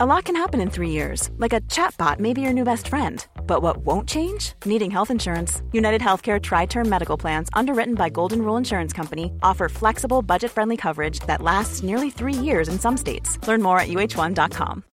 [0.00, 2.86] A lot can happen in three years, like a chatbot may be your new best
[2.86, 3.26] friend.
[3.48, 4.52] But what won't change?
[4.64, 5.60] Needing health insurance.
[5.72, 10.52] United Healthcare Tri Term Medical Plans, underwritten by Golden Rule Insurance Company, offer flexible, budget
[10.52, 13.44] friendly coverage that lasts nearly three years in some states.
[13.48, 14.84] Learn more at uh1.com.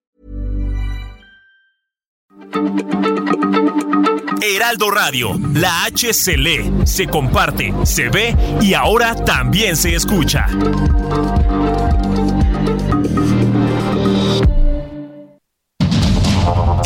[4.41, 10.47] Heraldo Radio, la H se comparte, se ve y ahora también se escucha.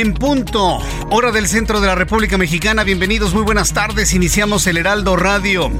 [0.00, 0.78] En punto,
[1.10, 2.84] hora del centro de la República Mexicana.
[2.84, 4.14] Bienvenidos, muy buenas tardes.
[4.14, 5.70] Iniciamos el Heraldo Radio.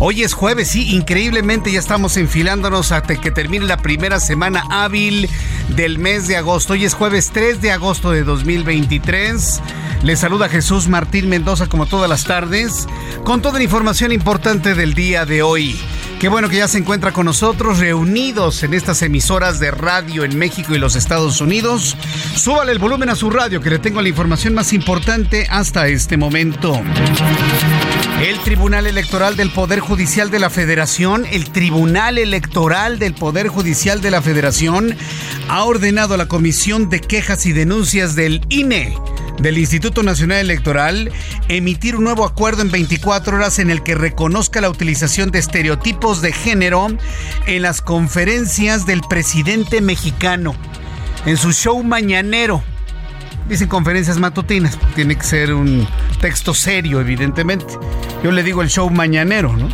[0.00, 5.30] Hoy es jueves, sí, increíblemente ya estamos enfilándonos hasta que termine la primera semana hábil
[5.76, 6.72] del mes de agosto.
[6.72, 9.60] Hoy es jueves 3 de agosto de 2023.
[10.02, 12.88] Les saluda Jesús Martín Mendoza como todas las tardes,
[13.22, 15.78] con toda la información importante del día de hoy.
[16.20, 20.36] Qué bueno que ya se encuentra con nosotros, reunidos en estas emisoras de radio en
[20.36, 21.96] México y los Estados Unidos.
[22.34, 26.16] Súbale el volumen a su radio, que le tengo la información más importante hasta este
[26.16, 26.82] momento.
[28.20, 34.00] El Tribunal Electoral del Poder Judicial de la Federación, el Tribunal Electoral del Poder Judicial
[34.00, 34.96] de la Federación,
[35.48, 38.96] ha ordenado a la Comisión de Quejas y Denuncias del INE
[39.40, 41.10] del Instituto Nacional Electoral
[41.48, 46.22] emitir un nuevo acuerdo en 24 horas en el que reconozca la utilización de estereotipos
[46.22, 46.88] de género
[47.46, 50.54] en las conferencias del presidente mexicano,
[51.26, 52.62] en su show mañanero.
[53.48, 55.86] Dicen conferencias matutinas, tiene que ser un
[56.20, 57.78] texto serio, evidentemente.
[58.22, 59.68] Yo le digo el show mañanero, ¿no?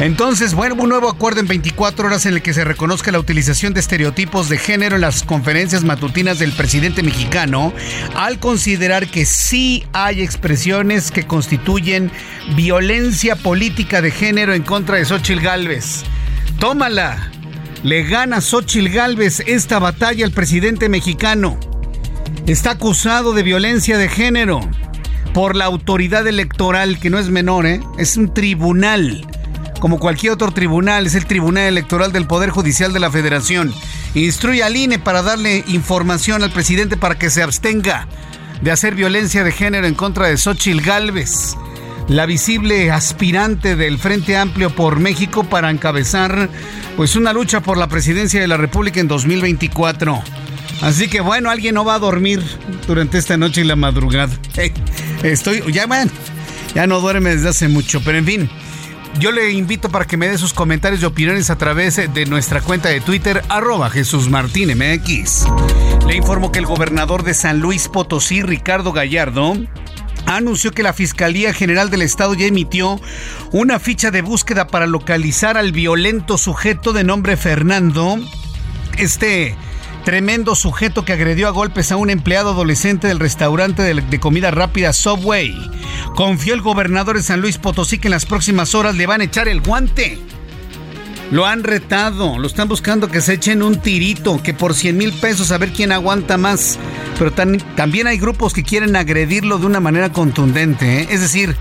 [0.00, 3.74] Entonces, bueno, un nuevo acuerdo en 24 horas en el que se reconozca la utilización
[3.74, 7.74] de estereotipos de género en las conferencias matutinas del presidente mexicano,
[8.14, 12.10] al considerar que sí hay expresiones que constituyen
[12.56, 16.04] violencia política de género en contra de Xochitl Gálvez.
[16.58, 17.30] Tómala.
[17.82, 21.60] Le gana Xochitl Gálvez esta batalla al presidente mexicano.
[22.46, 24.60] Está acusado de violencia de género
[25.34, 27.82] por la autoridad electoral, que no es menor, ¿eh?
[27.98, 29.26] es un tribunal
[29.80, 33.74] como cualquier otro tribunal, es el Tribunal Electoral del Poder Judicial de la Federación.
[34.14, 38.06] Instruye al INE para darle información al presidente para que se abstenga
[38.60, 41.56] de hacer violencia de género en contra de Xochitl Gálvez,
[42.08, 46.50] la visible aspirante del Frente Amplio por México para encabezar
[46.96, 50.22] pues una lucha por la presidencia de la República en 2024.
[50.82, 52.42] Así que bueno, alguien no va a dormir
[52.86, 54.32] durante esta noche y la madrugada.
[55.22, 56.10] Estoy, ya bueno,
[56.74, 58.50] ya no duerme desde hace mucho, pero en fin.
[59.18, 62.60] Yo le invito para que me dé sus comentarios y opiniones a través de nuestra
[62.60, 65.46] cuenta de Twitter, arroba Jesús Martín MX.
[66.06, 69.56] Le informo que el gobernador de San Luis Potosí, Ricardo Gallardo,
[70.26, 73.00] anunció que la Fiscalía General del Estado ya emitió
[73.52, 78.18] una ficha de búsqueda para localizar al violento sujeto de nombre Fernando.
[78.96, 79.56] Este
[80.04, 84.92] tremendo sujeto que agredió a golpes a un empleado adolescente del restaurante de, comida rápida
[84.92, 85.54] Subway.
[86.14, 89.24] Confió el gobernador de San Luis Potosí que en las próximas horas le van a
[89.24, 90.18] echar el guante.
[91.30, 95.12] Lo han retado, lo están buscando que se echen un tirito, que por 100 mil
[95.12, 96.78] pesos a ver quién aguanta más.
[97.18, 101.02] Pero también hay grupos que quieren agredirlo de una manera contundente.
[101.02, 101.08] ¿eh?
[101.10, 101.56] Es decir,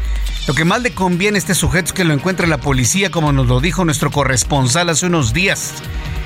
[0.48, 3.32] lo que más le conviene a este sujeto es que lo encuentre la policía, como
[3.32, 5.74] nos lo dijo nuestro corresponsal hace unos días.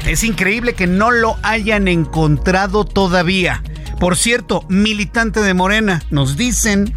[0.06, 3.64] Es increíble que no lo hayan encontrado todavía.
[4.00, 6.94] Por cierto, militante de Morena, nos dicen,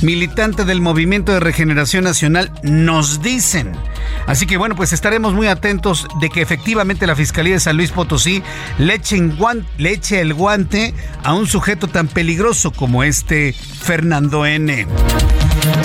[0.00, 3.72] militante del Movimiento de Regeneración Nacional, nos dicen.
[4.28, 7.90] Así que bueno, pues estaremos muy atentos de que efectivamente la Fiscalía de San Luis
[7.90, 8.44] Potosí
[8.78, 14.86] le, eche el guante a un sujeto tan peligroso como este Fernando N.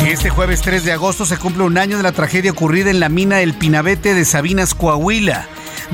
[0.06, 3.10] Este jueves 3 de agosto se cumple un año de la tragedia ocurrida en la
[3.10, 5.48] mina El Pinabete de Sabinas, Coahuila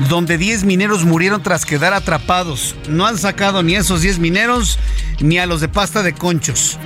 [0.08, 2.74] donde 10 mineros murieron tras quedar atrapados.
[2.88, 4.78] No han sacado ni a esos 10 mineros
[5.20, 6.78] ni a los de pasta de conchos.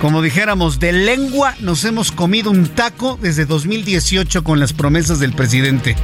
[0.00, 5.32] Como dijéramos, de lengua nos hemos comido un taco desde 2018 con las promesas del
[5.32, 5.94] presidente.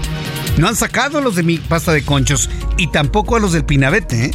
[0.56, 3.64] No han sacado a los de mi pasta de conchos y tampoco a los del
[3.64, 4.26] Pinabete.
[4.26, 4.30] ¿eh?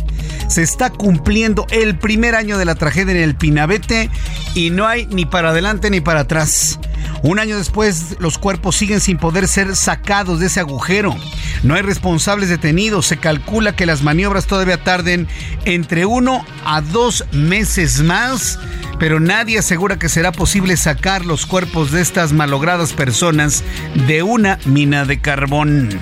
[0.48, 4.10] Se está cumpliendo el primer año de la tragedia en el Pinabete
[4.56, 6.80] y no hay ni para adelante ni para atrás.
[7.24, 11.16] Un año después, los cuerpos siguen sin poder ser sacados de ese agujero.
[11.64, 13.08] No hay responsables detenidos.
[13.08, 15.28] Se calcula que las maniobras todavía tarden
[15.64, 18.60] entre uno a dos meses más,
[19.00, 23.64] pero nadie asegura que será posible sacar los cuerpos de estas malogradas personas
[24.08, 26.00] de una mina de carbón.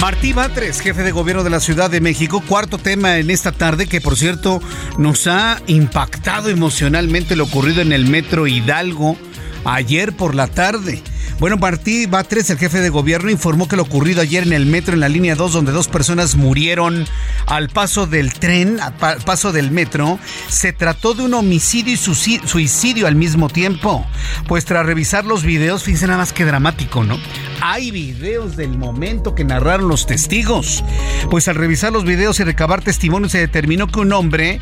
[0.00, 3.88] Martí Batres, jefe de gobierno de la Ciudad de México, cuarto tema en esta tarde
[3.88, 4.62] que por cierto
[4.96, 9.16] nos ha impactado emocionalmente lo ocurrido en el metro Hidalgo
[9.64, 11.02] ayer por la tarde.
[11.38, 14.94] Bueno, Martí Batres, el jefe de gobierno, informó que lo ocurrido ayer en el metro
[14.94, 17.06] en la línea 2, donde dos personas murieron
[17.46, 20.18] al paso del tren, al paso del metro,
[20.48, 24.04] se trató de un homicidio y suicidio al mismo tiempo.
[24.48, 27.16] Pues tras revisar los videos, fíjense nada más que dramático, ¿no?
[27.60, 30.82] Hay videos del momento que narraron los testigos.
[31.30, 34.60] Pues al revisar los videos y recabar testimonios se determinó que un hombre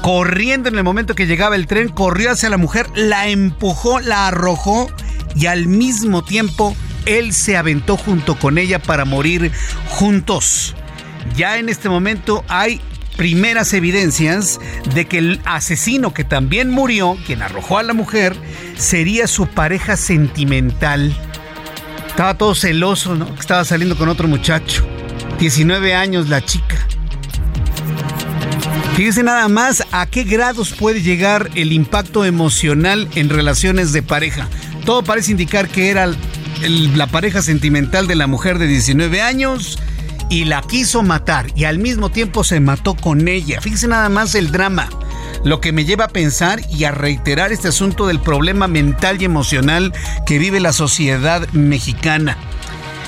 [0.00, 4.28] corriendo en el momento que llegaba el tren, corrió hacia la mujer, la empujó, la
[4.28, 4.88] arrojó
[5.36, 9.52] y al mismo tiempo él se aventó junto con ella para morir
[9.88, 10.74] juntos.
[11.36, 12.80] Ya en este momento hay
[13.16, 14.60] primeras evidencias
[14.94, 18.36] de que el asesino que también murió, quien arrojó a la mujer,
[18.76, 21.14] sería su pareja sentimental.
[22.08, 23.28] Estaba todo celoso, ¿no?
[23.38, 24.86] Estaba saliendo con otro muchacho.
[25.38, 26.76] 19 años la chica.
[28.96, 34.48] Fíjese nada más a qué grados puede llegar el impacto emocional en relaciones de pareja.
[34.86, 36.08] Todo parece indicar que era
[36.62, 39.80] la pareja sentimental de la mujer de 19 años
[40.30, 43.60] y la quiso matar y al mismo tiempo se mató con ella.
[43.60, 44.88] Fíjese nada más el drama.
[45.42, 49.24] Lo que me lleva a pensar y a reiterar este asunto del problema mental y
[49.24, 49.92] emocional
[50.24, 52.38] que vive la sociedad mexicana.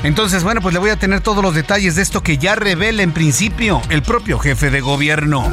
[0.04, 3.02] Entonces, bueno, pues le voy a tener todos los detalles de esto que ya revela
[3.02, 5.50] en principio el propio jefe de gobierno.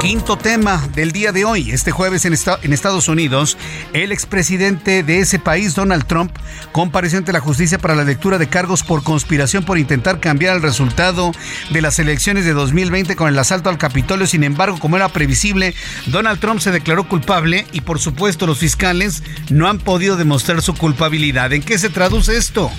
[0.00, 3.58] Quinto tema del día de hoy, este jueves en, Estados Unidos,
[3.92, 6.32] el expresidente de ese país, Donald Trump,
[6.72, 10.62] compareció ante la justicia para la lectura de cargos por conspiración por intentar cambiar el
[10.62, 11.32] resultado
[11.70, 14.26] de las elecciones de 2020 con el asalto al Capitolio.
[14.26, 15.74] Sin embargo, como era previsible,
[16.06, 20.74] Donald Trump se declaró culpable y por supuesto los fiscales no han podido demostrar su
[20.74, 21.52] culpabilidad.
[21.52, 22.70] ¿En qué se traduce esto?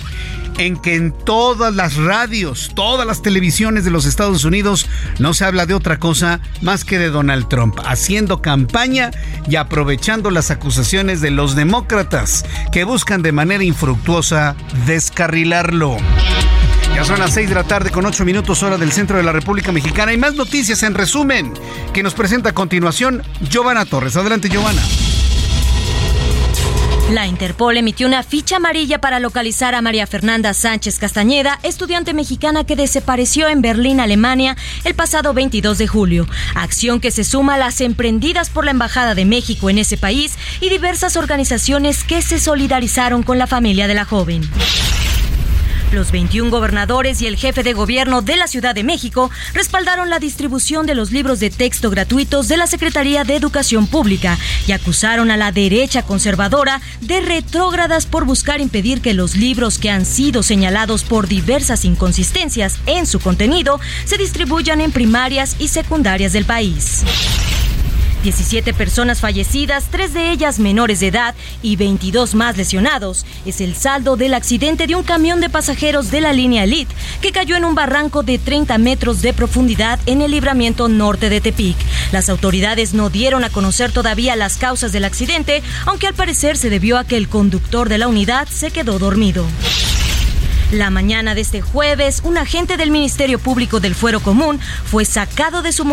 [0.58, 4.86] En que en todas las radios, todas las televisiones de los Estados Unidos
[5.18, 9.10] no se habla de otra cosa más que de Donald Trump, haciendo campaña
[9.48, 14.56] y aprovechando las acusaciones de los demócratas que buscan de manera infructuosa
[14.86, 15.96] descarrilarlo.
[16.94, 19.32] Ya son las 6 de la tarde con 8 minutos hora del centro de la
[19.32, 20.14] República Mexicana.
[20.14, 21.52] y más noticias en resumen
[21.92, 24.16] que nos presenta a continuación Giovanna Torres.
[24.16, 24.82] Adelante, Giovanna.
[27.10, 32.64] La Interpol emitió una ficha amarilla para localizar a María Fernanda Sánchez Castañeda, estudiante mexicana
[32.64, 36.26] que desapareció en Berlín, Alemania, el pasado 22 de julio.
[36.56, 40.34] Acción que se suma a las emprendidas por la Embajada de México en ese país
[40.60, 44.42] y diversas organizaciones que se solidarizaron con la familia de la joven.
[45.96, 50.18] Los 21 gobernadores y el jefe de gobierno de la Ciudad de México respaldaron la
[50.18, 55.30] distribución de los libros de texto gratuitos de la Secretaría de Educación Pública y acusaron
[55.30, 60.42] a la derecha conservadora de retrógradas por buscar impedir que los libros que han sido
[60.42, 67.04] señalados por diversas inconsistencias en su contenido se distribuyan en primarias y secundarias del país.
[68.26, 73.24] 17 personas fallecidas, tres de ellas menores de edad y 22 más lesionados.
[73.44, 77.30] Es el saldo del accidente de un camión de pasajeros de la línea Elite que
[77.30, 81.76] cayó en un barranco de 30 metros de profundidad en el libramiento norte de Tepic.
[82.10, 86.68] Las autoridades no dieron a conocer todavía las causas del accidente, aunque al parecer se
[86.68, 89.46] debió a que el conductor de la unidad se quedó dormido.
[90.72, 95.62] La mañana de este jueves, un agente del Ministerio Público del Fuero Común fue sacado
[95.62, 95.84] de su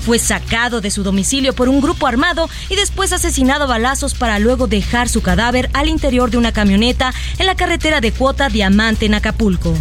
[0.00, 4.38] fue sacado de su domicilio por un grupo armado y después asesinado a balazos para
[4.38, 9.06] luego dejar su cadáver al interior de una camioneta en la carretera de Cuota Diamante
[9.06, 9.74] en Acapulco.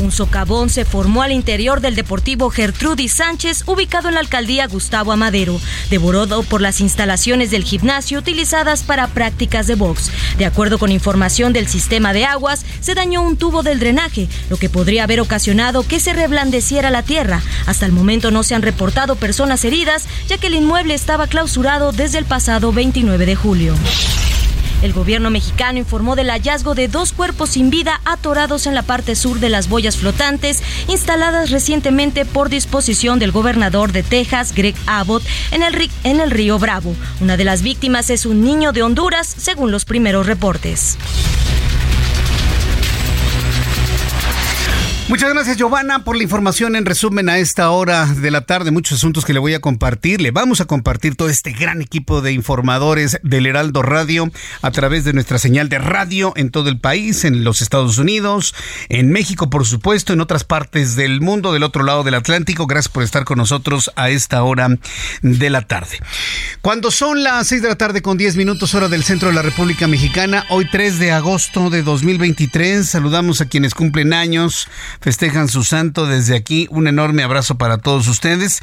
[0.00, 5.12] Un socavón se formó al interior del Deportivo Gertrudis Sánchez, ubicado en la alcaldía Gustavo
[5.12, 10.10] Amadero, devorado por las instalaciones del gimnasio utilizadas para prácticas de box.
[10.38, 14.56] De acuerdo con información del sistema de aguas, se dañó un tubo del drenaje, lo
[14.56, 17.42] que podría haber ocasionado que se reblandeciera la tierra.
[17.66, 21.92] Hasta el momento no se han reportado personas heridas, ya que el inmueble estaba clausurado
[21.92, 23.74] desde el pasado 29 de julio.
[24.82, 29.14] El gobierno mexicano informó del hallazgo de dos cuerpos sin vida atorados en la parte
[29.14, 35.22] sur de las boyas flotantes instaladas recientemente por disposición del gobernador de Texas, Greg Abbott,
[35.50, 36.94] en el, en el río Bravo.
[37.20, 40.96] Una de las víctimas es un niño de Honduras, según los primeros reportes.
[45.10, 48.70] Muchas gracias, Giovanna, por la información en resumen a esta hora de la tarde.
[48.70, 50.20] Muchos asuntos que le voy a compartir.
[50.20, 54.30] Le vamos a compartir todo este gran equipo de informadores del Heraldo Radio
[54.62, 58.54] a través de nuestra señal de radio en todo el país, en los Estados Unidos,
[58.88, 62.68] en México, por supuesto, en otras partes del mundo, del otro lado del Atlántico.
[62.68, 64.68] Gracias por estar con nosotros a esta hora
[65.22, 65.98] de la tarde.
[66.62, 69.42] Cuando son las 6 de la tarde con 10 minutos hora del centro de la
[69.42, 74.68] República Mexicana, hoy 3 de agosto de 2023, saludamos a quienes cumplen años
[75.00, 76.06] festejan su santo.
[76.06, 78.62] Desde aquí, un enorme abrazo para todos ustedes.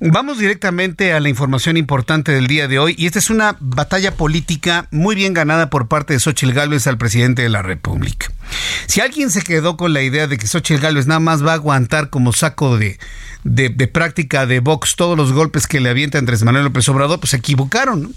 [0.00, 2.94] Vamos directamente a la información importante del día de hoy.
[2.98, 6.98] Y esta es una batalla política muy bien ganada por parte de Xochitl Gálvez al
[6.98, 8.30] presidente de la República.
[8.86, 11.54] Si alguien se quedó con la idea de que Xochitl Gálvez nada más va a
[11.54, 12.98] aguantar como saco de,
[13.44, 17.30] de, práctica de box todos los golpes que le avienta Andrés Manuel López Obrador, pues
[17.30, 18.14] se equivocaron.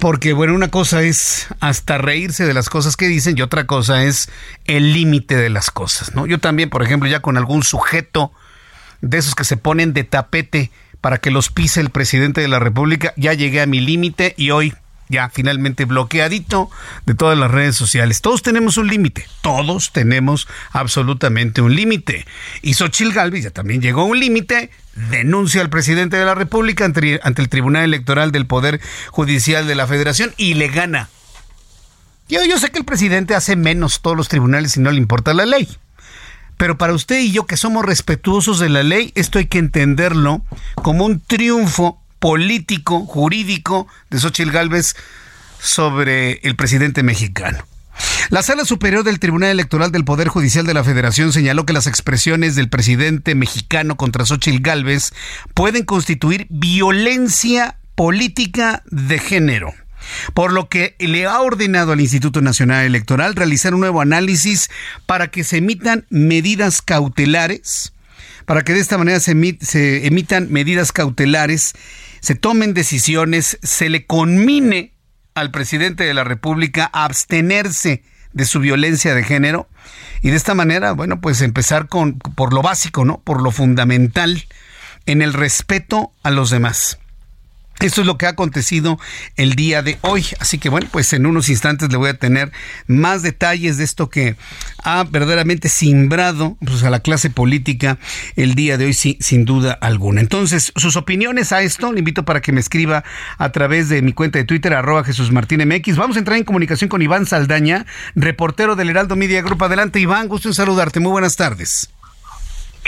[0.00, 4.04] Porque, bueno, una cosa es hasta reírse de las cosas que dicen y otra cosa
[4.04, 4.30] es
[4.64, 6.26] el límite de las cosas, ¿no?
[6.26, 8.32] Yo también, por ejemplo, ya con algún sujeto
[9.00, 12.58] de esos que se ponen de tapete para que los pise el presidente de la
[12.58, 14.74] República, ya llegué a mi límite y hoy
[15.08, 16.70] ya finalmente bloqueadito
[17.06, 18.20] de todas las redes sociales.
[18.20, 22.26] Todos tenemos un límite, todos tenemos absolutamente un límite.
[22.62, 24.70] Y Xochil Gálvez ya también llegó a un límite,
[25.10, 29.74] denuncia al presidente de la República ante, ante, el Tribunal Electoral del Poder Judicial de
[29.74, 31.08] la Federación y le gana.
[32.28, 35.32] Yo, yo sé que el presidente hace menos todos los tribunales y no le importa
[35.32, 35.68] la ley.
[36.58, 40.42] Pero para usted y yo que somos respetuosos de la ley, esto hay que entenderlo
[40.74, 44.96] como un triunfo político, jurídico de Xochitl Gálvez
[45.60, 47.58] sobre el presidente mexicano.
[48.30, 51.86] La Sala Superior del Tribunal Electoral del Poder Judicial de la Federación señaló que las
[51.86, 55.12] expresiones del presidente mexicano contra Xochitl Gálvez
[55.54, 59.72] pueden constituir violencia política de género
[60.34, 64.70] por lo que le ha ordenado al Instituto Nacional Electoral realizar un nuevo análisis
[65.06, 67.92] para que se emitan medidas cautelares,
[68.46, 71.74] para que de esta manera se, se emitan medidas cautelares
[72.20, 74.94] se tomen decisiones, se le conmine
[75.34, 79.68] al presidente de la República a abstenerse de su violencia de género
[80.22, 83.20] y de esta manera, bueno, pues empezar con por lo básico, ¿no?
[83.20, 84.44] Por lo fundamental
[85.06, 86.98] en el respeto a los demás.
[87.80, 88.98] Esto es lo que ha acontecido
[89.36, 90.26] el día de hoy.
[90.40, 92.50] Así que bueno, pues en unos instantes le voy a tener
[92.88, 94.34] más detalles de esto que
[94.82, 97.98] ha verdaderamente simbrado pues, a la clase política
[98.34, 100.20] el día de hoy, sin duda alguna.
[100.20, 103.04] Entonces, sus opiniones a esto, le invito para que me escriba
[103.38, 105.96] a través de mi cuenta de Twitter, arroba Jesús Martín MX.
[105.96, 109.62] Vamos a entrar en comunicación con Iván Saldaña, reportero del Heraldo Media Group.
[109.62, 110.98] Adelante, Iván, gusto en saludarte.
[110.98, 111.90] Muy buenas tardes.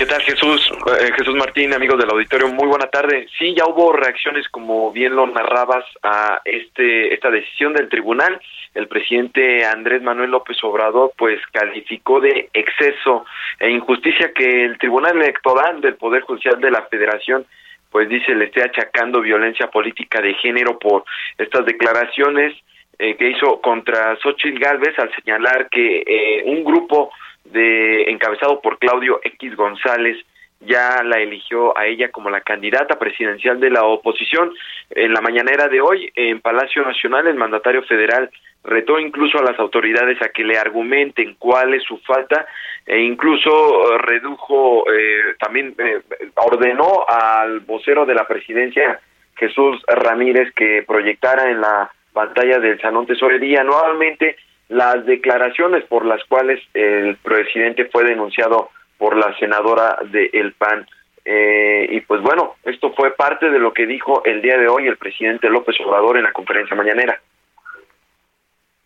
[0.01, 0.73] ¿Qué tal Jesús?
[0.99, 3.27] Eh, Jesús Martín, amigos del auditorio, muy buena tarde.
[3.39, 8.41] Sí, ya hubo reacciones, como bien lo narrabas, a este esta decisión del tribunal.
[8.73, 13.27] El presidente Andrés Manuel López Obrador, pues, calificó de exceso
[13.59, 17.45] e injusticia que el Tribunal Electoral del Poder Judicial de la Federación,
[17.91, 21.05] pues, dice, le esté achacando violencia política de género por
[21.37, 22.55] estas declaraciones
[22.99, 27.11] eh, que hizo contra Xochitl Gálvez al señalar que eh, un grupo
[27.53, 30.17] de encabezado por Claudio X González
[30.61, 34.53] ya la eligió a ella como la candidata presidencial de la oposición.
[34.91, 38.31] En la mañanera de hoy, en Palacio Nacional, el mandatario federal
[38.63, 42.47] retó incluso a las autoridades a que le argumenten cuál es su falta
[42.87, 46.03] e incluso eh, redujo, eh, también eh,
[46.35, 49.01] ordenó al vocero de la presidencia,
[49.37, 54.37] Jesús Ramírez, que proyectara en la pantalla del Salón Tesorería nuevamente
[54.71, 60.87] las declaraciones por las cuales el presidente fue denunciado por la senadora de El PAN.
[61.25, 64.87] Eh, y pues bueno, esto fue parte de lo que dijo el día de hoy
[64.87, 67.21] el presidente López Obrador en la conferencia mañanera.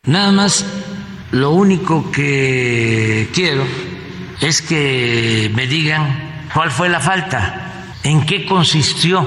[0.07, 0.65] Nada más,
[1.33, 3.63] lo único que quiero
[4.41, 9.27] es que me digan cuál fue la falta, en qué consistió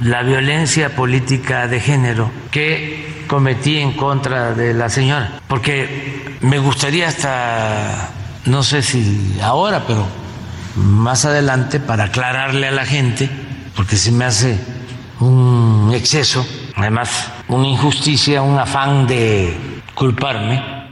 [0.00, 5.88] la violencia política de género que cometí en contra de la señora, porque
[6.40, 8.10] me gustaría hasta,
[8.46, 10.06] no sé si ahora, pero
[10.76, 13.28] más adelante, para aclararle a la gente,
[13.76, 14.58] porque se me hace
[15.20, 16.44] un exceso,
[16.76, 19.54] además una injusticia, un afán de
[19.94, 20.84] culparme.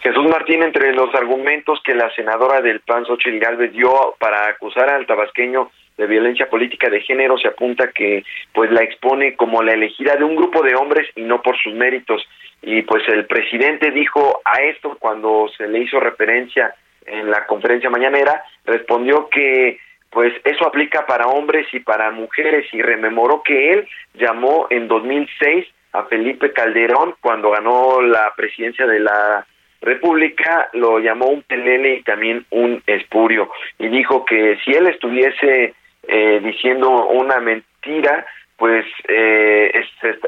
[0.00, 5.06] Jesús Martín, entre los argumentos que la senadora del PAN, Xochitl dio para acusar al
[5.06, 10.16] tabasqueño de violencia política de género se apunta que pues la expone como la elegida
[10.16, 12.26] de un grupo de hombres y no por sus méritos.
[12.62, 17.90] Y pues el presidente dijo a esto cuando se le hizo referencia en la conferencia
[17.90, 19.78] mañanera respondió que
[20.10, 25.66] pues eso aplica para hombres y para mujeres y rememoró que él llamó en 2006
[25.92, 29.46] a Felipe Calderón cuando ganó la presidencia de la
[29.82, 33.50] República, lo llamó un pelele y también un espurio.
[33.78, 35.74] Y dijo que si él estuviese
[36.06, 38.26] eh, diciendo una mentira,
[38.56, 39.72] pues eh,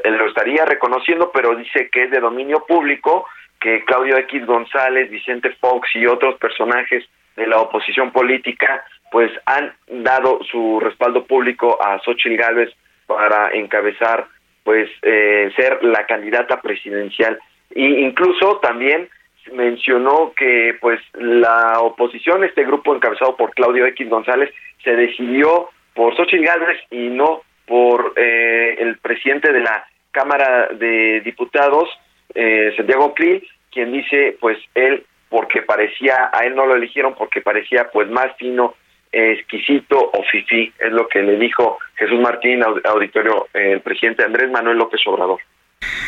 [0.05, 3.25] lo estaría reconociendo, pero dice que es de dominio público,
[3.59, 9.73] que Claudio X González, Vicente Fox y otros personajes de la oposición política, pues han
[9.87, 12.73] dado su respaldo público a Xochitl Gálvez
[13.05, 14.27] para encabezar,
[14.63, 17.39] pues, eh, ser la candidata presidencial.
[17.75, 19.09] E incluso también
[19.51, 24.53] mencionó que, pues, la oposición, este grupo encabezado por Claudio X González,
[24.83, 31.21] se decidió por Xochitl Gálvez y no por eh, el presidente de la Cámara de
[31.21, 31.89] Diputados,
[32.35, 37.41] eh, Santiago Krill, quien dice, pues él, porque parecía, a él no lo eligieron porque
[37.41, 38.75] parecía pues más fino,
[39.11, 44.77] exquisito o fifí, es lo que le dijo Jesús Martín, auditorio, el presidente Andrés Manuel
[44.77, 45.39] López Obrador.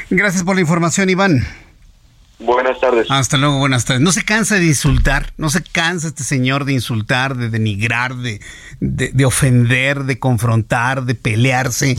[0.09, 1.41] Gracias por la información, Iván.
[2.39, 3.07] Buenas tardes.
[3.09, 4.01] Hasta luego, buenas tardes.
[4.01, 8.41] No se cansa de insultar, no se cansa este señor de insultar, de denigrar, de,
[8.81, 11.97] de, ofender, de confrontar, de pelearse,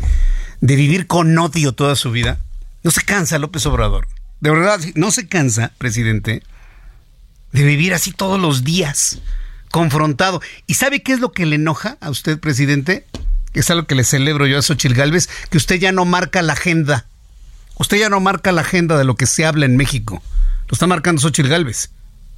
[0.61, 2.38] de vivir con odio toda su vida.
[2.83, 4.09] No se cansa López Obrador.
[4.40, 6.43] De verdad, no se cansa, presidente,
[7.52, 9.21] de vivir así todos los días,
[9.71, 10.43] confrontado.
[10.66, 13.07] ¿Y sabe qué es lo que le enoja a usted, presidente?
[13.55, 16.52] Es algo que le celebro yo a Xochil Gálvez, que usted ya no marca la
[16.52, 17.07] agenda
[17.78, 20.23] Usted ya no marca la agenda de lo que se habla en México.
[20.68, 21.90] Lo está marcando Xochitl Gálvez.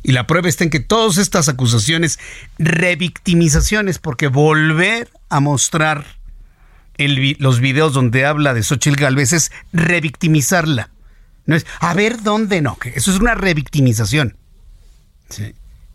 [0.02, 2.18] Y la prueba está en que todas estas acusaciones,
[2.58, 6.04] revictimizaciones, porque volver a mostrar
[6.96, 10.90] los videos donde habla de Xochitl Gálvez es revictimizarla.
[11.46, 14.36] No es, a ver dónde no, que eso es una revictimización.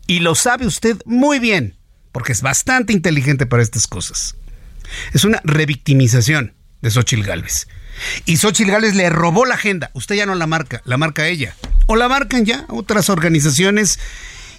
[0.06, 1.76] Y lo sabe usted muy bien,
[2.12, 4.36] porque es bastante inteligente para estas cosas.
[5.12, 7.68] Es una revictimización de Xochitl Gálvez.
[8.24, 9.90] Y Xochitl Gales le robó la agenda.
[9.94, 11.54] Usted ya no la marca, la marca ella.
[11.86, 13.98] O la marcan ya otras organizaciones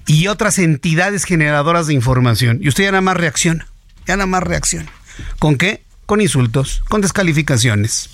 [0.05, 2.59] y otras entidades generadoras de información.
[2.61, 3.67] Y usted ya nada más reacciona.
[4.05, 4.91] Ya nada más reacciona.
[5.39, 5.83] ¿Con qué?
[6.05, 8.09] Con insultos, con descalificaciones.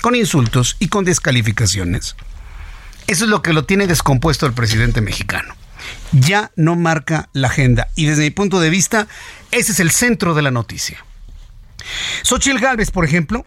[0.00, 2.16] Con insultos y con descalificaciones.
[3.06, 5.54] Eso es lo que lo tiene descompuesto el presidente mexicano.
[6.12, 7.88] Ya no marca la agenda.
[7.96, 9.08] Y desde mi punto de vista,
[9.50, 11.04] ese es el centro de la noticia.
[12.22, 13.44] Xochitl Gálvez, por ejemplo,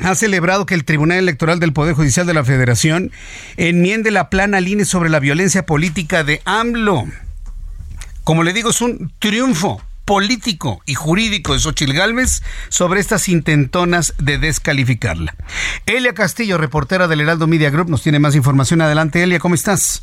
[0.00, 3.10] ha celebrado que el Tribunal Electoral del Poder Judicial de la Federación
[3.56, 7.04] enmiende la plana línea sobre la violencia política de AMLO.
[8.24, 14.38] Como le digo, es un triunfo político y jurídico de Gálvez sobre estas intentonas de
[14.38, 15.34] descalificarla.
[15.84, 18.80] Elia Castillo, reportera del Heraldo Media Group, nos tiene más información.
[18.80, 20.02] Adelante, Elia, ¿cómo estás?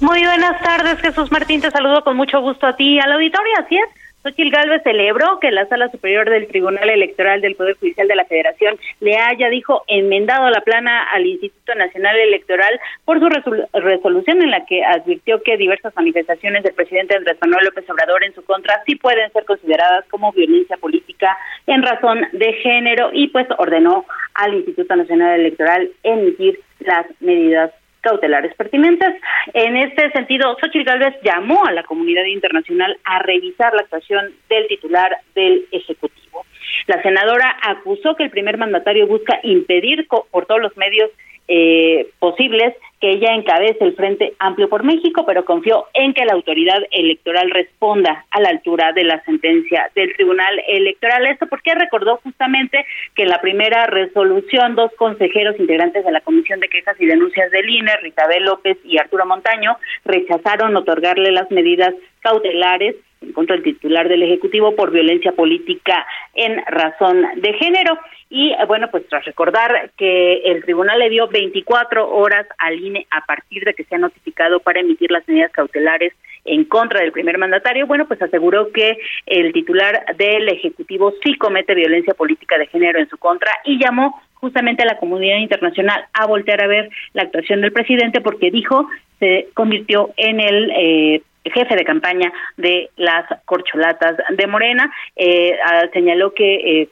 [0.00, 1.60] Muy buenas tardes, Jesús Martín.
[1.60, 3.52] Te saludo con mucho gusto a ti y al auditorio.
[3.64, 3.84] Así es,
[4.26, 8.24] Xochitl Galvez celebró que la Sala Superior del Tribunal Electoral del Poder Judicial de la
[8.24, 13.28] Federación le haya, dijo, enmendado la plana al Instituto Nacional Electoral por su
[13.72, 18.34] resolución en la que advirtió que diversas manifestaciones del presidente Andrés Manuel López Obrador en
[18.34, 23.46] su contra sí pueden ser consideradas como violencia política en razón de género y pues
[23.58, 27.70] ordenó al Instituto Nacional Electoral emitir las medidas
[28.06, 29.20] cautelares pertinentes.
[29.52, 34.68] En este sentido, Xochitl Gálvez llamó a la comunidad internacional a revisar la actuación del
[34.68, 36.46] titular del Ejecutivo.
[36.86, 41.10] La senadora acusó que el primer mandatario busca impedir por todos los medios
[41.48, 46.32] eh, posibles que ella encabece el Frente Amplio por México, pero confió en que la
[46.32, 51.26] autoridad electoral responda a la altura de la sentencia del Tribunal Electoral.
[51.26, 52.84] Esto porque recordó justamente
[53.14, 57.50] que en la primera resolución dos consejeros integrantes de la Comisión de Quejas y Denuncias
[57.52, 63.64] del INE, Ritabel López y Arturo Montaño, rechazaron otorgarle las medidas cautelares en contra del
[63.64, 67.98] titular del Ejecutivo por violencia política en razón de género.
[68.30, 73.06] Y eh, bueno, pues tras recordar que el tribunal le dio 24 horas al INE
[73.10, 76.12] a partir de que se ha notificado para emitir las medidas cautelares
[76.44, 81.74] en contra del primer mandatario, bueno, pues aseguró que el titular del Ejecutivo sí comete
[81.74, 86.26] violencia política de género en su contra y llamó justamente a la comunidad internacional a
[86.26, 91.76] voltear a ver la actuación del presidente porque dijo se convirtió en el eh, jefe
[91.76, 94.90] de campaña de las corcholatas de Morena.
[95.14, 95.56] Eh,
[95.92, 96.88] señaló que eh,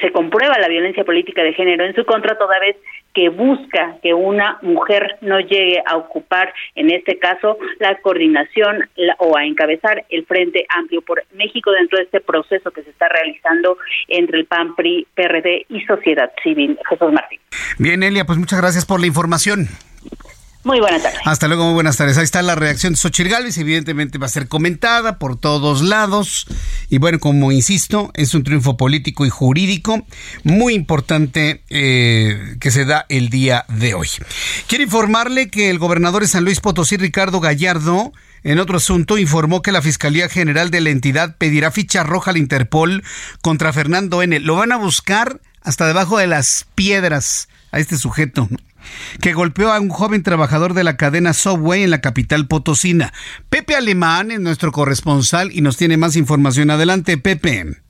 [0.00, 2.76] se comprueba la violencia política de género en su contra, toda vez
[3.14, 9.36] que busca que una mujer no llegue a ocupar, en este caso, la coordinación o
[9.36, 13.78] a encabezar el Frente Amplio por México dentro de este proceso que se está realizando
[14.08, 16.78] entre el PAN, PRI, PRD y sociedad civil.
[16.88, 17.40] Jesús Martín.
[17.78, 19.66] Bien, Elia, pues muchas gracias por la información.
[20.62, 21.20] Muy buenas tardes.
[21.24, 22.18] Hasta luego, muy buenas tardes.
[22.18, 23.56] Ahí está la reacción de Xochitl Gálvez.
[23.56, 26.46] Evidentemente va a ser comentada por todos lados.
[26.90, 30.04] Y bueno, como insisto, es un triunfo político y jurídico
[30.44, 34.08] muy importante eh, que se da el día de hoy.
[34.66, 39.62] Quiero informarle que el gobernador de San Luis Potosí, Ricardo Gallardo, en otro asunto, informó
[39.62, 43.02] que la Fiscalía General de la entidad pedirá ficha roja al Interpol
[43.40, 44.38] contra Fernando N.
[44.40, 48.46] Lo van a buscar hasta debajo de las piedras a este sujeto
[49.20, 53.12] que golpeó a un joven trabajador de la cadena Subway en la capital potosina.
[53.48, 56.70] Pepe Alemán es nuestro corresponsal y nos tiene más información.
[56.70, 57.80] Adelante, Pepe.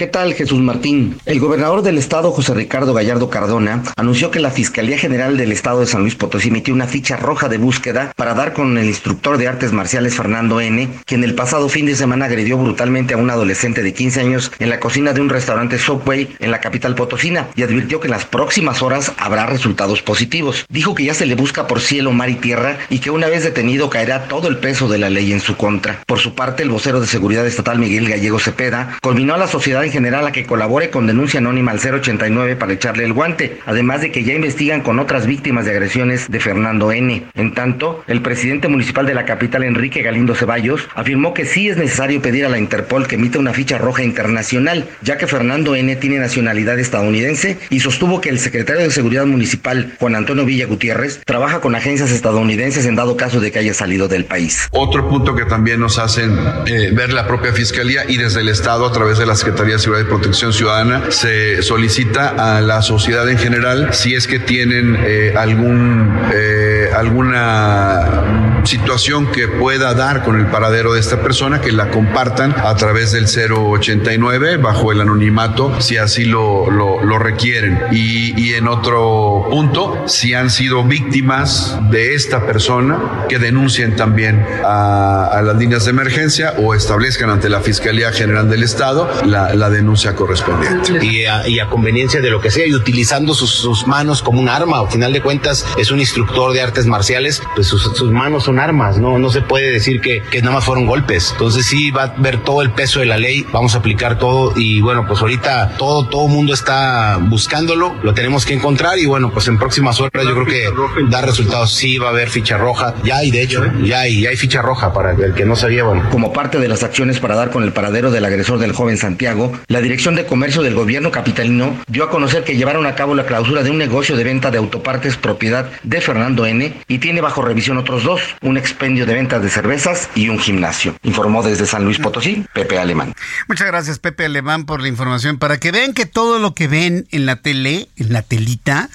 [0.00, 1.18] ¿Qué tal, Jesús Martín?
[1.26, 5.80] El gobernador del estado, José Ricardo Gallardo Cardona, anunció que la Fiscalía General del Estado
[5.80, 9.36] de San Luis Potosí emitió una ficha roja de búsqueda para dar con el instructor
[9.36, 13.28] de artes marciales Fernando N., quien el pasado fin de semana agredió brutalmente a un
[13.28, 17.48] adolescente de 15 años en la cocina de un restaurante Subway en la capital potosina
[17.54, 20.64] y advirtió que en las próximas horas habrá resultados positivos.
[20.70, 23.44] Dijo que ya se le busca por cielo, mar y tierra y que una vez
[23.44, 26.02] detenido caerá todo el peso de la ley en su contra.
[26.06, 29.89] Por su parte, el vocero de seguridad estatal Miguel Gallego Cepeda culminó a la sociedad
[29.90, 34.10] general a que colabore con denuncia anónima al 089 para echarle el guante, además de
[34.10, 37.26] que ya investigan con otras víctimas de agresiones de Fernando N.
[37.34, 41.76] En tanto, el presidente municipal de la capital, Enrique Galindo Ceballos, afirmó que sí es
[41.76, 45.94] necesario pedir a la Interpol que emita una ficha roja internacional, ya que Fernando N.
[45.96, 51.22] tiene nacionalidad estadounidense y sostuvo que el secretario de Seguridad Municipal, Juan Antonio Villa Gutiérrez,
[51.24, 54.68] trabaja con agencias estadounidenses en dado caso de que haya salido del país.
[54.70, 58.86] Otro punto que también nos hacen eh, ver la propia Fiscalía y desde el Estado
[58.86, 63.28] a través de la Secretaría de Seguridad y Protección Ciudadana, se solicita a la sociedad
[63.28, 70.38] en general si es que tienen eh, algún, eh, alguna situación que pueda dar con
[70.38, 75.80] el paradero de esta persona, que la compartan a través del 089 bajo el anonimato
[75.80, 77.78] si así lo, lo, requieren.
[77.90, 84.44] Y, y en otro punto, si han sido víctimas de esta persona, que denuncien también
[84.64, 89.54] a, a las líneas de emergencia o establezcan ante la Fiscalía General del Estado la,
[89.54, 91.04] la denuncia correspondiente.
[91.04, 94.40] Y a, y a, conveniencia de lo que sea, y utilizando sus, sus, manos como
[94.40, 94.80] un arma.
[94.80, 98.58] Al final de cuentas, es un instructor de artes marciales, pues sus, sus, manos son
[98.58, 99.18] armas, ¿no?
[99.18, 101.30] No se puede decir que, que nada más fueron golpes.
[101.32, 104.54] Entonces sí va a ver todo el peso de la ley, vamos a aplicar todo
[104.56, 109.30] y bueno, pues ahorita todo, todo mundo está buscándolo, lo tenemos que encontrar y bueno,
[109.30, 111.74] pues en próximas horas yo creo que da resultados.
[111.74, 114.62] Sí va a haber ficha roja, ya hay de hecho, ya hay, ya hay ficha
[114.62, 116.08] roja para el que no sabía, bueno.
[116.10, 119.52] Como parte de las acciones para dar con el paradero del agresor del joven Santiago,
[119.68, 123.26] la Dirección de Comercio del Gobierno Capitalino dio a conocer que llevaron a cabo la
[123.26, 126.69] clausura de un negocio de venta de autopartes propiedad de Fernando N.
[126.88, 130.96] y tiene bajo revisión otros dos, un expendio de ventas de cervezas y un gimnasio.
[131.02, 133.14] Informó desde San Luis Potosí, Pepe Alemán.
[133.48, 135.38] Muchas gracias, Pepe Alemán, por la información.
[135.38, 138.88] Para que vean que todo lo que ven en la tele, en la telita,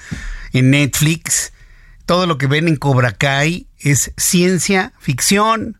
[0.52, 1.52] en Netflix,
[2.06, 5.78] todo lo que ven en Cobra Kai es ciencia ficción.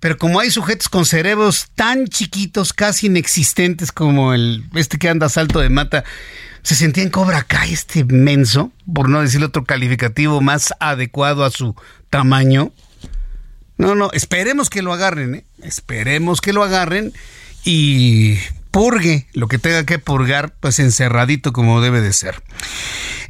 [0.00, 5.26] Pero como hay sujetos con cerebros tan chiquitos, casi inexistentes como el este que anda
[5.26, 6.02] a salto de mata,
[6.62, 11.50] se sentía en Cobra Kai este menso, por no decir otro calificativo más adecuado a
[11.50, 11.74] su
[12.10, 12.72] tamaño.
[13.78, 15.44] No, no, esperemos que lo agarren, ¿eh?
[15.62, 17.12] esperemos que lo agarren
[17.64, 18.36] y
[18.70, 22.42] purgue lo que tenga que purgar, pues encerradito como debe de ser.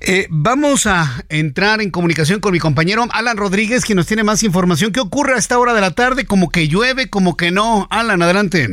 [0.01, 4.43] Eh, vamos a entrar en comunicación con mi compañero Alan Rodríguez, quien nos tiene más
[4.43, 4.93] información.
[4.93, 6.27] ¿Qué ocurre a esta hora de la tarde?
[6.27, 7.87] Como que llueve, como que no.
[7.91, 8.69] Alan, adelante.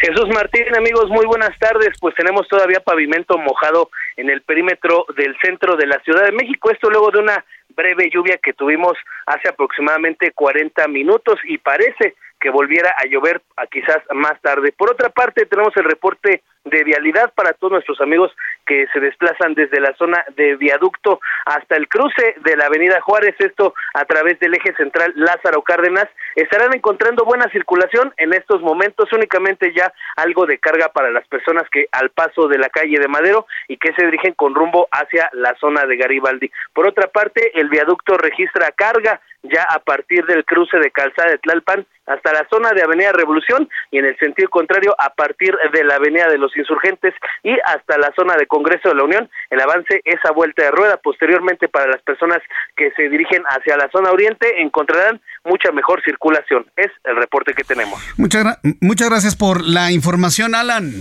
[0.00, 1.90] Jesús Martín, amigos, muy buenas tardes.
[2.00, 6.70] Pues tenemos todavía pavimento mojado en el perímetro del centro de la Ciudad de México.
[6.70, 7.44] Esto luego de una
[7.76, 8.94] breve lluvia que tuvimos
[9.26, 14.72] hace aproximadamente 40 minutos y parece que volviera a llover a quizás más tarde.
[14.72, 18.32] Por otra parte, tenemos el reporte de vialidad para todos nuestros amigos
[18.66, 23.34] que se desplazan desde la zona de viaducto hasta el cruce de la avenida Juárez,
[23.38, 29.12] esto a través del eje central Lázaro Cárdenas, estarán encontrando buena circulación en estos momentos,
[29.12, 33.08] únicamente ya algo de carga para las personas que al paso de la calle de
[33.08, 36.50] Madero y que se dirigen con rumbo hacia la zona de Garibaldi.
[36.74, 41.38] Por otra parte, el viaducto registra carga ya a partir del cruce de Calzada de
[41.38, 45.84] Tlalpan hasta la zona de Avenida Revolución y en el sentido contrario a partir de
[45.84, 49.30] la Avenida de los Insurgentes y hasta la zona de Congreso de la Unión.
[49.48, 50.96] El avance es a vuelta de rueda.
[50.96, 52.38] Posteriormente, para las personas
[52.76, 56.66] que se dirigen hacia la zona oriente, encontrarán mucha mejor circulación.
[56.76, 58.00] Es el reporte que tenemos.
[58.18, 60.92] Muchas, muchas gracias por la información, Alan.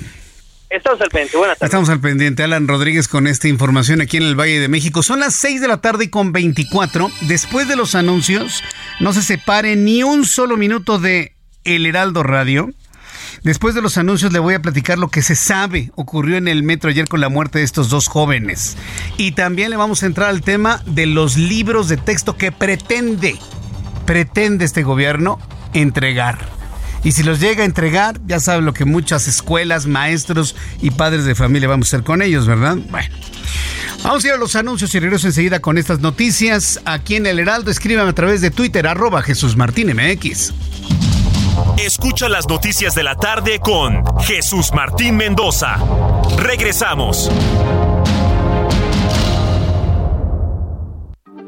[0.69, 1.37] Estamos al pendiente.
[1.37, 1.69] Buenas tardes.
[1.69, 2.43] Estamos al pendiente.
[2.43, 5.01] Alan Rodríguez con esta información aquí en el Valle de México.
[5.01, 7.09] Son las 6 de la tarde con 24.
[7.21, 8.63] Después de los anuncios,
[8.99, 12.69] no se separe ni un solo minuto de El Heraldo Radio.
[13.43, 16.61] Después de los anuncios le voy a platicar lo que se sabe ocurrió en el
[16.61, 18.77] metro ayer con la muerte de estos dos jóvenes.
[19.17, 23.39] Y también le vamos a entrar al tema de los libros de texto que pretende,
[24.05, 25.39] pretende este gobierno
[25.73, 26.58] entregar.
[27.03, 31.25] Y si los llega a entregar, ya saben lo que muchas escuelas, maestros y padres
[31.25, 32.77] de familia vamos a hacer con ellos, ¿verdad?
[32.89, 33.09] Bueno.
[34.03, 36.79] Vamos a ir a los anuncios y regreso enseguida con estas noticias.
[36.85, 40.53] Aquí en El Heraldo, escríbame a través de Twitter, arroba Jesús Martín MX.
[41.77, 45.77] Escucha las noticias de la tarde con Jesús Martín Mendoza.
[46.37, 47.29] Regresamos.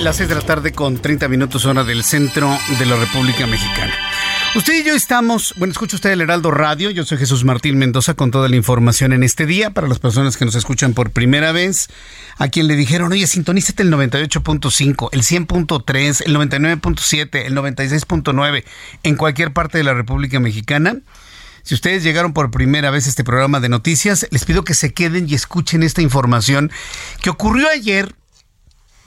[0.00, 3.92] Las 6 de la tarde con 30 minutos hora del centro de la República Mexicana.
[4.54, 8.14] Usted y yo estamos, bueno, escucha usted el Heraldo Radio, yo soy Jesús Martín Mendoza
[8.14, 11.52] con toda la información en este día para las personas que nos escuchan por primera
[11.52, 11.88] vez,
[12.36, 18.64] a quien le dijeron, oye, sintonízate el 98.5, el 100.3, el 99.7, el 96.9
[19.02, 20.98] en cualquier parte de la República Mexicana.
[21.62, 24.92] Si ustedes llegaron por primera vez a este programa de noticias, les pido que se
[24.92, 26.70] queden y escuchen esta información
[27.20, 28.14] que ocurrió ayer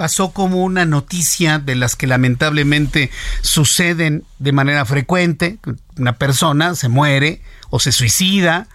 [0.01, 3.11] pasó como una noticia de las que lamentablemente
[3.43, 5.59] suceden de manera frecuente.
[5.95, 8.67] Una persona se muere o se suicida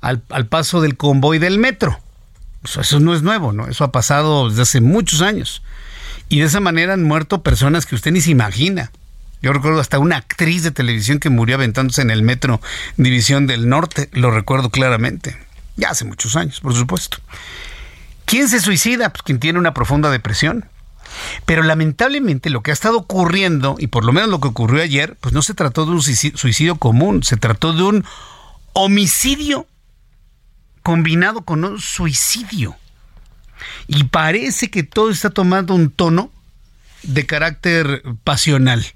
[0.00, 1.98] al, paso del convoy del metro.
[2.62, 3.66] Eso, no es nuevo, ¿no?
[3.66, 5.64] Eso ha pasado desde hace muchos años.
[6.28, 8.92] Y de esa manera han muerto personas que usted ni se imagina.
[9.42, 12.60] Yo recuerdo hasta una actriz de televisión que murió aventándose en el metro
[12.96, 15.36] División del Norte, lo recuerdo claramente.
[15.74, 17.18] Ya hace muchos años, por supuesto.
[18.30, 19.10] ¿Quién se suicida?
[19.10, 20.66] Pues quien tiene una profunda depresión.
[21.46, 25.16] Pero lamentablemente lo que ha estado ocurriendo, y por lo menos lo que ocurrió ayer,
[25.20, 28.04] pues no se trató de un suicidio común, se trató de un
[28.72, 29.66] homicidio
[30.84, 32.76] combinado con un suicidio.
[33.88, 36.30] Y parece que todo está tomando un tono
[37.02, 38.86] de carácter pasional.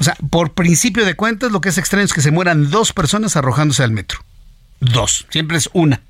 [0.00, 2.92] O sea, por principio de cuentas, lo que es extraño es que se mueran dos
[2.92, 4.18] personas arrojándose al metro.
[4.80, 6.02] Dos, siempre es una.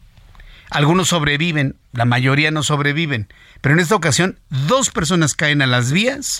[0.70, 3.28] Algunos sobreviven, la mayoría no sobreviven,
[3.60, 6.38] pero en esta ocasión dos personas caen a las vías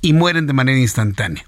[0.00, 1.44] y mueren de manera instantánea.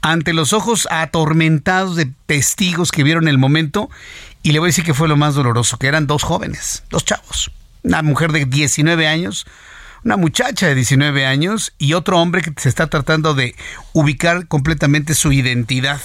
[0.00, 3.90] Ante los ojos atormentados de testigos que vieron el momento,
[4.42, 7.04] y le voy a decir que fue lo más doloroso, que eran dos jóvenes, dos
[7.04, 7.50] chavos,
[7.82, 9.46] una mujer de 19 años,
[10.04, 13.56] una muchacha de 19 años y otro hombre que se está tratando de
[13.92, 16.00] ubicar completamente su identidad.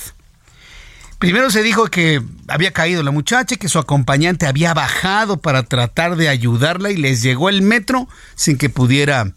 [1.20, 6.18] Primero se dijo que había caído la muchacha, que su acompañante había bajado para tratar
[6.18, 9.34] de ayudarla y les llegó el metro sin que pudiera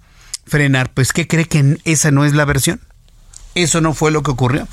[0.46, 0.92] frenar.
[0.92, 2.80] Pues, ¿qué cree que esa no es la versión?
[3.54, 4.66] Eso no fue lo que ocurrió.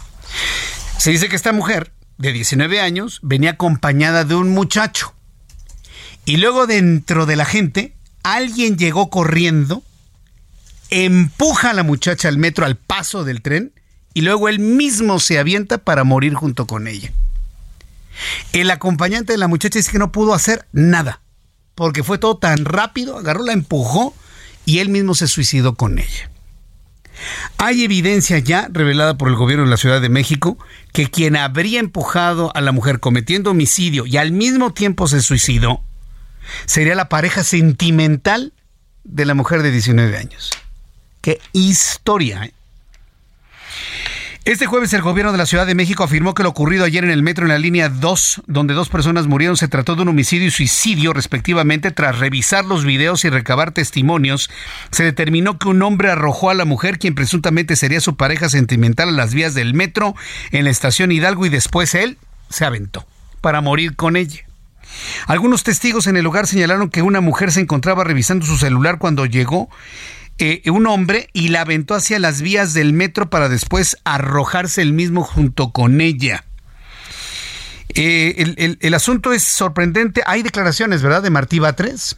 [0.97, 5.13] Se dice que esta mujer, de 19 años, venía acompañada de un muchacho.
[6.25, 9.83] Y luego dentro de la gente, alguien llegó corriendo,
[10.89, 13.73] empuja a la muchacha al metro al paso del tren
[14.13, 17.11] y luego él mismo se avienta para morir junto con ella.
[18.51, 21.21] El acompañante de la muchacha dice que no pudo hacer nada,
[21.75, 24.13] porque fue todo tan rápido, agarró, la empujó
[24.65, 26.29] y él mismo se suicidó con ella.
[27.57, 30.57] Hay evidencia ya revelada por el gobierno de la Ciudad de México
[30.91, 35.81] que quien habría empujado a la mujer cometiendo homicidio y al mismo tiempo se suicidó
[36.65, 38.53] sería la pareja sentimental
[39.03, 40.51] de la mujer de 19 años.
[41.21, 42.53] Qué historia, ¿eh?
[44.45, 47.11] Este jueves el gobierno de la Ciudad de México afirmó que lo ocurrido ayer en
[47.11, 50.45] el metro en la línea 2, donde dos personas murieron, se trató de un homicidio
[50.45, 51.91] y suicidio respectivamente.
[51.91, 54.49] Tras revisar los videos y recabar testimonios,
[54.91, 59.07] se determinó que un hombre arrojó a la mujer, quien presuntamente sería su pareja sentimental,
[59.07, 60.13] a las vías del metro
[60.51, 62.17] en la estación Hidalgo y después él
[62.49, 63.07] se aventó
[63.39, 64.41] para morir con ella.
[65.25, 69.25] Algunos testigos en el lugar señalaron que una mujer se encontraba revisando su celular cuando
[69.25, 69.69] llegó
[70.39, 74.93] eh, un hombre y la aventó hacia las vías del metro para después arrojarse el
[74.93, 76.45] mismo junto con ella.
[77.95, 80.23] Eh, el, asunto es sorprendente.
[80.25, 82.17] Hay declaraciones, ¿verdad?, de Martí Batres.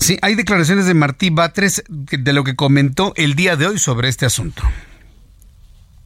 [0.00, 4.08] Sí, hay declaraciones de Martí Batres de lo que comentó el día de hoy sobre
[4.08, 4.62] este asunto.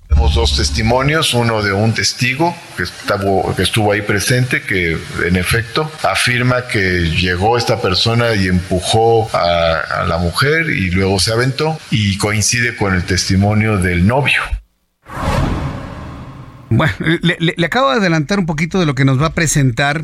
[0.09, 6.67] Tenemos dos testimonios, uno de un testigo que, estuvo ahí presente, que en efecto afirma
[6.67, 12.75] que llegó esta persona y empujó a, la mujer y luego se aventó y coincide
[12.75, 14.41] con el testimonio del novio.
[16.71, 20.03] Bueno, le, acabo de adelantar un poquito de lo que nos va a presentar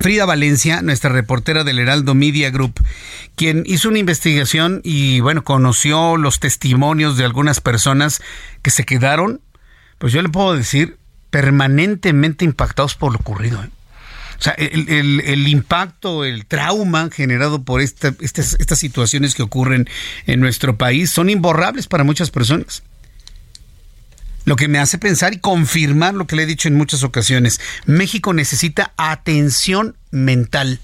[0.00, 2.80] Frida Valencia, nuestra reportera del Heraldo Media Group,
[3.36, 8.22] quien hizo una investigación y bueno, conoció los testimonios de algunas personas
[8.62, 9.40] que se quedaron,
[9.98, 10.98] pues yo le puedo decir,
[11.30, 13.62] permanentemente impactados por lo ocurrido.
[13.62, 13.70] ¿eh?
[14.38, 19.88] O sea, el, impacto, el trauma generado por estas, estas situaciones que ocurren
[20.26, 22.82] en nuestro país son imborrables para muchas personas.
[24.44, 27.60] Lo que me hace pensar y confirmar lo que le he dicho en muchas ocasiones,
[27.86, 30.80] México necesita atención mental.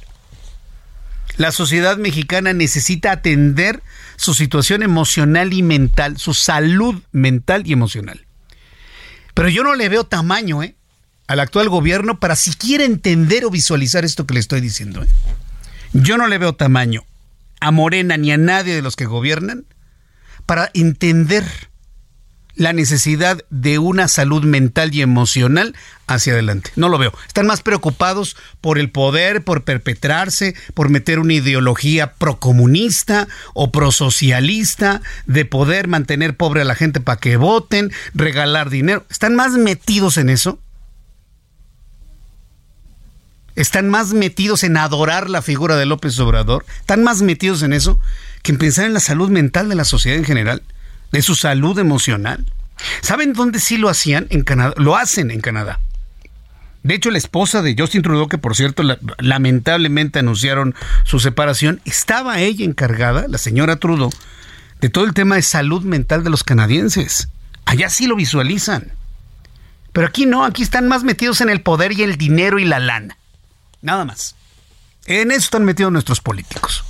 [1.37, 3.83] La sociedad mexicana necesita atender
[4.17, 8.27] su situación emocional y mental, su salud mental y emocional.
[9.35, 10.75] Pero yo no le veo tamaño ¿eh?
[11.27, 15.03] al actual gobierno para siquiera entender o visualizar esto que le estoy diciendo.
[15.03, 15.09] ¿eh?
[15.93, 17.05] Yo no le veo tamaño
[17.61, 19.65] a Morena ni a nadie de los que gobiernan
[20.47, 21.45] para entender
[22.55, 25.75] la necesidad de una salud mental y emocional
[26.07, 26.71] hacia adelante.
[26.77, 27.13] No lo veo.
[27.27, 35.03] Están más preocupados por el poder, por perpetrarse, por meter una ideología procomunista o prosocialista,
[35.27, 39.05] de poder mantener pobre a la gente para que voten, regalar dinero.
[39.11, 40.59] Están más metidos en eso.
[43.57, 46.65] Están más metidos en adorar la figura de López Obrador.
[46.81, 48.01] Están más metidos en eso
[48.43, 50.63] que en pensar en la salud mental de la sociedad en general
[51.13, 52.45] de su salud emocional.
[53.03, 54.27] ¿Saben dónde sí lo hacían?
[54.31, 54.75] En Canadá.
[54.77, 55.81] Lo hacen en Canadá.
[56.83, 58.83] De hecho, la esposa de Justin Trudeau, que por cierto
[59.19, 64.11] lamentablemente anunciaron su separación, estaba ella encargada, la señora Trudeau,
[64.81, 67.29] de todo el tema de salud mental de los canadienses.
[67.67, 68.93] Allá sí lo visualizan.
[69.93, 72.79] Pero aquí no, aquí están más metidos en el poder y el dinero y la
[72.79, 73.19] lana.
[73.83, 74.35] Nada más.
[75.07, 76.85] En eso están metidos nuestros políticos.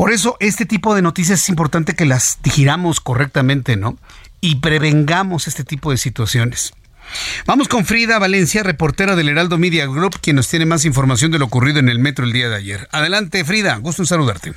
[0.00, 3.98] Por eso este tipo de noticias es importante que las digiramos correctamente, ¿no?
[4.40, 6.72] Y prevengamos este tipo de situaciones.
[7.44, 11.38] Vamos con Frida Valencia, reportera del Heraldo Media Group, quien nos tiene más información de
[11.38, 12.88] lo ocurrido en el metro el día de ayer.
[12.92, 14.54] Adelante, Frida, gusto en saludarte.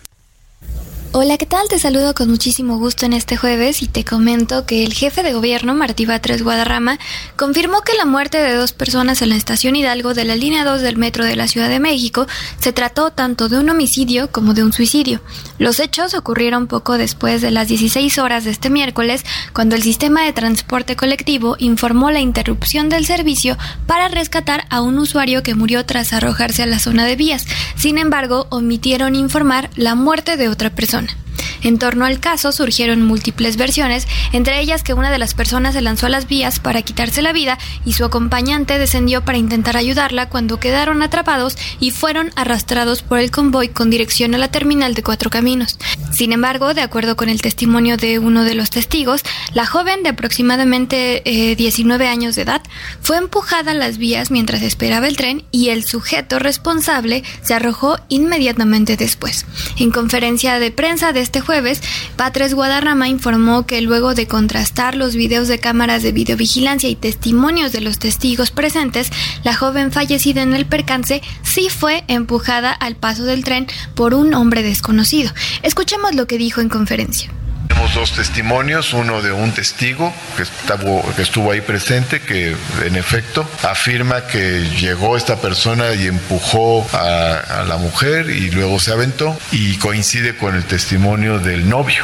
[1.16, 1.68] Hola, ¿qué tal?
[1.70, 5.34] Te saludo con muchísimo gusto en este jueves y te comento que el jefe de
[5.34, 6.98] gobierno, Martí Batres Guadarrama,
[7.36, 10.82] confirmó que la muerte de dos personas en la estación Hidalgo de la línea 2
[10.82, 12.26] del metro de la Ciudad de México
[12.60, 15.22] se trató tanto de un homicidio como de un suicidio.
[15.60, 19.24] Los hechos ocurrieron poco después de las 16 horas de este miércoles,
[19.54, 24.98] cuando el sistema de transporte colectivo informó la interrupción del servicio para rescatar a un
[24.98, 27.46] usuario que murió tras arrojarse a la zona de vías.
[27.76, 31.03] Sin embargo, omitieron informar la muerte de otra persona.
[31.08, 31.23] down.
[31.64, 35.82] En torno al caso surgieron múltiples versiones, entre ellas que una de las personas se
[35.82, 40.30] lanzó a las vías para quitarse la vida y su acompañante descendió para intentar ayudarla
[40.30, 45.04] cuando quedaron atrapados y fueron arrastrados por el convoy con dirección a la terminal de
[45.04, 45.78] Cuatro Caminos.
[46.12, 50.10] Sin embargo, de acuerdo con el testimonio de uno de los testigos, la joven de
[50.10, 52.62] aproximadamente 19 eh, años de edad
[53.02, 57.98] fue empujada a las vías mientras esperaba el tren y el sujeto responsable se arrojó
[58.10, 59.46] inmediatamente después.
[59.78, 61.82] En conferencia de prensa de este jueves,
[62.16, 67.72] Patres Guadarrama informó que luego de contrastar los videos de cámaras de videovigilancia y testimonios
[67.72, 69.10] de los testigos presentes,
[69.44, 74.34] la joven fallecida en el percance sí fue empujada al paso del tren por un
[74.34, 75.32] hombre desconocido.
[75.64, 77.32] Escuchemos lo que dijo en conferencia.
[77.68, 84.28] Tenemos dos testimonios, uno de un testigo que, estuvo ahí presente, que en efecto afirma
[84.28, 90.36] que llegó esta persona y empujó a la mujer y luego se aventó y coincide
[90.36, 92.04] con el testimonio del novio.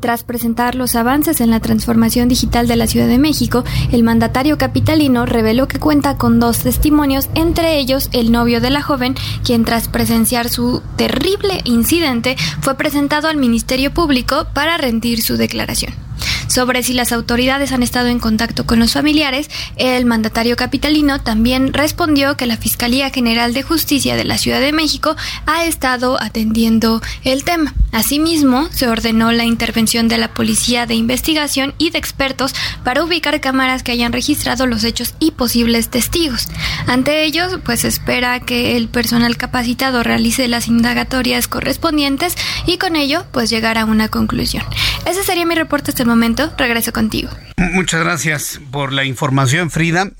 [0.00, 4.56] Tras presentar los avances en la transformación digital de la Ciudad de México, el mandatario
[4.56, 9.66] capitalino reveló que cuenta con dos testimonios, entre ellos el novio de la joven, quien
[9.66, 16.09] tras presenciar su terrible incidente fue presentado al Ministerio Público para rendir su declaración.
[16.48, 21.72] Sobre si las autoridades han estado en contacto con los familiares, el mandatario capitalino también
[21.72, 27.00] respondió que la Fiscalía General de Justicia de la Ciudad de México ha estado atendiendo
[27.24, 27.74] el tema.
[27.92, 32.54] Asimismo, se ordenó la intervención de la Policía de Investigación y de expertos
[32.84, 36.48] para ubicar cámaras que hayan registrado los hechos y posibles testigos.
[36.86, 42.34] Ante ellos, pues espera que el personal capacitado realice las indagatorias correspondientes
[42.66, 44.64] y con ello, pues llegar a una conclusión.
[45.06, 46.52] Ese sería mi reporte el momento.
[46.58, 47.30] Regreso contigo.
[47.56, 50.10] Muchas gracias por la información, Frida.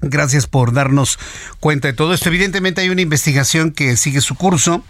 [0.00, 1.18] Gracias por darnos
[1.58, 2.28] cuenta de todo esto.
[2.28, 4.84] Evidentemente hay una investigación que sigue su curso.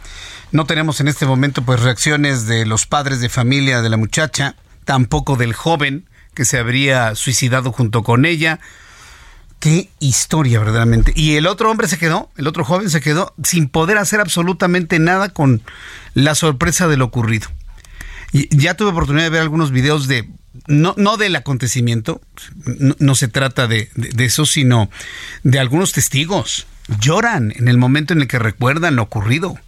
[0.52, 4.56] No tenemos en este momento pues reacciones de los padres de familia de la muchacha,
[4.84, 8.60] tampoco del joven que se habría suicidado junto con ella.
[9.58, 11.12] Qué historia verdaderamente.
[11.16, 14.98] Y el otro hombre se quedó, el otro joven se quedó sin poder hacer absolutamente
[14.98, 15.62] nada con
[16.14, 17.48] la sorpresa de lo ocurrido.
[18.32, 20.28] Ya tuve oportunidad de ver algunos videos de
[20.66, 22.20] no, no del acontecimiento,
[22.98, 24.90] no, se trata de, eso, sino
[25.42, 26.66] de algunos testigos.
[27.00, 29.58] Lloran en el momento en el que recuerdan lo ocurrido.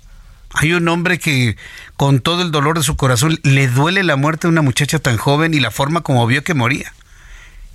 [0.55, 1.57] Hay un hombre que
[1.97, 5.19] con todo el dolor de su corazón le duele la muerte de una muchacha tan
[5.19, 6.93] joven y la forma como vio que moría.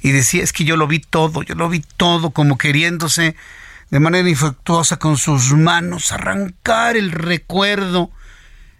[0.01, 3.35] Y decía, es que yo lo vi todo, yo lo vi todo como queriéndose
[3.89, 8.09] de manera infectuosa con sus manos arrancar el recuerdo,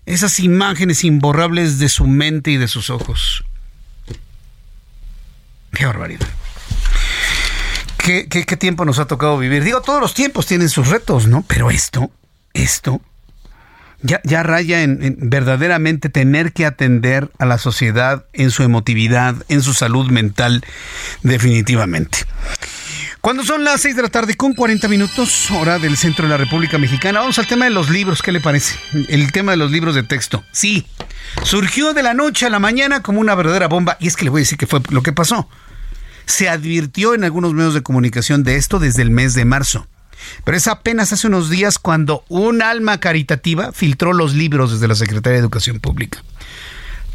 [0.06, 3.44] esas imágenes imborrables de su mente y de sus ojos.
[5.74, 6.28] Qué barbaridad.
[7.98, 9.64] ¿Qué, tiempo nos ha tocado vivir?
[9.64, 11.44] Digo, todos los tiempos tienen sus retos, ¿no?
[11.48, 12.12] Pero esto,
[12.54, 13.02] esto,
[14.02, 19.74] ya raya en, verdaderamente tener que atender a la sociedad en su emotividad, en su
[19.74, 20.66] salud mental,
[21.22, 22.20] definitivamente.
[23.24, 26.36] Cuando son las 6 de la tarde con 40 minutos, hora del centro de la
[26.36, 28.78] República Mexicana, vamos al tema de los libros, ¿qué le parece?
[29.08, 30.44] El tema de los libros de texto.
[30.52, 30.86] Sí,
[31.42, 34.30] surgió de la noche a la mañana como una verdadera bomba, y es que le
[34.30, 35.48] voy a decir que fue lo que pasó.
[36.26, 39.88] Se advirtió en algunos medios de comunicación de esto desde el mes de marzo.
[40.44, 44.96] Pero es apenas hace unos días cuando un alma caritativa filtró los libros desde la
[44.96, 46.22] Secretaría de Educación Pública.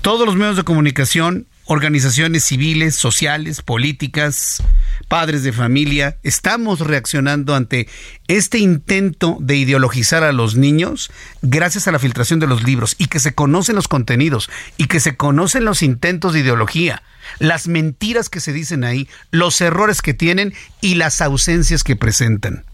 [0.00, 4.62] Todos los medios de comunicación, organizaciones civiles, sociales, políticas,
[5.06, 7.88] padres de familia, estamos reaccionando ante
[8.26, 11.10] este intento de ideologizar a los niños
[11.42, 14.48] gracias a la filtración de los libros y que se conocen los contenidos
[14.78, 17.02] y que se conocen los intentos de ideología
[17.38, 22.64] las mentiras que se dicen ahí, los errores que tienen y las ausencias que presentan.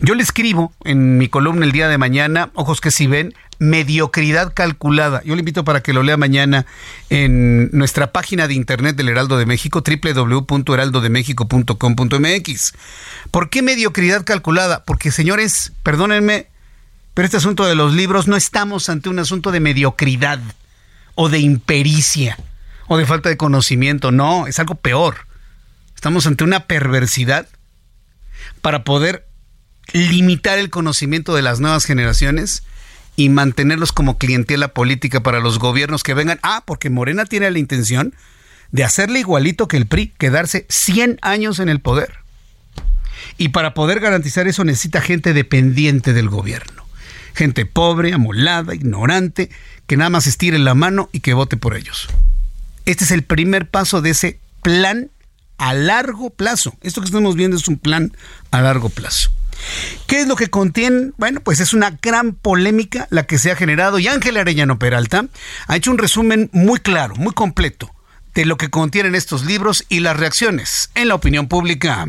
[0.00, 4.54] Yo le escribo en mi columna el día de mañana, ojos que si ven, mediocridad
[4.54, 5.20] calculada.
[5.24, 6.64] Yo le invito para que lo lea mañana
[7.10, 12.72] en nuestra página de internet del Heraldo de México, www.heraldodemexico.com.mx.
[13.30, 14.84] ¿Por qué mediocridad calculada?
[14.84, 16.46] Porque, señores, perdónenme,
[17.14, 20.38] pero este asunto de los libros no estamos ante un asunto de mediocridad
[21.14, 22.38] o de impericia
[22.86, 25.26] o de falta de conocimiento, no, es algo peor.
[25.94, 27.46] Estamos ante una perversidad
[28.62, 29.27] para poder
[29.92, 32.62] limitar el conocimiento de las nuevas generaciones
[33.16, 36.38] y mantenerlos como clientela política para los gobiernos que vengan.
[36.42, 38.14] Ah, porque Morena tiene la intención
[38.70, 42.18] de hacerle igualito que el PRI, quedarse 100 años en el poder.
[43.36, 46.86] Y para poder garantizar eso necesita gente dependiente del gobierno.
[47.34, 49.50] Gente pobre, amolada, ignorante,
[49.86, 52.08] que nada más estire la mano y que vote por ellos.
[52.84, 55.10] Este es el primer paso de ese plan
[55.56, 56.74] a largo plazo.
[56.82, 58.12] Esto que estamos viendo es un plan
[58.50, 59.30] a largo plazo.
[60.06, 61.12] ¿Qué es lo que contiene?
[61.16, 65.26] Bueno, pues es una gran polémica la que se ha generado y Ángel Arellano Peralta
[65.66, 67.90] ha hecho un resumen muy claro, muy completo
[68.34, 72.06] de lo que contienen estos libros y las reacciones en la opinión pública.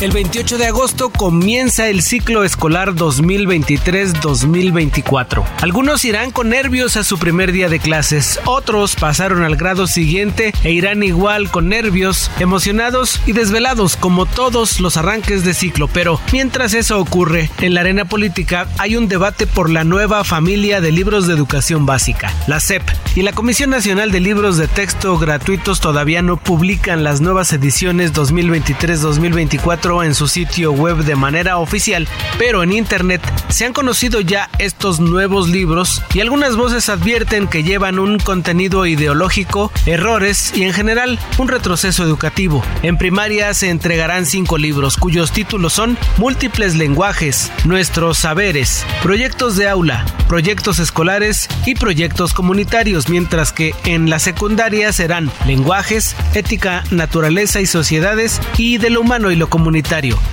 [0.00, 5.44] El 28 de agosto comienza el ciclo escolar 2023-2024.
[5.60, 10.54] Algunos irán con nervios a su primer día de clases, otros pasaron al grado siguiente
[10.64, 15.86] e irán igual con nervios, emocionados y desvelados como todos los arranques de ciclo.
[15.86, 20.80] Pero mientras eso ocurre, en la arena política hay un debate por la nueva familia
[20.80, 22.84] de libros de educación básica, la SEP,
[23.16, 28.14] y la Comisión Nacional de Libros de Texto Gratuitos todavía no publican las nuevas ediciones
[28.14, 32.06] 2023-2024 en su sitio web de manera oficial,
[32.38, 37.64] pero en internet se han conocido ya estos nuevos libros y algunas voces advierten que
[37.64, 42.62] llevan un contenido ideológico, errores y en general un retroceso educativo.
[42.82, 49.68] En primaria se entregarán cinco libros cuyos títulos son Múltiples lenguajes, Nuestros saberes, Proyectos de
[49.68, 57.60] aula, Proyectos escolares y Proyectos comunitarios mientras que en la secundaria serán lenguajes, ética, naturaleza
[57.60, 59.79] y sociedades y de lo humano y lo comunitario.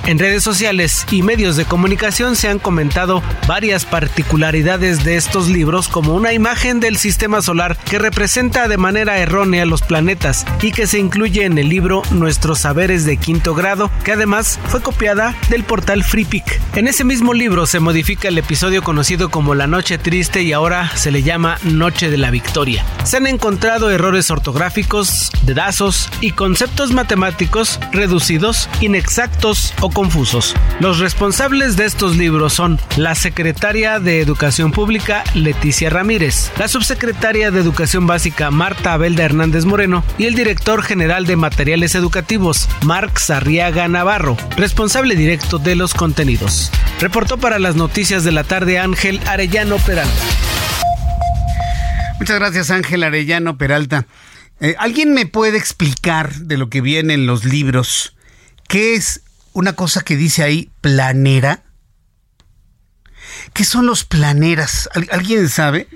[0.06, 5.88] En redes sociales y medios de comunicación se han comentado varias particularidades de estos libros
[5.88, 10.86] como una imagen del sistema solar que representa de manera errónea los planetas y que
[10.86, 15.64] se incluye en el libro Nuestros saberes de quinto grado, que además fue copiada del
[15.64, 16.60] portal FreePic.
[16.76, 20.92] En ese mismo libro se modifica el episodio conocido como La Noche Triste y ahora
[20.96, 22.86] se le llama Noche de la Victoria.
[23.06, 29.37] Se han encontrado errores ortográficos, dedazos y conceptos matemáticos reducidos, inexactos
[29.82, 30.56] o confusos.
[30.80, 37.52] Los responsables de estos libros son la secretaria de Educación Pública Leticia Ramírez, la subsecretaria
[37.52, 43.20] de Educación Básica Marta Abelda Hernández Moreno y el director general de Materiales Educativos Marc
[43.20, 46.72] Sarriaga Navarro, responsable directo de los contenidos.
[47.00, 50.24] Reportó para las noticias de la tarde Ángel Arellano Peralta.
[52.20, 54.08] Muchas gracias Ángel Arellano Peralta.
[54.60, 58.16] Eh, ¿Alguien me puede explicar de lo que viene en los libros?
[58.68, 59.22] ¿Qué es
[59.58, 61.64] una cosa que dice ahí planera?
[63.54, 64.88] ¿Qué son los planeras?
[65.10, 65.88] ¿Alguien sabe?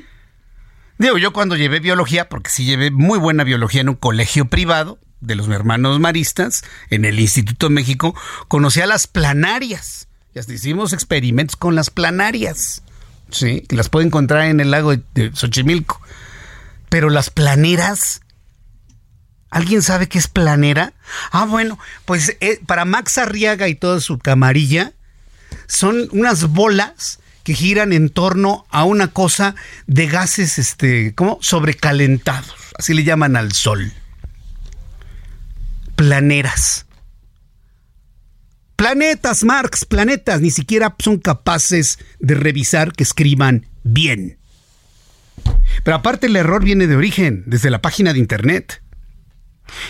[0.97, 4.97] Digo, yo cuando llevé biología, porque sí llevé muy buena biología en un colegio privado
[5.19, 8.15] de los hermanos maristas, en el Instituto de México,
[8.47, 10.07] conocí a las planarias.
[10.33, 12.81] Y hasta hicimos experimentos con las planarias.
[13.29, 16.01] Sí, las puede encontrar en el lago de Xochimilco.
[16.89, 18.21] Pero las planeras,
[19.51, 20.93] ¿alguien sabe qué es planera?
[21.31, 24.93] Ah, bueno, pues eh, para Max Arriaga y toda su camarilla,
[25.67, 29.55] son unas bolas que giran en torno a una cosa
[29.87, 31.37] de gases, este, ¿cómo?
[31.41, 32.55] Sobrecalentados.
[32.77, 33.91] Así le llaman al sol.
[35.95, 36.85] Planeras.
[38.75, 44.39] Planetas, Marx, planetas, ni siquiera son capaces de revisar que escriban bien.
[45.83, 48.81] Pero aparte el error viene de origen, desde la página de internet.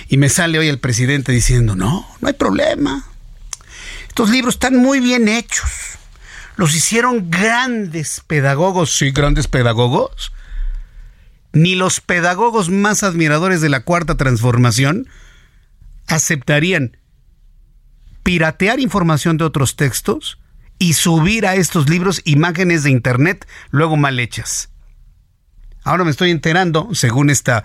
[0.07, 3.05] Y me sale hoy el presidente diciendo, no, no hay problema.
[4.07, 5.71] Estos libros están muy bien hechos.
[6.57, 10.31] Los hicieron grandes pedagogos, sí, grandes pedagogos.
[11.53, 15.07] Ni los pedagogos más admiradores de la cuarta transformación
[16.07, 16.97] aceptarían
[18.23, 20.39] piratear información de otros textos
[20.77, 24.69] y subir a estos libros imágenes de internet luego mal hechas.
[25.83, 27.63] Ahora me estoy enterando, según esta,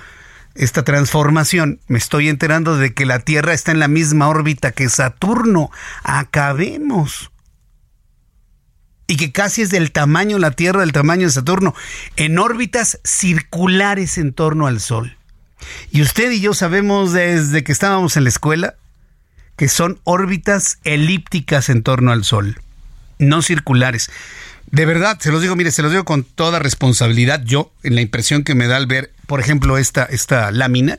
[0.59, 4.89] esta transformación, me estoy enterando de que la Tierra está en la misma órbita que
[4.89, 5.71] Saturno.
[6.03, 7.31] Acabemos.
[9.07, 11.75] Y que casi es del tamaño la Tierra, del tamaño de Saturno,
[12.17, 15.17] en órbitas circulares en torno al Sol.
[15.91, 18.75] Y usted y yo sabemos desde que estábamos en la escuela
[19.57, 22.61] que son órbitas elípticas en torno al Sol,
[23.19, 24.11] no circulares.
[24.71, 27.43] De verdad, se los digo, mire, se los digo con toda responsabilidad.
[27.45, 30.99] Yo, en la impresión que me da al ver, por ejemplo, esta, esta lámina,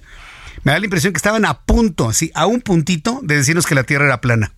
[0.63, 3.75] me da la impresión que estaban a punto, así, a un puntito de decirnos que
[3.75, 4.53] la Tierra era plana.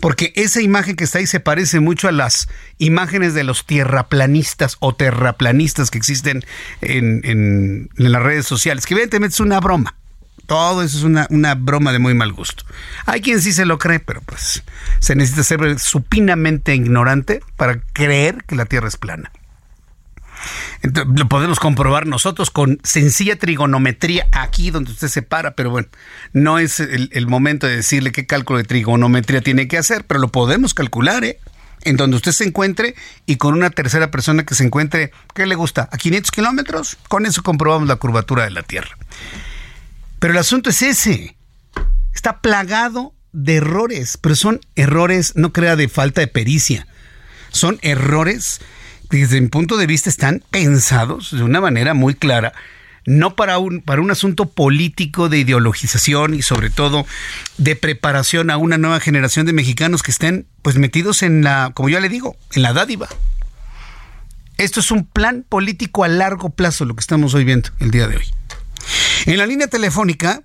[0.00, 4.76] Porque esa imagen que está ahí se parece mucho a las imágenes de los tierraplanistas
[4.80, 6.44] o terraplanistas que existen
[6.82, 9.96] en, en las redes sociales, que evidentemente es una broma.
[10.46, 12.64] Todo eso es una, una, broma de muy mal gusto.
[13.06, 14.62] Hay quien sí se lo cree, pero pues
[14.98, 19.32] se necesita ser supinamente ignorante para creer que la Tierra es plana.
[20.82, 25.88] Lo podemos comprobar nosotros con sencilla trigonometría aquí donde usted se para, pero bueno,
[26.32, 30.28] no es el, momento de decirle qué cálculo de trigonometría tiene que hacer, pero lo
[30.28, 31.38] podemos calcular, ¿eh?
[31.82, 32.94] en donde usted se encuentre
[33.26, 35.88] y con una tercera persona que se encuentre, ¿qué le gusta?
[35.92, 36.96] ¿A 500 kilómetros?
[37.08, 38.96] Con eso comprobamos la curvatura de la Tierra.
[40.18, 41.36] Pero el asunto es ese.
[42.14, 46.86] Está plagado de errores, pero son errores, no crea de falta de pericia.
[47.50, 48.60] Son errores
[49.10, 52.52] desde mi punto de vista están pensados de una manera muy clara,
[53.06, 57.06] no para un, para un asunto político de ideologización y sobre todo
[57.58, 61.88] de preparación a una nueva generación de mexicanos que estén pues metidos en la, como
[61.88, 63.08] yo le digo, en la dádiva.
[64.56, 68.06] Esto es un plan político a largo plazo, lo que estamos hoy viendo el día
[68.08, 68.24] de hoy.
[69.26, 70.42] En la línea telefónica,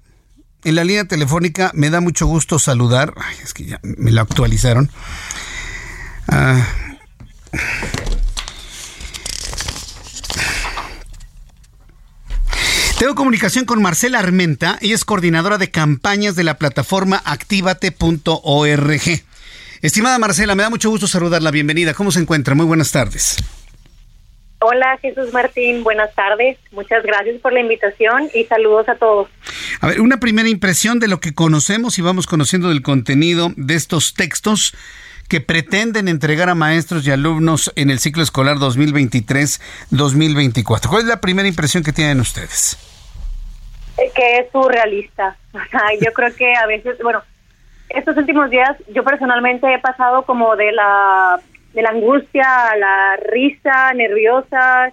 [0.64, 3.14] en la línea telefónica me da mucho gusto saludar.
[3.44, 4.90] Es que ya me la actualizaron.
[13.00, 19.02] Tengo comunicación con Marcela Armenta, ella es coordinadora de campañas de la plataforma activate.org.
[19.82, 21.50] Estimada Marcela, me da mucho gusto saludarla.
[21.50, 21.94] Bienvenida.
[21.94, 22.56] ¿Cómo se encuentra?
[22.56, 23.38] Muy buenas tardes.
[24.60, 26.58] Hola Jesús Martín, buenas tardes.
[26.74, 29.30] Muchas gracias por la invitación y saludos a todos.
[29.80, 33.76] A ver, una primera impresión de lo que conocemos y vamos conociendo del contenido de
[33.76, 34.74] estos textos
[35.30, 40.90] que pretenden entregar a maestros y alumnos en el ciclo escolar 2023-2024.
[40.90, 42.89] ¿Cuál es la primera impresión que tienen ustedes?
[44.16, 45.36] Que es surrealista.
[46.02, 47.22] yo creo que a veces, bueno,
[47.90, 51.40] estos últimos días yo personalmente he pasado como de la
[51.74, 54.92] de la angustia a la risa nerviosa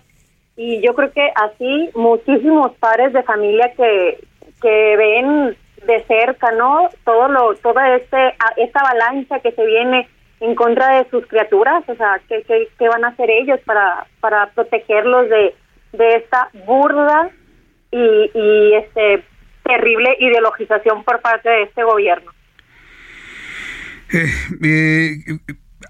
[0.56, 4.18] y yo creo que así muchísimos padres de familia que
[4.62, 6.88] que ven de cerca, ¿no?
[7.04, 10.08] Todo lo toda este esta avalancha que se viene
[10.40, 12.44] en contra de sus criaturas, o sea, ¿qué,
[12.78, 15.54] qué, van a hacer ellos para para protegerlos de
[15.92, 17.30] de esta burda
[17.90, 19.24] y, y este
[19.64, 22.32] terrible ideologización por parte de este gobierno.
[24.12, 24.30] Eh,
[24.62, 25.38] eh,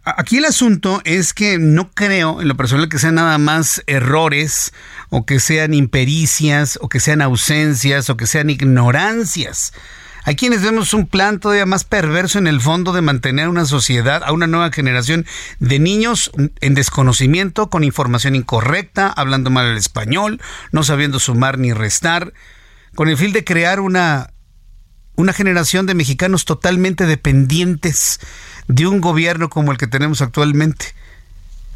[0.04, 4.72] aquí el asunto es que no creo en lo personal que sean nada más errores
[5.10, 9.72] o que sean impericias o que sean ausencias o que sean ignorancias.
[10.26, 14.24] Hay quienes vemos un plan todavía más perverso en el fondo de mantener una sociedad,
[14.24, 15.24] a una nueva generación
[15.60, 20.40] de niños en desconocimiento, con información incorrecta, hablando mal el español,
[20.72, 22.32] no sabiendo sumar ni restar,
[22.96, 24.32] con el fin de crear una
[25.14, 28.18] una generación de mexicanos totalmente dependientes
[28.66, 30.86] de un gobierno como el que tenemos actualmente.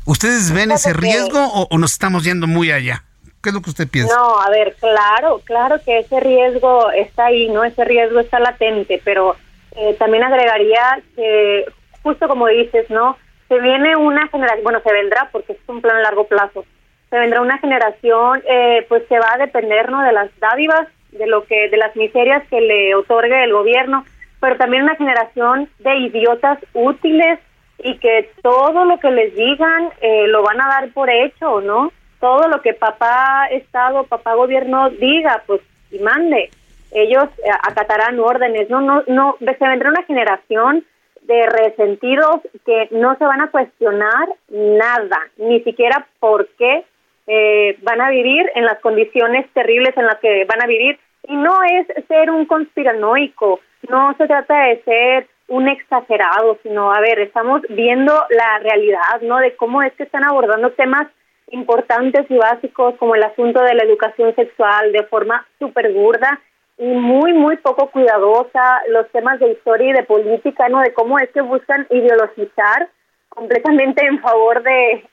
[0.06, 3.04] ¿Ustedes ven ese riesgo o, nos estamos yendo muy allá?
[3.42, 4.14] ¿Qué es lo que usted piensa?
[4.14, 7.64] No, a ver, claro, claro que ese riesgo está ahí, ¿no?
[7.64, 9.36] Ese riesgo está latente, pero
[9.76, 11.64] eh, también agregaría que,
[12.02, 13.16] justo como dices, ¿no?
[13.48, 16.66] Se viene una generación, bueno, se vendrá porque es un plan a largo plazo,
[17.08, 20.02] se vendrá una generación, eh, pues que va a depender, ¿no?
[20.02, 24.04] De las dádivas de lo que de las miserias que le otorgue el gobierno,
[24.38, 27.40] pero también una generación de idiotas útiles
[27.78, 31.90] y que todo lo que les digan eh, lo van a dar por hecho, ¿no?
[32.20, 35.60] Todo lo que papá Estado, papá gobierno diga, pues
[35.90, 36.50] y mande,
[36.92, 40.84] ellos eh, acatarán órdenes, no, no, no, se vendrá una generación
[41.22, 46.84] de resentidos que no se van a cuestionar nada, ni siquiera por qué
[47.26, 50.98] eh, van a vivir en las condiciones terribles en las que van a vivir.
[51.28, 57.00] Y no es ser un conspiranoico, no se trata de ser un exagerado, sino, a
[57.00, 59.38] ver, estamos viendo la realidad, ¿no?
[59.38, 61.06] De cómo es que están abordando temas
[61.50, 66.40] importantes y básicos como el asunto de la educación sexual de forma súper burda
[66.78, 70.80] y muy, muy poco cuidadosa, los temas de historia y de política, ¿no?
[70.80, 72.88] De cómo es que buscan ideologizar
[73.28, 75.04] completamente en favor de,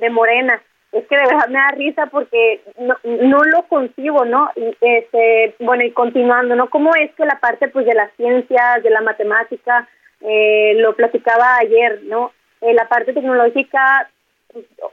[0.00, 0.60] de Morena
[0.92, 4.50] es que de verdad me da risa porque no, no lo concibo, ¿no?
[4.54, 6.68] Y este, bueno, y continuando, ¿no?
[6.68, 9.88] ¿Cómo es que la parte pues de las ciencias, de la matemática,
[10.20, 12.32] eh, lo platicaba ayer, ¿no?
[12.60, 14.10] Eh, la parte tecnológica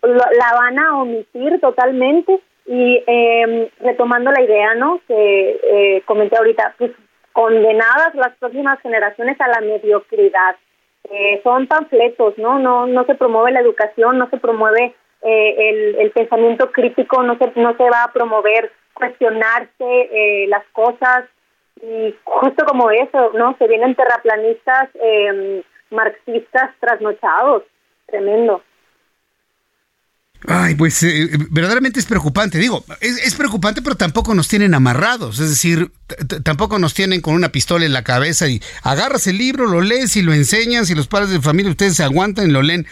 [0.02, 5.02] la van a omitir totalmente y eh, retomando la idea, ¿no?
[5.08, 6.92] Que eh, comenté ahorita, pues
[7.34, 10.56] condenadas las próximas generaciones a la mediocridad.
[11.12, 12.60] Eh, son panfletos, ¿no?
[12.60, 17.52] No, no se promueve la educación, no se promueve eh, el, pensamiento crítico no se,
[17.60, 21.26] no se va a promover, cuestionarse eh, las cosas
[21.82, 23.56] y justo como eso, ¿no?
[23.58, 27.64] Se vienen terraplanistas eh, marxistas trasnochados,
[28.08, 28.62] tremendo.
[30.48, 32.58] Ay, pues eh, verdaderamente es preocupante.
[32.58, 35.40] Digo, es, es, preocupante, pero tampoco nos tienen amarrados.
[35.40, 35.92] Es decir,
[36.44, 40.16] tampoco nos tienen con una pistola en la cabeza y agarras el libro, lo lees
[40.16, 42.88] y lo enseñas y los padres de familia, ustedes se aguantan y lo leen.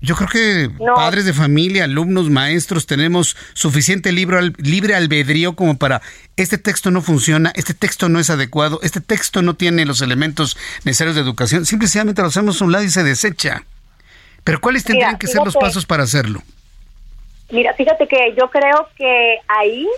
[0.00, 6.02] Yo creo que padres de familia, alumnos, maestros, tenemos suficiente libre albedrío como para
[6.36, 10.58] este texto no funciona, este texto no es adecuado, este texto no tiene los elementos
[10.84, 11.64] necesarios de educación.
[11.64, 13.64] Simplemente lo hacemos a un lado y se desecha.
[14.44, 16.40] Pero ¿cuáles tendrían que ser los pasos para hacerlo?
[17.50, 19.88] Mira, fíjate que yo creo que ahí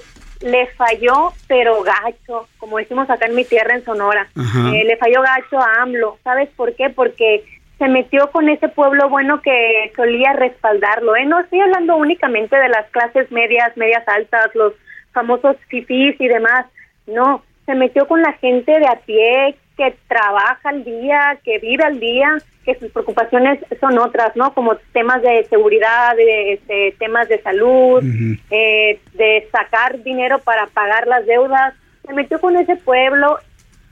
[0.41, 4.29] le falló, pero gacho, como decimos acá en mi tierra, en Sonora.
[4.37, 6.19] Eh, le falló gacho a AMLO.
[6.23, 6.91] ¿Sabes por qué?
[6.91, 7.45] Porque
[7.79, 11.17] se metió con ese pueblo bueno que solía respaldarlo.
[11.17, 11.27] ¿eh?
[11.27, 14.73] No estoy hablando únicamente de las clases medias, medias altas, los
[15.13, 16.67] famosos fifís y demás.
[17.07, 21.85] No, se metió con la gente de a pie que trabaja al día, que vive
[21.85, 22.37] al día,
[22.67, 24.53] que sus preocupaciones son otras, ¿no?
[24.53, 28.03] Como temas de seguridad, de, este, temas de salud,
[28.51, 31.75] eh, de sacar dinero para pagar las deudas.
[32.05, 33.39] Se metió con ese pueblo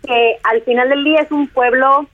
[0.04, 2.06] que al final del día es un pueblo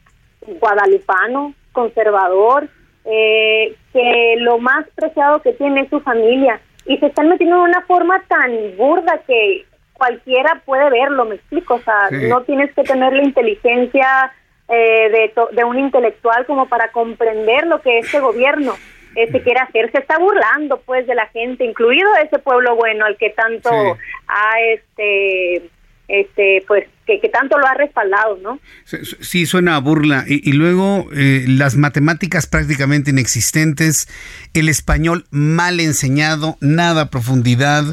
[0.60, 2.68] guadalupano, conservador,
[3.06, 6.60] eh, que lo más preciado que tiene es su familia.
[6.84, 11.74] Y se están metiendo de una forma tan burda que cualquiera puede verlo, me explico.
[11.74, 14.32] O sea, no tienes que tener la inteligencia
[14.70, 18.74] eh, de, de un intelectual como para comprender lo que este gobierno
[19.16, 19.90] eh, se quiere hacer.
[19.90, 23.70] Se está burlando, pues, de la gente, incluido ese pueblo bueno al que tanto
[24.28, 25.68] ha, este,
[26.06, 28.60] este, pues, que, tanto lo ha respaldado, ¿no?
[28.84, 30.24] Sí, suena a burla.
[30.28, 34.08] Y, luego eh, las matemáticas prácticamente inexistentes,
[34.54, 37.84] el español mal enseñado, nada profundidad,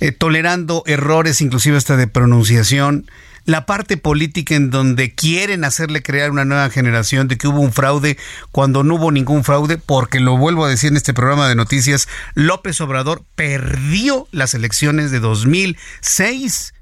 [0.00, 3.06] eh, tolerando errores inclusive hasta de pronunciación
[3.44, 7.72] la parte política en donde quieren hacerle crear una nueva generación de que hubo un
[7.72, 8.18] fraude
[8.50, 12.08] cuando no hubo ningún fraude, porque lo vuelvo a decir en este programa de noticias,
[12.34, 16.74] López Obrador perdió las elecciones de 2006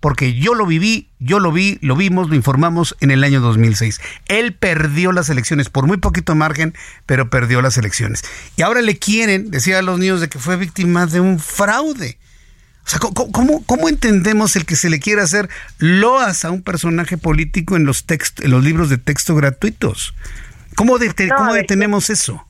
[0.00, 4.00] porque yo lo viví, yo lo vi, lo vimos, lo informamos en el año 2006.
[4.26, 6.74] Él perdió las elecciones por muy poquito margen,
[7.06, 8.22] pero perdió las elecciones.
[8.56, 12.18] Y ahora le quieren, decía a los niños, de que fue víctima de un fraude.
[12.86, 13.00] O sea,
[13.66, 18.04] ¿cómo, entendemos el que se le quiera hacer loas a un personaje político en los,
[18.08, 20.14] en los libros de texto gratuitos?
[20.76, 22.46] ¿Cómo, detenemos eso?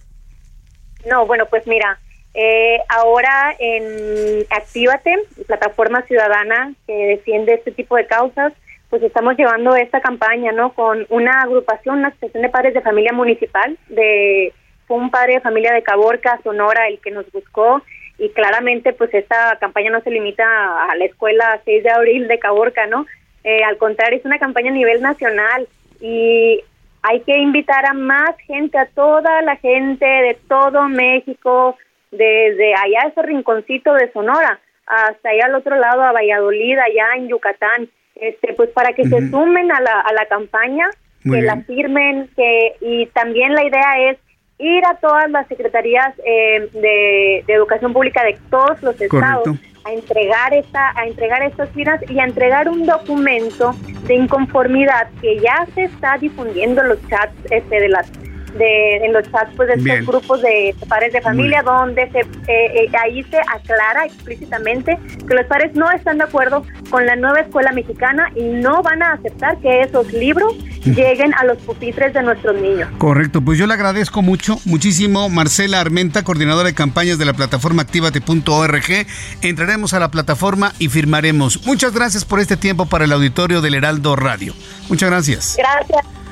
[1.09, 1.99] No, bueno, pues mira,
[2.35, 5.15] eh, ahora en Actívate,
[5.47, 8.53] plataforma ciudadana que defiende este tipo de causas,
[8.91, 10.75] pues estamos llevando esta campaña, ¿no?
[10.75, 14.53] Con una agrupación, una asociación de padres de familia municipal, de
[14.87, 17.83] fue un padre de familia de Caborca, Sonora, el que nos buscó
[18.19, 20.45] y claramente pues esta campaña no se limita
[20.91, 23.07] a la escuela 6 de abril de Caborca, ¿no?
[23.45, 25.69] Eh, al contrario, es una campaña a nivel nacional
[26.01, 26.63] y
[27.03, 31.77] hay que invitar a más gente, a toda la gente de todo México,
[32.11, 37.29] desde allá ese rinconcito de Sonora hasta allá al otro lado a Valladolid, allá en
[37.29, 40.89] Yucatán, este pues para que se sumen a la, a la campaña,
[41.23, 44.19] que la firmen, que y también la idea es
[44.59, 49.49] ir a todas las secretarías eh, de, educación pública de todos los estados
[49.85, 53.75] a entregar esta a entregar estas firmas y a entregar un documento
[54.07, 58.11] de inconformidad que ya se está difundiendo en los chats este de las
[58.59, 62.27] de, en los chats pues, de estos grupos de padres de familia donde se, eh,
[62.49, 67.41] eh, ahí se aclara explícitamente que los padres no están de acuerdo con la nueva
[67.41, 70.55] escuela mexicana y no van a aceptar que esos libros
[70.85, 72.89] lleguen a los pupitres de nuestros niños.
[72.99, 77.83] Correcto, pues yo le agradezco mucho, muchísimo Marcela Armenta, coordinadora de campañas de la plataforma
[77.83, 79.07] activate.org.
[79.43, 81.67] Entraremos a la plataforma y firmaremos.
[81.67, 84.55] Muchas gracias por este tiempo para el auditorio del Heraldo Radio.
[84.89, 85.57] Muchas gracias.
[85.57, 86.26] Gracias.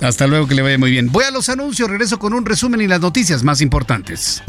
[0.00, 1.10] Hasta, luego, que le vaya muy bien.
[1.10, 4.42] Voy a los anuncios, regreso con un resumen y las noticias más importantes.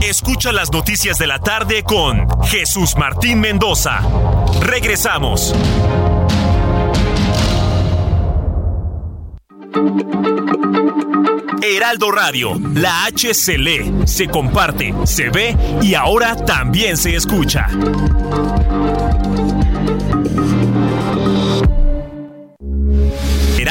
[0.00, 4.00] Escucha las noticias de la tarde con Jesús Martín Mendoza.
[4.60, 5.54] Regresamos.
[11.62, 17.68] Heraldo Radio, la H se lee, se comparte, se ve y ahora también se escucha.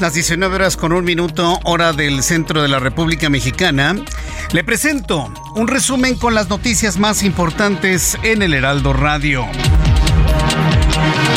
[0.00, 3.96] Las 19 horas con un minuto, hora del centro de la República Mexicana.
[4.52, 9.46] Le presento un resumen con las noticias más importantes en el Heraldo Radio.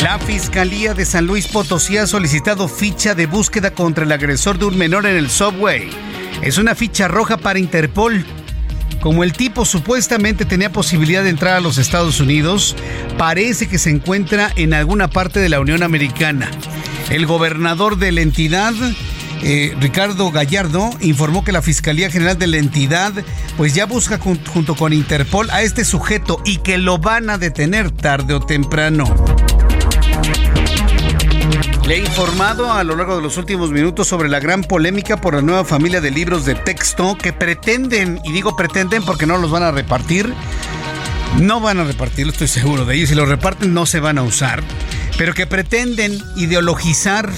[0.02, 4.66] La Fiscalía de San Luis Potosí ha solicitado ficha de búsqueda contra el agresor de
[4.66, 5.90] un menor en el subway.
[6.40, 8.24] Es una ficha roja para Interpol.
[9.00, 12.76] Como el tipo supuestamente tenía posibilidad de entrar a los Estados Unidos,
[13.18, 16.50] parece que se encuentra en alguna parte de la Unión Americana.
[17.10, 18.72] El gobernador de la entidad,
[19.42, 23.12] eh, Ricardo Gallardo, informó que la Fiscalía General de la entidad
[23.56, 27.90] pues ya busca junto con Interpol a este sujeto y que lo van a detener
[27.90, 29.04] tarde o temprano.
[31.86, 35.34] Le he informado a lo largo de los últimos minutos sobre la gran polémica por
[35.34, 39.50] la nueva familia de libros de texto que pretenden, y digo pretenden porque no los
[39.50, 40.32] van a repartir,
[41.40, 44.22] no van a repartirlo, estoy seguro de ello, si los reparten no se van a
[44.22, 44.62] usar
[45.18, 47.30] pero que pretenden ideologizar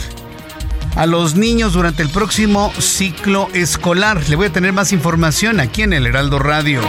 [0.97, 4.22] a los niños durante el próximo ciclo escolar.
[4.29, 6.81] Le voy a tener más información aquí en el Heraldo Radio.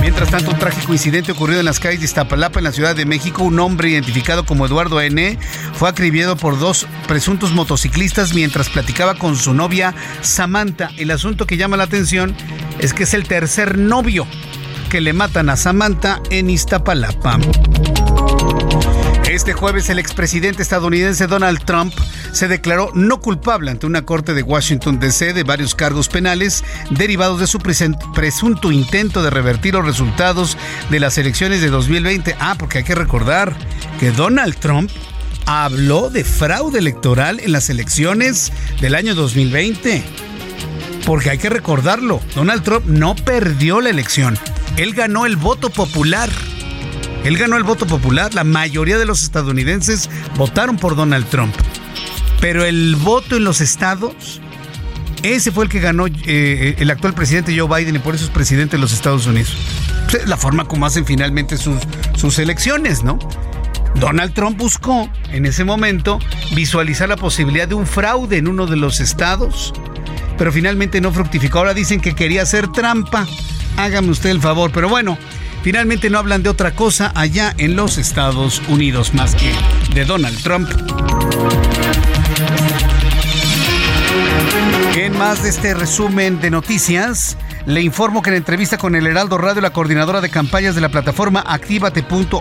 [0.00, 3.04] Mientras tanto, un trágico incidente ocurrido en las calles de Iztapalapa, en la Ciudad de
[3.04, 3.42] México.
[3.42, 5.38] Un hombre identificado como Eduardo N.
[5.74, 10.90] fue acribillado por dos presuntos motociclistas mientras platicaba con su novia Samantha.
[10.96, 12.34] El asunto que llama la atención
[12.78, 14.26] es que es el tercer novio
[14.88, 17.38] que le matan a Samantha en Iztapalapa.
[19.34, 21.92] Este jueves el expresidente estadounidense Donald Trump
[22.30, 27.40] se declaró no culpable ante una corte de Washington DC de varios cargos penales derivados
[27.40, 30.56] de su presunto intento de revertir los resultados
[30.88, 32.36] de las elecciones de 2020.
[32.38, 33.56] Ah, porque hay que recordar
[33.98, 34.88] que Donald Trump
[35.46, 40.04] habló de fraude electoral en las elecciones del año 2020.
[41.06, 44.38] Porque hay que recordarlo, Donald Trump no perdió la elección,
[44.76, 46.30] él ganó el voto popular.
[47.24, 51.54] Él ganó el voto popular, la mayoría de los estadounidenses votaron por Donald Trump.
[52.40, 54.42] Pero el voto en los estados,
[55.22, 58.30] ese fue el que ganó eh, el actual presidente Joe Biden y por eso es
[58.30, 59.56] presidente de los Estados Unidos.
[60.26, 61.78] La forma como hacen finalmente sus,
[62.14, 63.18] sus elecciones, ¿no?
[63.94, 66.18] Donald Trump buscó en ese momento
[66.54, 69.72] visualizar la posibilidad de un fraude en uno de los estados,
[70.36, 71.58] pero finalmente no fructificó.
[71.60, 73.26] Ahora dicen que quería hacer trampa.
[73.76, 75.16] Hágame usted el favor, pero bueno,
[75.64, 79.50] finalmente no hablan de otra cosa allá en los Estados Unidos más que
[79.94, 80.68] de Donald Trump.
[84.94, 89.38] En más de este resumen de noticias, le informo que en entrevista con el Heraldo
[89.38, 92.40] Radio, la coordinadora de campañas de la plataforma Activate.org,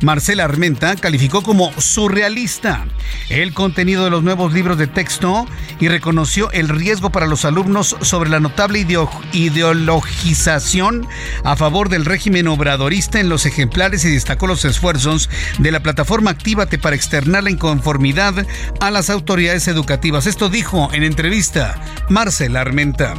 [0.00, 2.86] Marcela Armenta, calificó como surrealista
[3.28, 5.46] el contenido de los nuevos libros de texto
[5.80, 8.86] y reconoció el riesgo para los alumnos sobre la notable
[9.32, 11.08] ideologización
[11.44, 15.28] a favor del régimen obradorista en los ejemplares y destacó los esfuerzos
[15.58, 18.46] de la plataforma Actívate para externar la inconformidad
[18.80, 20.26] a las autoridades educativas.
[20.26, 23.14] Esto dijo en entrevista Marcela Armenta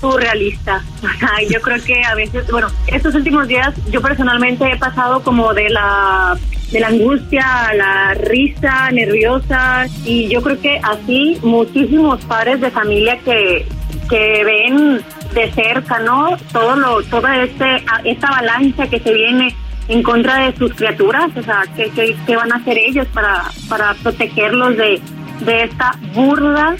[0.00, 0.82] surrealista.
[1.50, 5.70] yo creo que a veces, bueno, estos últimos días yo personalmente he pasado como de
[5.70, 6.38] la
[6.72, 12.70] de la angustia a la risa nerviosa y yo creo que así muchísimos padres de
[12.70, 13.66] familia que,
[14.08, 15.02] que ven
[15.34, 16.36] de cerca, ¿no?
[16.50, 19.54] Todo lo, toda este, esta avalancha que se viene
[19.88, 23.94] en contra de sus criaturas, o sea, ¿qué, qué, van a hacer ellos para, para
[23.94, 25.00] protegerlos de,
[25.44, 26.76] de esta burla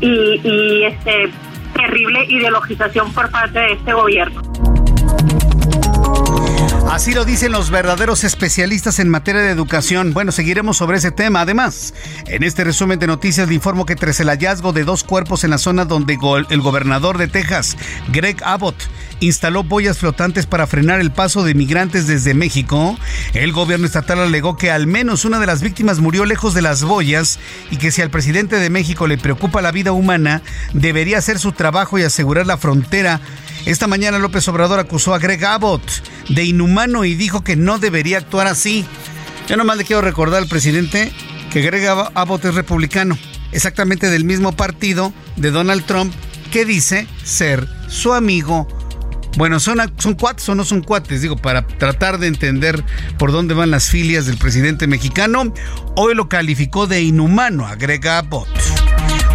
[0.00, 1.30] y, y este
[1.74, 4.42] terrible ideologización por parte de este gobierno.
[6.90, 10.12] Así lo dicen los verdaderos especialistas en materia de educación.
[10.12, 11.40] Bueno, seguiremos sobre ese tema.
[11.40, 11.92] Además,
[12.26, 15.50] en este resumen de noticias le informo que tras el hallazgo de dos cuerpos en
[15.50, 16.18] la zona donde
[16.50, 17.76] el gobernador de Texas,
[18.12, 18.76] Greg Abbott,
[19.18, 22.96] instaló boyas flotantes para frenar el paso de migrantes desde México,
[23.32, 26.84] el gobierno estatal alegó que al menos una de las víctimas murió lejos de las
[26.84, 27.38] boyas
[27.70, 30.42] y que si al presidente de México le preocupa la vida humana,
[30.74, 33.20] debería hacer su trabajo y asegurar la frontera
[33.66, 35.82] esta mañana López Obrador acusó a Greg Abbott
[36.28, 36.44] de
[37.04, 38.84] y dijo que no debería actuar así.
[39.46, 41.12] Yo nomás le quiero recordar al presidente
[41.52, 43.16] que Greg Abbott es republicano,
[43.52, 46.12] exactamente del mismo partido de Donald Trump,
[46.50, 48.66] que dice ser su amigo.
[49.36, 52.84] Bueno, son, son cuates o no son cuates, digo, para tratar de entender
[53.18, 55.54] por dónde van las filias del presidente mexicano.
[55.94, 58.48] Hoy lo calificó de inhumano a Greg Abbott.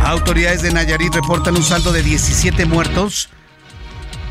[0.03, 3.29] Autoridades de Nayarit reportan un saldo de 17 muertos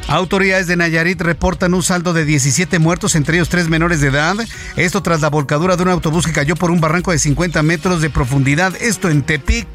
[0.09, 4.37] Autoridades de Nayarit reportan un saldo de 17 muertos, entre ellos tres menores de edad.
[4.77, 8.01] Esto tras la volcadura de un autobús que cayó por un barranco de 50 metros
[8.01, 8.75] de profundidad.
[8.81, 9.69] Esto en Tepic.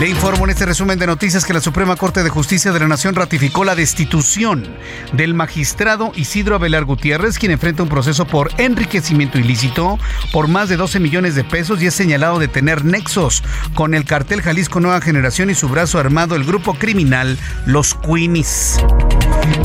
[0.00, 2.86] Le informo en este resumen de noticias que la Suprema Corte de Justicia de la
[2.86, 4.68] Nación ratificó la destitución
[5.14, 9.98] del magistrado Isidro Abelar Gutiérrez, quien enfrenta un proceso por enriquecimiento ilícito
[10.32, 13.42] por más de 12 millones de pesos y es señalado de tener nexos
[13.74, 18.78] con el cartel Jalisco Nueva Generación y su brazo armado, el grupo criminal Los Queenies.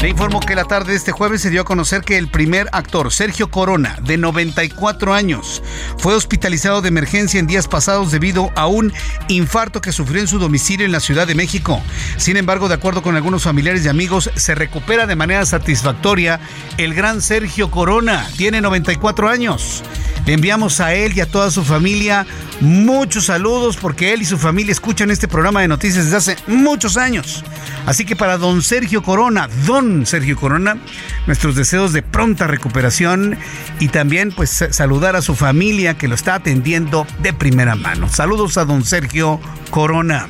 [0.01, 2.69] Le informo que la tarde de este jueves se dio a conocer que el primer
[2.72, 5.63] actor, Sergio Corona, de 94 años,
[5.97, 8.93] fue hospitalizado de emergencia en días pasados debido a un
[9.28, 11.82] infarto que sufrió en su domicilio en la Ciudad de México.
[12.18, 16.39] Sin embargo, de acuerdo con algunos familiares y amigos, se recupera de manera satisfactoria
[16.78, 18.28] el gran Sergio Corona.
[18.36, 19.84] Tiene 94 años.
[20.26, 22.26] Enviamos a él y a toda su familia
[22.59, 26.95] muchos saludos porque él y su familia escuchan este programa de noticias desde hace muchos
[26.95, 27.43] años.
[27.86, 30.78] Así que para don Sergio Corona, don Sergio Corona,
[31.26, 33.38] nuestros deseos de pronta recuperación
[33.80, 38.07] y también pues saludar a su familia que lo está atendiendo de primera mano.
[38.07, 39.39] Saludos a don Sergio
[39.72, 40.28] Corona.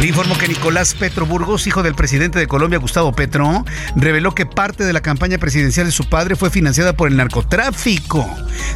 [0.00, 3.64] Le informo que Nicolás Petro Burgos, hijo del presidente de Colombia, Gustavo Petro,
[3.96, 8.24] reveló que parte de la campaña presidencial de su padre fue financiada por el narcotráfico.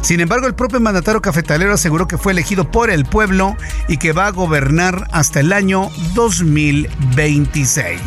[0.01, 3.55] Sin embargo, el propio mandatario cafetalero aseguró que fue elegido por el pueblo
[3.87, 8.01] y que va a gobernar hasta el año 2026.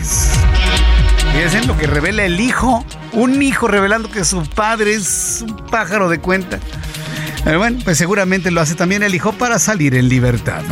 [1.33, 6.11] Fíjense lo que revela el hijo, un hijo revelando que su padre es un pájaro
[6.11, 6.61] de cuenta.
[7.45, 10.63] Pero bueno, pues seguramente lo hace también el hijo para salir en libertad.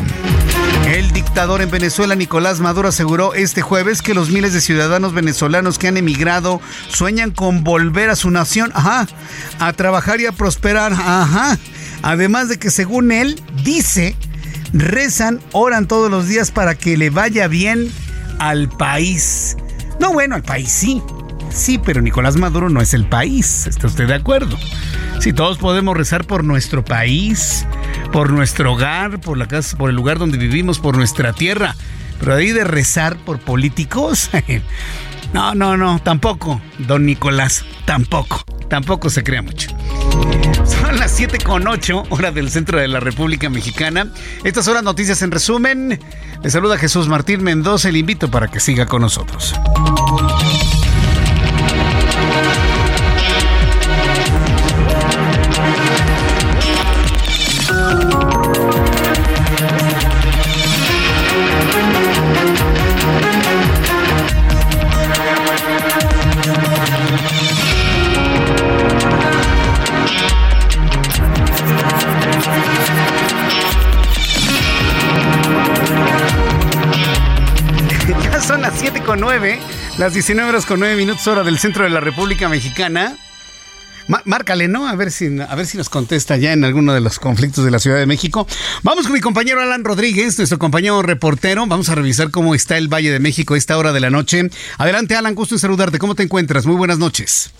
[0.94, 5.76] El dictador en Venezuela, Nicolás Maduro, aseguró este jueves que los miles de ciudadanos venezolanos
[5.76, 9.08] que han emigrado sueñan con volver a su nación, ajá,
[9.58, 11.58] a trabajar y a prosperar, ajá.
[12.02, 14.14] Además de que según él dice,
[14.72, 17.90] rezan, oran todos los días para que le vaya bien
[18.38, 19.56] al país.
[19.98, 21.02] No, bueno, al país sí.
[21.54, 23.68] Sí, pero Nicolás Maduro no es el país.
[23.68, 24.58] ¿Está usted de acuerdo?
[25.20, 27.64] Si todos podemos rezar por nuestro país,
[28.12, 31.76] por nuestro hogar, por la casa, por el lugar donde vivimos, por nuestra tierra.
[32.18, 34.30] Pero ahí de rezar por políticos,
[35.32, 39.70] no, no, no, tampoco, don Nicolás, tampoco, tampoco se crea mucho.
[40.64, 44.08] Son las 7 con 8, hora del centro de la República Mexicana.
[44.42, 46.00] Estas son las noticias en resumen.
[46.42, 49.54] Le saluda Jesús Martín Mendoza le invito para que siga con nosotros.
[79.34, 79.58] 7 con 9,
[79.98, 83.16] las 19 horas con 9 minutos hora del centro de la República Mexicana.
[84.24, 84.86] márcale, ¿no?
[84.86, 87.72] A ver, si, a ver si nos contesta ya en alguno de los conflictos de
[87.72, 88.46] la Ciudad de México.
[88.82, 91.66] Vamos con mi compañero Alan Rodríguez, nuestro compañero reportero.
[91.66, 94.50] Vamos a revisar cómo está el Valle de México a esta hora de la noche.
[94.78, 95.98] Adelante, Alan, gusto en saludarte.
[95.98, 96.64] ¿Cómo te encuentras?
[96.66, 97.50] Muy buenas noches.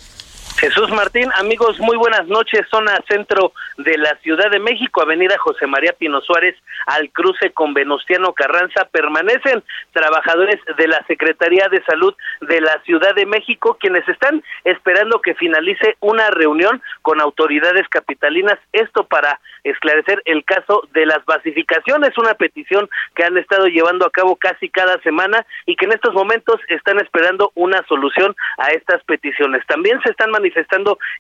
[0.57, 2.67] Jesús Martín, amigos, muy buenas noches.
[2.71, 6.55] Zona centro de la Ciudad de México, Avenida José María Pino Suárez,
[6.87, 13.15] al cruce con Venustiano Carranza, permanecen trabajadores de la Secretaría de Salud de la Ciudad
[13.17, 18.59] de México, quienes están esperando que finalice una reunión con autoridades capitalinas.
[18.73, 24.11] Esto para esclarecer el caso de las basificaciones, una petición que han estado llevando a
[24.11, 29.03] cabo casi cada semana y que en estos momentos están esperando una solución a estas
[29.05, 29.67] peticiones.
[29.67, 30.44] También se están manifestando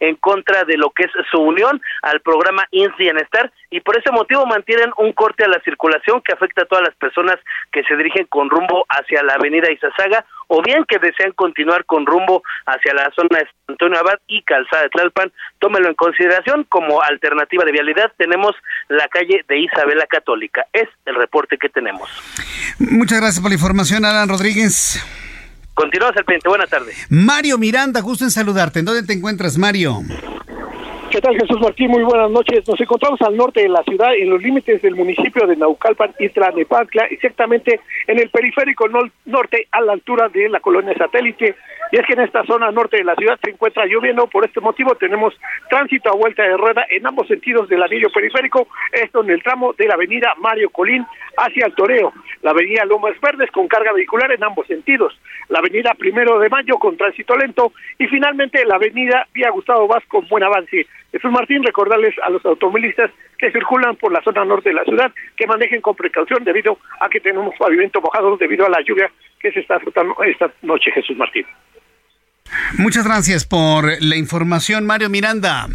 [0.00, 4.10] en contra de lo que es su unión al programa INS Bienestar y por ese
[4.12, 7.36] motivo mantienen un corte a la circulación que afecta a todas las personas
[7.72, 12.06] que se dirigen con rumbo hacia la avenida Izazaga o bien que desean continuar con
[12.06, 15.32] rumbo hacia la zona de Antonio Abad y Calzada de Tlalpan.
[15.58, 18.12] Tómelo en consideración como alternativa de vialidad.
[18.16, 18.54] Tenemos
[18.88, 20.66] la calle de Isabela Católica.
[20.72, 22.08] Es el reporte que tenemos.
[22.78, 25.02] Muchas gracias por la información, Alan Rodríguez.
[25.74, 26.48] Continuamos al pendiente.
[26.48, 27.06] Buenas tardes.
[27.10, 28.78] Mario Miranda, gusto en saludarte.
[28.78, 30.00] ¿En dónde te encuentras, Mario?
[31.14, 31.92] ¿Qué tal, Jesús Martín?
[31.92, 32.66] Muy buenas noches.
[32.66, 36.28] Nos encontramos al norte de la ciudad, en los límites del municipio de Naucalpan y
[36.28, 38.88] Tlanepantla, exactamente en el periférico
[39.24, 41.54] norte, a la altura de la colonia satélite.
[41.94, 44.26] Y es que en esta zona norte de la ciudad se encuentra lloviendo.
[44.26, 45.32] Por este motivo tenemos
[45.70, 48.66] tránsito a vuelta de rueda en ambos sentidos del anillo periférico.
[48.90, 52.12] Esto en el tramo de la avenida Mario Colín hacia el Toreo.
[52.42, 55.16] La avenida Lomas Verdes con carga vehicular en ambos sentidos.
[55.48, 57.70] La avenida Primero de Mayo con tránsito lento.
[57.96, 60.88] Y finalmente la avenida Vía Gustavo Vaz con buen avance.
[61.12, 65.12] Jesús Martín, recordarles a los automovilistas que circulan por la zona norte de la ciudad
[65.36, 69.52] que manejen con precaución debido a que tenemos pavimento mojado debido a la lluvia que
[69.52, 71.46] se está azotando esta noche, Jesús Martín.
[72.78, 75.68] Muchas gracias por la información, Mario Miranda.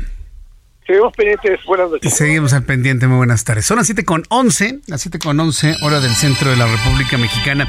[0.86, 2.14] Seguimos pendientes, buenas noches.
[2.14, 3.66] Seguimos al pendiente, muy buenas tardes.
[3.66, 7.18] Son las 7 con 11, las 7 con 11, hora del centro de la República
[7.18, 7.68] Mexicana.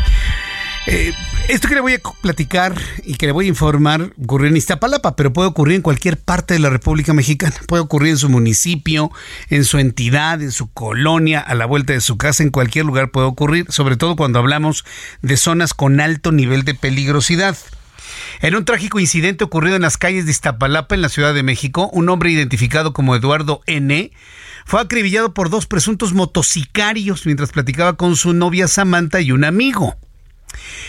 [0.86, 1.12] Eh,
[1.48, 5.16] esto que le voy a platicar y que le voy a informar ocurrió en Iztapalapa,
[5.16, 7.54] pero puede ocurrir en cualquier parte de la República Mexicana.
[7.68, 9.10] Puede ocurrir en su municipio,
[9.50, 13.10] en su entidad, en su colonia, a la vuelta de su casa, en cualquier lugar
[13.10, 14.84] puede ocurrir, sobre todo cuando hablamos
[15.20, 17.56] de zonas con alto nivel de peligrosidad.
[18.40, 21.90] En un trágico incidente ocurrido en las calles de Iztapalapa, en la Ciudad de México,
[21.92, 24.10] un hombre identificado como Eduardo N.
[24.64, 29.96] fue acribillado por dos presuntos motocicarios mientras platicaba con su novia Samantha y un amigo.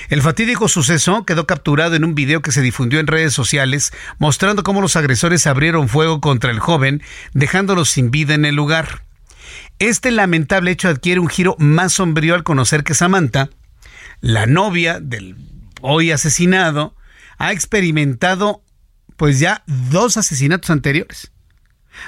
[0.09, 4.63] El fatídico suceso quedó capturado en un video que se difundió en redes sociales mostrando
[4.63, 7.01] cómo los agresores abrieron fuego contra el joven,
[7.33, 9.03] dejándolo sin vida en el lugar.
[9.79, 13.49] Este lamentable hecho adquiere un giro más sombrío al conocer que Samantha,
[14.19, 15.35] la novia del
[15.81, 16.95] hoy asesinado,
[17.41, 18.63] ha experimentado
[19.17, 21.31] pues ya dos asesinatos anteriores.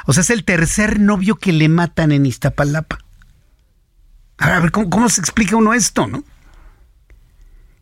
[0.05, 2.99] O sea, es el tercer novio que le matan en Iztapalapa.
[4.37, 6.23] A ver, ¿cómo, cómo se explica uno esto, no?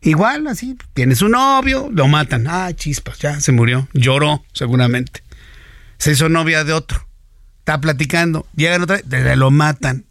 [0.00, 2.46] Igual, así, tiene su novio, lo matan.
[2.48, 3.86] Ah, chispas, ya se murió.
[3.92, 5.22] Lloró, seguramente.
[5.98, 7.06] Se hizo novia de otro.
[7.58, 8.46] Está platicando.
[8.56, 10.06] Llegan otra vez, lo matan.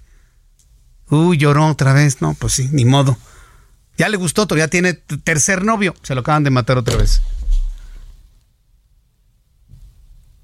[1.10, 2.22] Uy, lloró otra vez.
[2.22, 3.18] No, pues sí, ni modo.
[3.98, 5.96] Ya le gustó ya tiene tercer novio.
[6.02, 7.22] Se lo acaban de matar otra vez.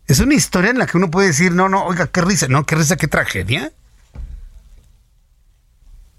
[0.08, 2.66] Es una historia en la que uno puede decir, no, no, oiga, qué risa, no,
[2.66, 3.72] qué risa, qué tragedia.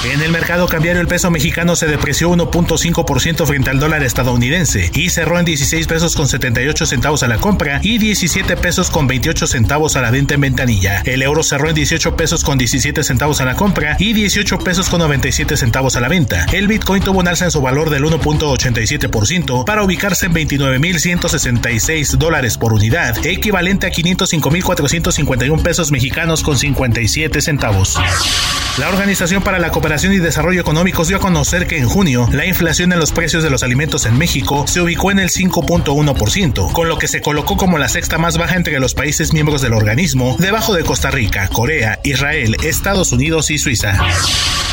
[0.06, 5.10] En el mercado cambiario, el peso mexicano se depreció 1.5% frente al dólar estadounidense y
[5.10, 9.46] cerró en 16 pesos con 78 centavos a la compra y 17 pesos con 28
[9.46, 11.02] centavos a la venta en ventanilla.
[11.06, 14.88] El euro cerró en 18 pesos con 17 centavos a la compra y 18 pesos
[14.88, 16.46] con 97 centavos a la venta.
[16.54, 19.10] El Bitcoin tuvo un alza en su valor del 1.87%
[19.66, 28.00] para ubicarse en 29.166 dólares por unidad, equivalente a 505.451 pesos mexicanos con 57 centavos.
[28.80, 32.48] La Organización para la Cooperación y Desarrollo Económicos dio a conocer que en junio la
[32.48, 36.88] inflación en los precios de los alimentos en México se ubicó en el 5.1%, con
[36.88, 40.38] lo que se colocó como la sexta más baja entre los países miembros del organismo,
[40.40, 44.00] debajo de Costa Rica, Corea, Israel, Estados Unidos y Suiza.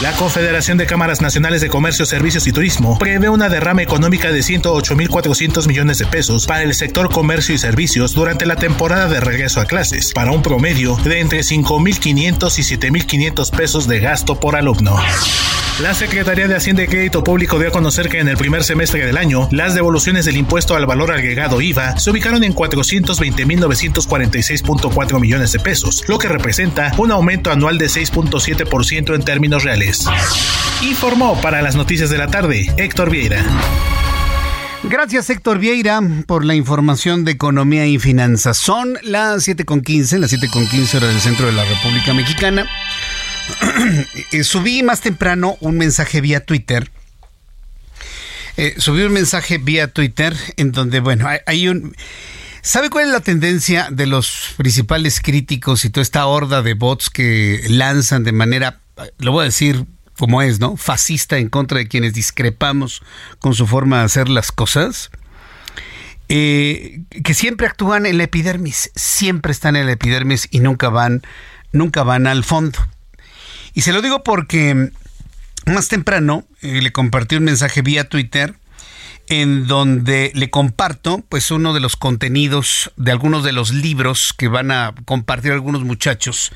[0.03, 4.43] La Confederación de Cámaras Nacionales de Comercio, Servicios y Turismo prevé una derrama económica de
[4.47, 9.61] 108.400 millones de pesos para el sector comercio y servicios durante la temporada de regreso
[9.61, 14.97] a clases, para un promedio de entre 5.500 y 7.500 pesos de gasto por alumno.
[15.81, 19.05] La Secretaría de Hacienda y Crédito Público dio a conocer que en el primer semestre
[19.05, 25.53] del año, las devoluciones del impuesto al valor agregado IVA se ubicaron en 420.946.4 millones
[25.53, 30.07] de pesos, lo que representa un aumento anual de 6.7% en términos reales.
[30.81, 33.45] Informó para las noticias de la tarde Héctor Vieira.
[34.89, 38.57] Gracias Héctor Vieira por la información de economía y finanzas.
[38.57, 42.67] Son las 7.15, las 7.15 horas del centro de la República Mexicana.
[44.33, 46.91] Eh, subí más temprano un mensaje vía Twitter.
[48.57, 51.95] Eh, subí un mensaje vía Twitter en donde, bueno, hay, un...
[52.63, 57.09] ¿Sabe cuál es la tendencia de los principales críticos y toda esta horda de bots
[57.09, 58.81] que lanzan de manera,
[59.19, 59.87] lo voy a decir
[60.17, 60.77] como es, ¿no?
[60.77, 63.03] Fascista en contra de quienes discrepamos
[63.39, 65.11] con su forma de hacer las cosas?
[66.29, 71.23] Eh, que siempre actúan en la epidermis, siempre están en la epidermis y nunca van,
[71.73, 72.79] nunca van al fondo.
[73.75, 74.91] Y se lo digo porque
[75.67, 78.55] más temprano eh, le compartí un mensaje vía Twitter
[79.29, 84.49] en donde le comparto pues uno de los contenidos de algunos de los libros que
[84.49, 86.53] van a compartir algunos muchachos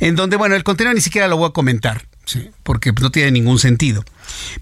[0.00, 2.06] en donde bueno el contenido ni siquiera lo voy a comentar
[2.62, 4.04] porque no tiene ningún sentido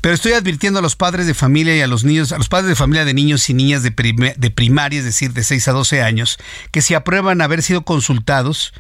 [0.00, 2.68] pero estoy advirtiendo a los padres de familia y a los niños a los padres
[2.68, 6.38] de familia de niños y niñas de, primaria es decir de 6 a 12 años
[6.70, 8.72] que si aprueban haber sido consultados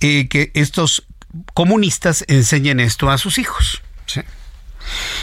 [0.00, 1.04] eh, que estos
[1.54, 3.82] comunistas enseñen esto a sus hijos.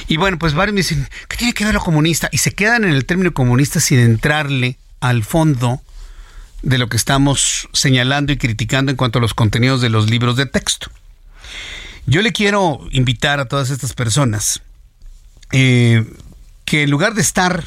[0.08, 2.30] Y bueno, pues varios me dicen, ¿qué tiene que ver lo comunista?
[2.32, 5.82] Y se quedan en el término comunista sin entrarle al fondo
[6.62, 10.38] de lo que estamos señalando y criticando en cuanto a los contenidos de los libros
[10.38, 10.90] de texto.
[12.10, 14.62] Yo le quiero invitar a todas estas personas
[15.52, 16.06] eh,
[16.64, 17.66] que en lugar de estar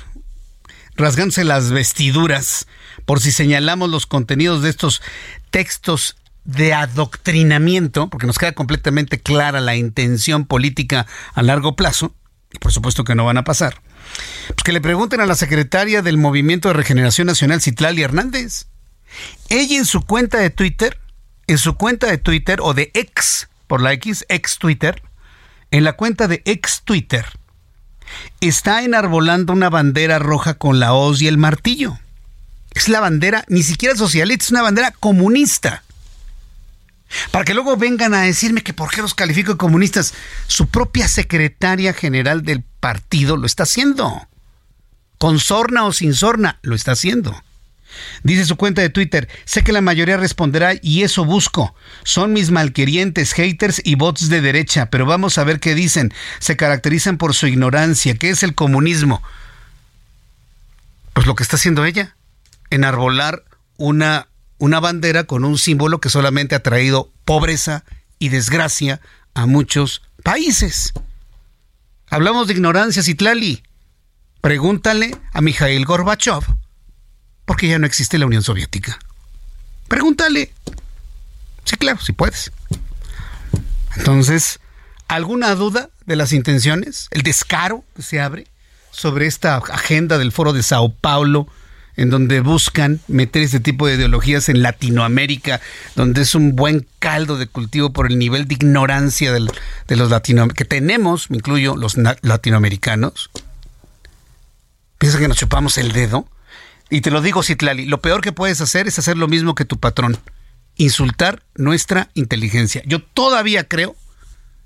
[0.97, 2.67] rasgándose las vestiduras
[3.05, 5.03] por si señalamos los contenidos de estos
[5.51, 12.15] textos de adoctrinamiento, porque nos queda completamente clara la intención política a largo plazo,
[12.51, 13.83] y por supuesto que no van a pasar,
[14.49, 18.69] pues que le pregunten a la secretaria del Movimiento de Regeneración Nacional, Citlali Hernández.
[19.51, 20.99] Ella en su cuenta de Twitter,
[21.47, 25.01] en su cuenta de Twitter o de ex, por la X, ex Twitter,
[25.71, 27.25] en la cuenta de ex Twitter,
[28.41, 31.97] está enarbolando una bandera roja con la hoz y el martillo.
[32.73, 35.85] Es la bandera, ni siquiera socialista, es una bandera comunista
[37.31, 40.15] Para que luego vengan a decirme que por qué los califico de comunistas.
[40.49, 44.27] Su propia secretaria general del partido lo está haciendo.
[45.17, 47.41] Con sorna o sin sorna, lo está haciendo.
[48.23, 51.75] Dice su cuenta de Twitter, sé que la mayoría responderá y eso busco.
[52.05, 56.13] Son mis malquerientes, haters y bots de derecha, pero vamos a ver qué dicen.
[56.39, 58.15] Se caracterizan por su ignorancia.
[58.15, 59.23] ¿Qué es el comunismo?
[61.13, 62.17] Pues lo que está haciendo ella,
[62.71, 63.45] enarbolar
[63.77, 64.27] una
[64.61, 67.83] una bandera con un símbolo que solamente ha traído pobreza
[68.19, 69.01] y desgracia
[69.35, 70.93] a muchos países.
[72.09, 73.63] Hablamos de ignorancia, Citlali.
[74.43, 76.45] Pregúntale a Mikhail Gorbachev,
[77.51, 78.97] porque ya no existe la Unión Soviética.
[79.89, 80.53] Pregúntale.
[81.65, 82.53] Sí, claro, si puedes.
[83.97, 84.61] Entonces,
[85.09, 87.09] ¿alguna duda de las intenciones?
[87.11, 88.47] ¿El descaro que se abre
[88.93, 91.49] sobre esta agenda del Foro de Sao Paulo
[91.97, 95.61] en donde buscan meter este tipo de ideologías en Latinoamérica,
[95.97, 100.55] donde es un buen caldo de cultivo por el nivel de ignorancia de los latinoamericanos,
[100.55, 103.29] que tenemos, me incluyo los latinoamericanos.
[104.99, 106.29] Piensa que nos chupamos el dedo.
[106.91, 109.65] Y te lo digo, Citlali, lo peor que puedes hacer es hacer lo mismo que
[109.65, 110.19] tu patrón.
[110.77, 112.83] Insultar nuestra inteligencia.
[112.85, 113.95] Yo todavía creo,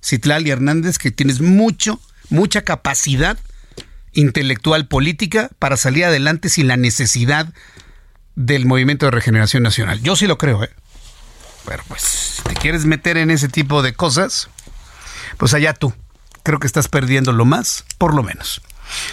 [0.02, 3.38] Citlali Hernández, que tienes mucho, mucha capacidad
[4.12, 7.52] intelectual política para salir adelante sin la necesidad
[8.36, 10.00] del movimiento de regeneración nacional.
[10.00, 10.70] Yo sí lo creo, ¿eh?
[11.66, 14.48] Pero pues, si te quieres meter en ese tipo de cosas,
[15.36, 15.92] pues allá tú.
[16.42, 18.60] Creo que estás perdiendo lo más, por lo menos.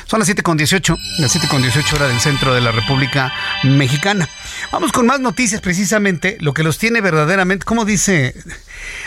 [0.05, 3.33] Son las 7.18, las 7.18 hora del centro de la República
[3.63, 4.29] Mexicana.
[4.71, 8.35] Vamos con más noticias, precisamente, lo que los tiene verdaderamente, ¿cómo dice?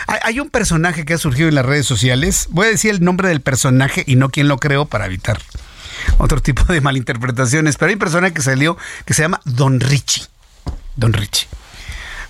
[0.07, 2.47] Hay, hay, un personaje que ha surgido en las redes sociales.
[2.49, 5.39] Voy a decir el nombre del personaje y no quién lo creó para evitar
[6.17, 7.77] otro tipo de malinterpretaciones.
[7.77, 10.25] Pero hay un personaje que salió que se llama Don Richie.
[10.95, 11.47] Don Richie.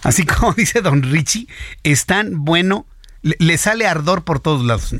[0.03, 1.47] Así como dice Don Richie,
[1.83, 2.85] es tan bueno,
[3.21, 4.95] le, sale ardor por todos lados.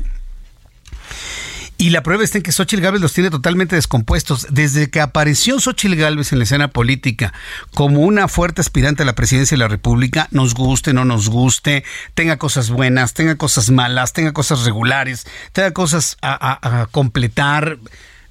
[1.78, 4.46] Y la prueba está en que Xochitl Gálvez los tiene totalmente descompuestos.
[4.50, 7.34] Desde que apareció Xochitl Gálvez en la escena política
[7.74, 11.84] como una fuerte aspirante a la presidencia de la República, nos guste, no nos guste,
[12.14, 17.78] tenga cosas buenas, tenga cosas malas, tenga cosas regulares, tenga cosas a, a completar,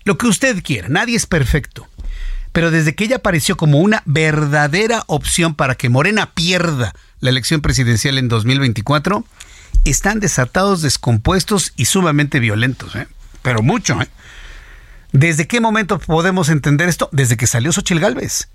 [0.05, 1.87] lo que usted quiera, nadie es perfecto.
[2.51, 7.61] Pero desde que ella apareció como una verdadera opción para que Morena pierda la elección
[7.61, 9.25] presidencial en 2024,
[9.83, 12.95] están desatados, descompuestos y sumamente violentos.
[12.95, 13.07] ¿eh?
[13.45, 14.01] Pero mucho.
[14.01, 14.07] ¿eh?
[15.11, 17.09] ¿Desde qué momento podemos entender esto?
[17.11, 18.49] Desde que salió Xochitl Gálvez.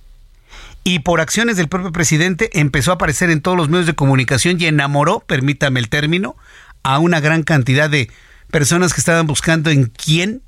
[0.83, 4.61] Y por acciones del propio presidente empezó a aparecer en todos los medios de comunicación
[4.61, 6.35] y enamoró, permítame el término,
[6.83, 8.11] a una gran cantidad de
[8.51, 10.43] personas que estaban buscando en quién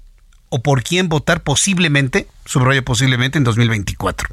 [0.48, 4.28] o por quién votar posiblemente, subrayo posiblemente, en 2024.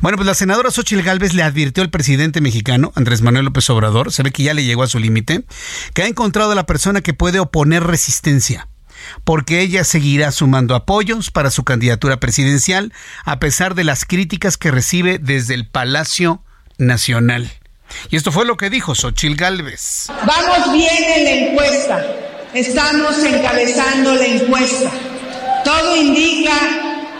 [0.00, 4.12] Bueno, pues la senadora Xochitl Gálvez le advirtió al presidente mexicano, Andrés Manuel López Obrador,
[4.12, 5.44] se ve que ya le llegó a su límite,
[5.92, 8.68] que ha encontrado a la persona que puede oponer resistencia
[9.24, 12.92] porque ella seguirá sumando apoyos para su candidatura presidencial
[13.24, 16.42] a pesar de las críticas que recibe desde el Palacio
[16.78, 17.50] Nacional.
[18.10, 20.06] Y esto fue lo que dijo Xochitl Gálvez.
[20.24, 22.06] Vamos bien en la encuesta.
[22.54, 24.90] Estamos encabezando la encuesta.
[25.64, 26.52] Todo indica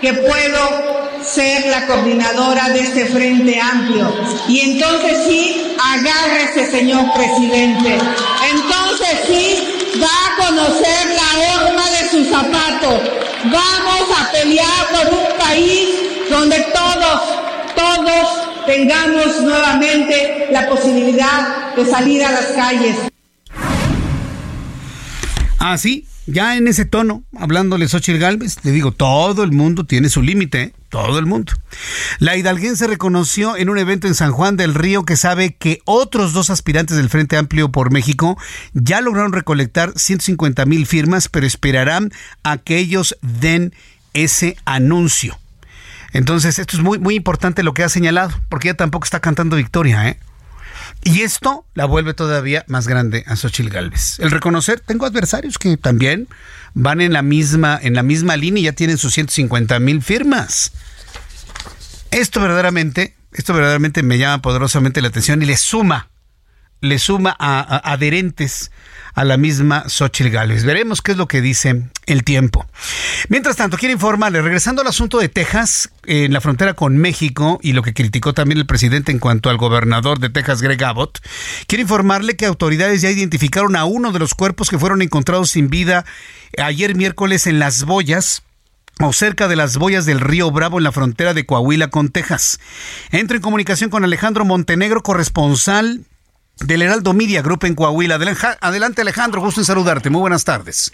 [0.01, 4.13] que puedo ser la coordinadora de este Frente Amplio.
[4.49, 7.99] Y entonces sí, agárrese, señor presidente.
[8.51, 11.80] Entonces sí, va a conocer la horma
[12.11, 13.01] sus zapatos.
[13.45, 15.89] Vamos a pelear por un país
[16.29, 17.23] donde todos,
[17.75, 22.97] todos tengamos nuevamente la posibilidad de salir a las calles.
[25.59, 30.09] Ah, sí, ya en ese tono, hablándole Xochitl Galvez, te digo, todo el mundo tiene
[30.09, 30.73] su límite, ¿eh?
[30.89, 31.53] todo el mundo.
[32.19, 36.33] La hidalguense reconoció en un evento en San Juan del Río que sabe que otros
[36.33, 38.37] dos aspirantes del Frente Amplio por México
[38.73, 42.13] ya lograron recolectar 150 mil firmas, pero esperarán
[42.43, 43.73] a que ellos den
[44.15, 45.39] ese anuncio.
[46.13, 49.57] Entonces, esto es muy, muy importante lo que ha señalado, porque ella tampoco está cantando
[49.57, 50.19] victoria, ¿eh?
[51.03, 54.19] Y esto la vuelve todavía más grande a Xochitl Galvez.
[54.19, 56.29] El reconocer, tengo adversarios que también
[56.75, 60.73] van en la misma, en la misma línea y ya tienen sus 150 mil firmas.
[62.11, 66.11] Esto verdaderamente, esto verdaderamente me llama poderosamente la atención y le suma,
[66.81, 68.71] le suma a adherentes
[69.15, 70.65] a la misma Xochitl Gálvez.
[70.65, 72.67] Veremos qué es lo que dice el tiempo.
[73.29, 77.73] Mientras tanto, quiero informarle, regresando al asunto de Texas, en la frontera con México, y
[77.73, 81.19] lo que criticó también el presidente en cuanto al gobernador de Texas, Greg Abbott,
[81.67, 85.71] quiero informarle que autoridades ya identificaron a uno de los cuerpos que fueron encontrados sin
[85.71, 86.05] vida
[86.59, 88.43] ayer miércoles en Las Boyas,
[89.03, 92.61] o cerca de las boyas del río Bravo en la frontera de Coahuila con Texas.
[93.11, 96.05] Entro en comunicación con Alejandro Montenegro, corresponsal
[96.67, 98.19] del Heraldo Media Group en Coahuila.
[98.61, 100.11] Adelante Alejandro, gusto en saludarte.
[100.11, 100.93] Muy buenas tardes.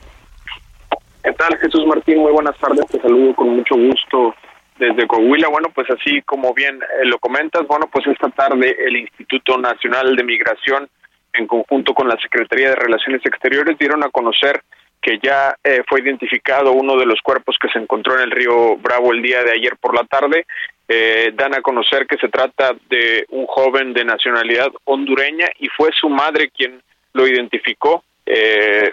[1.23, 2.19] ¿Qué tal Jesús Martín?
[2.19, 2.87] Muy buenas tardes.
[2.87, 4.35] Te saludo con mucho gusto
[4.79, 5.49] desde Coahuila.
[5.49, 10.15] Bueno, pues así como bien eh, lo comentas, bueno, pues esta tarde el Instituto Nacional
[10.15, 10.89] de Migración
[11.33, 14.63] en conjunto con la Secretaría de Relaciones Exteriores dieron a conocer
[15.03, 18.77] que ya eh, fue identificado uno de los cuerpos que se encontró en el río
[18.79, 20.47] Bravo el día de ayer por la tarde.
[20.89, 25.91] Eh, dan a conocer que se trata de un joven de nacionalidad hondureña y fue
[25.93, 26.81] su madre quien
[27.13, 28.05] lo identificó.
[28.25, 28.93] Eh,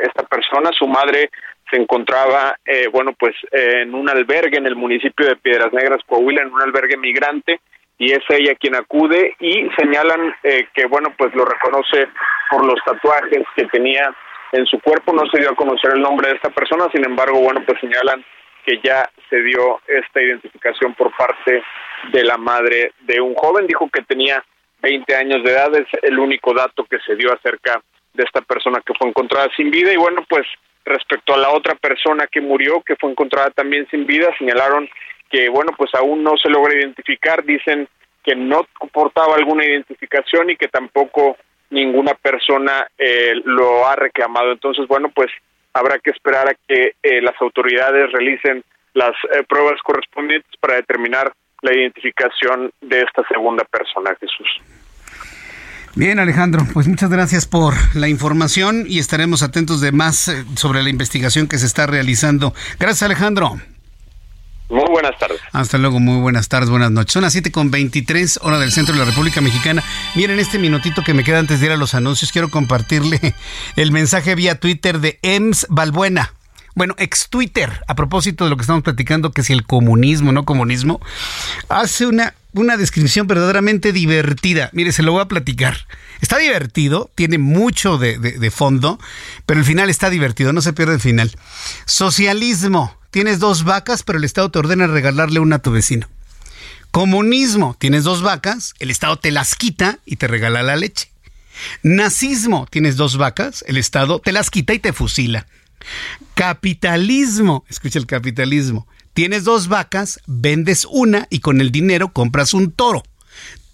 [0.00, 1.30] esta persona, su madre,
[1.70, 6.42] se encontraba, eh, bueno, pues en un albergue en el municipio de Piedras Negras, Coahuila,
[6.42, 7.60] en un albergue migrante,
[7.96, 12.08] y es ella quien acude y señalan eh, que, bueno, pues lo reconoce
[12.50, 14.12] por los tatuajes que tenía
[14.52, 15.12] en su cuerpo.
[15.12, 18.24] No se dio a conocer el nombre de esta persona, sin embargo, bueno, pues señalan
[18.64, 21.62] que ya se dio esta identificación por parte
[22.12, 23.66] de la madre de un joven.
[23.66, 24.44] Dijo que tenía
[24.82, 27.82] 20 años de edad, es el único dato que se dio acerca
[28.14, 29.92] de esta persona que fue encontrada sin vida.
[29.92, 30.46] Y bueno, pues
[30.84, 34.88] respecto a la otra persona que murió, que fue encontrada también sin vida, señalaron
[35.30, 37.88] que, bueno, pues aún no se logra identificar, dicen
[38.24, 41.36] que no comportaba alguna identificación y que tampoco
[41.70, 44.52] ninguna persona eh, lo ha reclamado.
[44.52, 45.30] Entonces, bueno, pues
[45.72, 48.64] habrá que esperar a que eh, las autoridades realicen
[48.94, 51.32] las eh, pruebas correspondientes para determinar
[51.62, 54.48] la identificación de esta segunda persona, Jesús.
[55.96, 60.82] Bien, Alejandro, pues muchas gracias por la información y estaremos atentos de más eh, sobre
[60.82, 62.54] la investigación que se está realizando.
[62.78, 63.56] Gracias, Alejandro.
[64.70, 65.40] Muy buenas tardes.
[65.52, 67.12] Hasta luego, muy buenas tardes, buenas noches.
[67.12, 69.82] Son las 7 con 23 hora del centro de la República Mexicana.
[70.14, 72.30] Miren este minutito que me queda antes de ir a los anuncios.
[72.30, 73.34] Quiero compartirle
[73.76, 76.32] el mensaje vía Twitter de Ems Balbuena.
[76.80, 80.46] Bueno, ex Twitter, a propósito de lo que estamos platicando, que si el comunismo, no
[80.46, 80.98] comunismo,
[81.68, 84.70] hace una, una descripción verdaderamente divertida.
[84.72, 85.86] Mire, se lo voy a platicar.
[86.22, 88.98] Está divertido, tiene mucho de, de fondo,
[89.44, 91.36] pero el final está divertido, no se pierde el final.
[91.84, 96.08] Socialismo, tienes dos vacas, pero el Estado te ordena regalarle una a tu vecino.
[96.92, 101.10] Comunismo, tienes dos vacas, el Estado te las quita y te regala la leche.
[101.82, 105.46] Nazismo, tienes dos vacas, el Estado te las quita y te fusila.
[106.34, 108.86] Capitalismo, escucha el capitalismo.
[109.12, 113.02] Tienes dos vacas, vendes una y con el dinero compras un toro.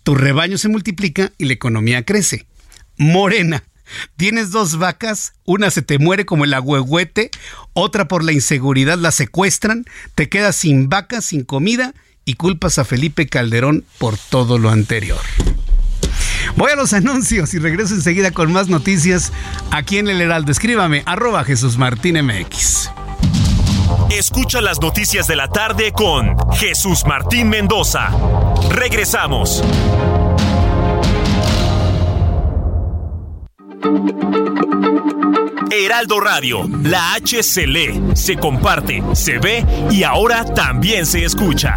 [0.03, 2.47] Tu rebaño se multiplica y la economía crece.
[2.97, 3.65] Morena,
[4.17, 7.31] tienes dos vacas, una se te muere como el agüehuete,
[7.73, 9.85] otra por la inseguridad la secuestran,
[10.15, 15.21] te quedas sin vacas, sin comida y culpas a Felipe Calderón por todo lo anterior.
[16.55, 19.33] Voy a los anuncios y regreso enseguida con más noticias
[19.71, 20.53] aquí en El Heraldo.
[20.53, 22.91] Escríbame, arroba Jesús Martín MX.
[24.11, 28.11] Escucha las noticias de la tarde con Jesús Martín Mendoza.
[28.71, 29.63] Regresamos.
[35.71, 41.77] Heraldo Radio, la H se lee, se comparte, se ve y ahora también se escucha.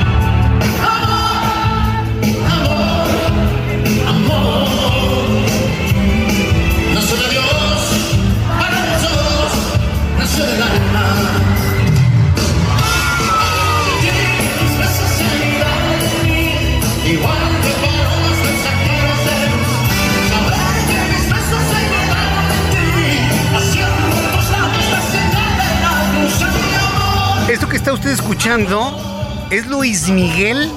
[27.81, 30.71] Está usted escuchando es Luis Miguel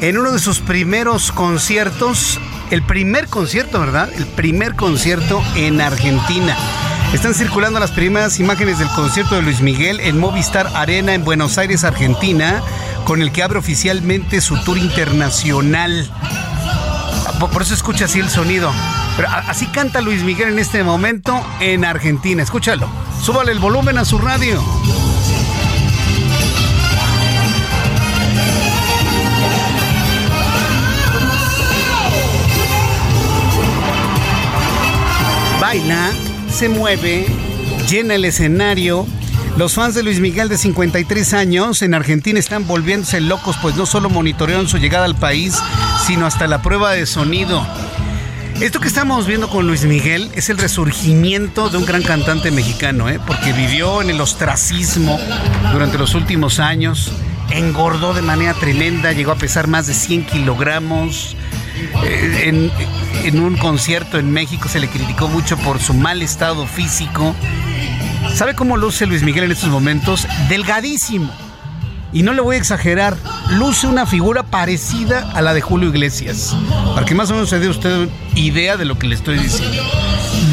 [0.00, 4.08] en uno de sus primeros conciertos, el primer concierto, ¿verdad?
[4.16, 6.56] El primer concierto en Argentina.
[7.12, 11.58] Están circulando las primeras imágenes del concierto de Luis Miguel en Movistar Arena en Buenos
[11.58, 12.62] Aires, Argentina,
[13.04, 16.10] con el que abre oficialmente su tour internacional.
[17.52, 18.72] Por eso escucha así el sonido.
[19.16, 22.42] Pero así canta Luis Miguel en este momento en Argentina.
[22.42, 22.88] Escúchalo.
[23.22, 24.62] Súbale el volumen a su radio.
[35.68, 36.10] Baila,
[36.50, 37.26] se mueve,
[37.90, 39.06] llena el escenario.
[39.58, 43.84] Los fans de Luis Miguel de 53 años en Argentina están volviéndose locos, pues no
[43.84, 45.58] solo monitorearon su llegada al país,
[46.06, 47.66] sino hasta la prueba de sonido.
[48.62, 53.10] Esto que estamos viendo con Luis Miguel es el resurgimiento de un gran cantante mexicano,
[53.10, 53.20] ¿eh?
[53.26, 55.20] porque vivió en el ostracismo
[55.70, 57.12] durante los últimos años,
[57.50, 61.36] engordó de manera tremenda, llegó a pesar más de 100 kilogramos.
[62.04, 62.70] Eh,
[63.24, 67.34] en un concierto en México se le criticó mucho por su mal estado físico.
[68.34, 70.26] ¿Sabe cómo luce Luis Miguel en estos momentos?
[70.48, 71.32] Delgadísimo.
[72.12, 73.16] Y no le voy a exagerar,
[73.50, 76.56] luce una figura parecida a la de Julio Iglesias.
[76.94, 79.82] Para que más o menos se dé usted idea de lo que le estoy diciendo.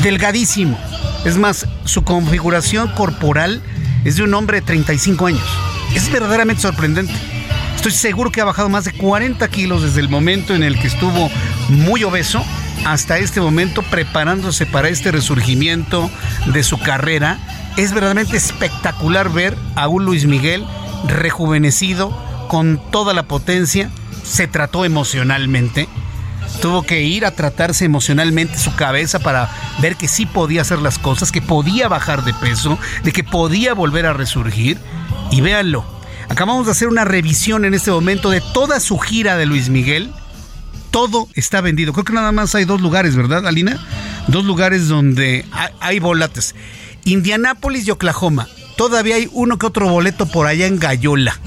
[0.03, 0.77] Delgadísimo.
[1.23, 3.61] Es más, su configuración corporal
[4.03, 5.47] es de un hombre de 35 años.
[5.93, 7.13] Es verdaderamente sorprendente.
[7.85, 10.87] Estoy seguro que ha bajado más de 40 kilos desde el momento en el que
[10.87, 11.29] estuvo
[11.69, 12.43] muy obeso
[12.83, 16.09] hasta este momento preparándose para este resurgimiento
[16.47, 17.37] de su carrera.
[17.77, 20.65] Es verdaderamente espectacular ver a un Luis Miguel
[21.07, 22.09] rejuvenecido
[22.47, 23.91] con toda la potencia.
[24.23, 25.87] Se trató emocionalmente.
[26.63, 29.47] Tuvo que ir a tratarse emocionalmente su cabeza para
[29.79, 33.75] ver que sí podía hacer las cosas, que podía bajar de peso, de que podía
[33.75, 34.79] volver a resurgir.
[35.29, 35.94] Y véanlo,
[36.29, 40.11] Acabamos de hacer una revisión en este momento de toda su gira de Luis Miguel.
[40.91, 41.93] Todo está vendido.
[41.93, 43.79] Creo que nada más hay dos lugares, ¿verdad, Alina?
[44.27, 45.45] Dos lugares donde
[45.79, 46.55] hay volates.
[47.03, 48.47] Indianápolis y Oklahoma.
[48.77, 51.39] Todavía hay uno que otro boleto por allá en Gallola.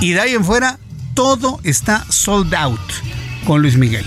[0.00, 0.78] Y de ahí en fuera,
[1.14, 2.80] todo está sold out
[3.46, 4.04] con Luis Miguel.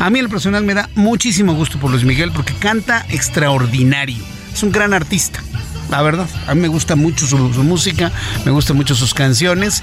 [0.00, 4.24] A mí en lo personal me da muchísimo gusto por Luis Miguel porque canta extraordinario.
[4.52, 5.42] Es un gran artista
[5.92, 6.26] la verdad.
[6.46, 8.10] A mí me gusta mucho su, música,
[8.46, 9.82] me gustan mucho sus canciones.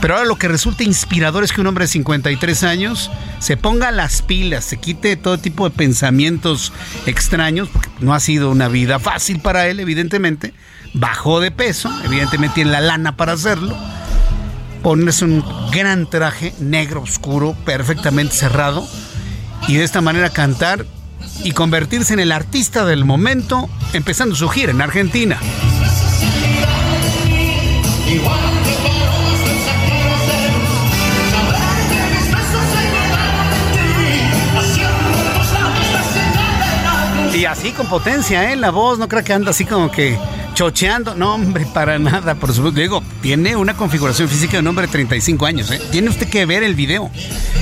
[0.00, 3.90] Pero ahora lo que resulta inspirador es que un hombre de 53 años se ponga
[3.90, 6.72] las pilas, se quite todo tipo de pensamientos
[7.04, 10.54] extraños, porque no ha sido una vida fácil para él, evidentemente.
[10.94, 13.76] Bajó de peso, evidentemente tiene la lana para hacerlo.
[14.82, 18.88] Ponerse un gran traje negro, oscuro, perfectamente cerrado.
[19.68, 20.86] Y de esta manera cantar
[21.44, 25.38] y convertirse en el artista del momento, empezando su gira en Argentina.
[37.34, 38.56] Y así con potencia, ¿eh?
[38.56, 40.18] La voz, no creo que anda así como que
[40.60, 41.14] chocheando.
[41.14, 42.78] No, hombre, para nada, por supuesto.
[42.78, 45.80] Digo, tiene una configuración física de un hombre de 35 años, ¿eh?
[45.90, 47.10] Tiene usted que ver el video.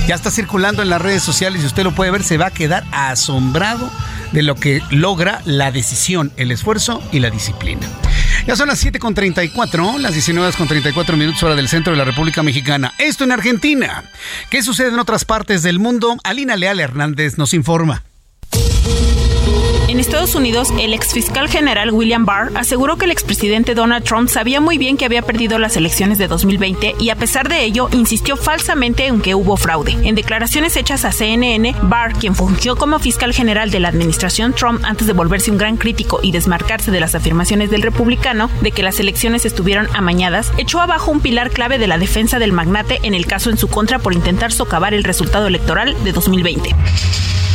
[0.05, 2.51] Ya está circulando en las redes sociales y usted lo puede ver, se va a
[2.51, 3.89] quedar asombrado
[4.33, 7.87] de lo que logra la decisión, el esfuerzo y la disciplina.
[8.45, 12.93] Ya son las 7.34, las 19.34 minutos hora del centro de la República Mexicana.
[12.97, 14.03] Esto en Argentina.
[14.49, 16.17] ¿Qué sucede en otras partes del mundo?
[16.25, 18.03] Alina Leal Hernández nos informa.
[19.89, 24.29] En Estados Unidos, el ex fiscal general William Barr aseguró que el expresidente Donald Trump
[24.29, 27.89] sabía muy bien que había perdido las elecciones de 2020 y a pesar de ello
[27.91, 29.97] insistió falsamente en que hubo fraude.
[30.03, 34.79] En declaraciones hechas a CNN, Barr, quien fungió como fiscal general de la administración Trump
[34.85, 38.83] antes de volverse un gran crítico y desmarcarse de las afirmaciones del republicano de que
[38.83, 43.15] las elecciones estuvieron amañadas, echó abajo un pilar clave de la defensa del magnate en
[43.15, 46.75] el caso en su contra por intentar socavar el resultado electoral de 2020.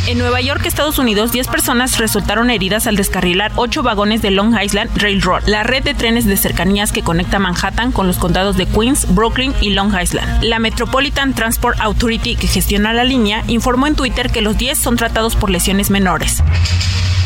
[0.07, 4.55] En Nueva York, Estados Unidos, 10 personas resultaron heridas al descarrilar 8 vagones de Long
[4.61, 8.67] Island Railroad, la red de trenes de cercanías que conecta Manhattan con los condados de
[8.67, 10.43] Queens, Brooklyn y Long Island.
[10.43, 14.95] La Metropolitan Transport Authority, que gestiona la línea, informó en Twitter que los 10 son
[14.95, 16.43] tratados por lesiones menores.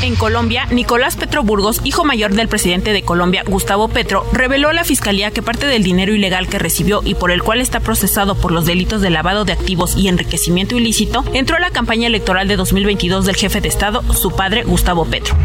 [0.02, 4.74] En Colombia, Nicolás Petro Burgos, hijo mayor del presidente de Colombia, Gustavo Petro, reveló a
[4.74, 8.36] la fiscalía que parte del dinero ilegal que recibió y por el cual está procesado
[8.36, 12.48] por los delitos de lavado de activos y enriquecimiento ilícito entró a la campaña electoral
[12.48, 15.36] de 2022 del jefe de Estado, su padre Gustavo Petro.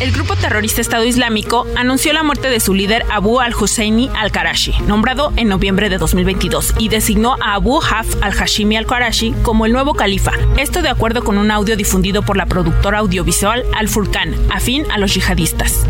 [0.00, 5.32] El grupo terrorista Estado Islámico anunció la muerte de su líder Abu al-Husseini al-Karashi, nombrado
[5.36, 10.32] en noviembre de 2022, y designó a Abu Haf al-Hashimi al-Karashi como el nuevo califa.
[10.58, 15.14] Esto de acuerdo con un audio difundido por la productora audiovisual Al-Furqan, afín a los
[15.14, 15.86] yihadistas.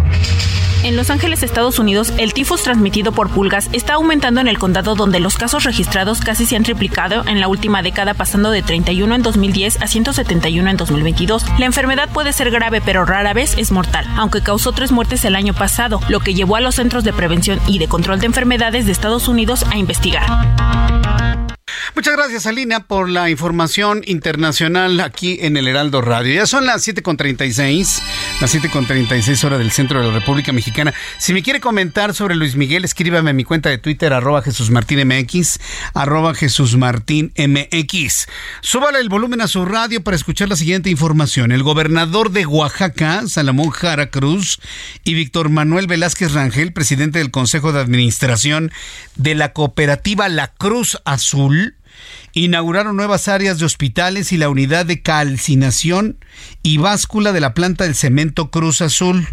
[0.85, 4.97] En Los Ángeles, Estados Unidos, el tifus transmitido por pulgas está aumentando en el condado
[4.97, 9.15] donde los casos registrados casi se han triplicado en la última década pasando de 31
[9.15, 11.45] en 2010 a 171 en 2022.
[11.61, 15.37] La enfermedad puede ser grave pero rara vez es mortal, aunque causó tres muertes el
[15.37, 18.85] año pasado, lo que llevó a los Centros de Prevención y de Control de Enfermedades
[18.87, 20.27] de Estados Unidos a investigar.
[21.95, 26.35] Muchas gracias, Alina, por la información internacional aquí en el Heraldo Radio.
[26.35, 28.01] Ya son las 7.36,
[28.41, 30.95] las 7.36 horas del centro de la República Mexicana.
[31.19, 34.71] Si me quiere comentar sobre Luis Miguel, escríbame a mi cuenta de Twitter, arroba Jesús
[34.71, 35.59] Martín MX,
[35.95, 38.27] arroba Jesús Martín MX.
[38.63, 41.53] Súbale el volumen a su radio para escuchar la siguiente información.
[41.53, 44.61] El gobernador de Oaxaca, Salomón Jara Cruz,
[45.05, 48.73] y Víctor Manuel Velázquez Rangel, presidente del Consejo de Administración
[49.17, 51.72] de la cooperativa La Cruz Azul,
[52.33, 56.17] inauguraron nuevas áreas de hospitales y la unidad de calcinación
[56.63, 59.29] y báscula de la planta del cemento Cruz Azul.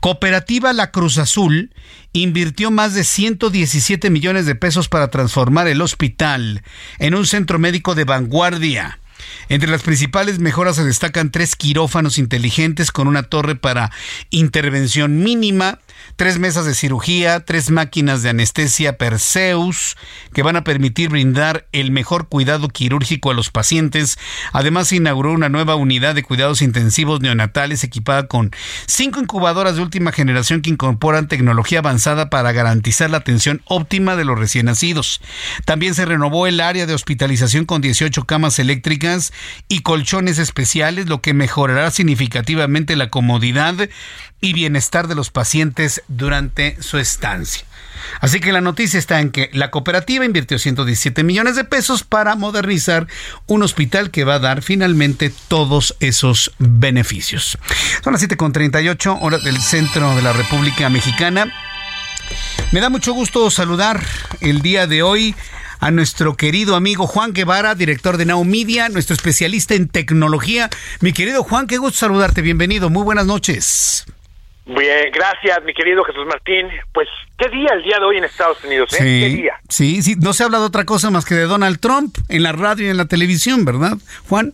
[0.00, 1.74] Cooperativa La Cruz Azul
[2.12, 6.62] invirtió más de 117 millones de pesos para transformar el hospital
[6.98, 8.99] en un centro médico de vanguardia.
[9.48, 13.90] Entre las principales mejoras se destacan tres quirófanos inteligentes con una torre para
[14.30, 15.78] intervención mínima,
[16.16, 19.96] tres mesas de cirugía, tres máquinas de anestesia Perseus
[20.32, 24.18] que van a permitir brindar el mejor cuidado quirúrgico a los pacientes.
[24.52, 28.50] Además, se inauguró una nueva unidad de cuidados intensivos neonatales equipada con
[28.86, 34.24] cinco incubadoras de última generación que incorporan tecnología avanzada para garantizar la atención óptima de
[34.24, 35.20] los recién nacidos.
[35.64, 39.09] También se renovó el área de hospitalización con 18 camas eléctricas
[39.68, 43.88] y colchones especiales, lo que mejorará significativamente la comodidad
[44.40, 47.64] y bienestar de los pacientes durante su estancia.
[48.20, 52.34] Así que la noticia está en que la cooperativa invirtió 117 millones de pesos para
[52.34, 53.06] modernizar
[53.46, 57.58] un hospital que va a dar finalmente todos esos beneficios.
[58.02, 61.52] Son las 7.38 horas del centro de la República Mexicana.
[62.72, 64.02] Me da mucho gusto saludar
[64.40, 65.34] el día de hoy
[65.80, 70.68] a nuestro querido amigo Juan Guevara, director de Now Media, nuestro especialista en tecnología.
[71.00, 72.42] Mi querido Juan, qué gusto saludarte.
[72.42, 72.90] Bienvenido.
[72.90, 74.06] Muy buenas noches.
[74.66, 76.68] Bien, gracias, mi querido Jesús Martín.
[76.92, 77.08] Pues,
[77.38, 78.92] ¿qué día el día de hoy en Estados Unidos?
[78.92, 78.98] Eh?
[78.98, 79.54] ¿Qué día?
[79.68, 82.52] Sí, sí, no se habla de otra cosa más que de Donald Trump en la
[82.52, 83.96] radio y en la televisión, ¿verdad,
[84.28, 84.52] Juan?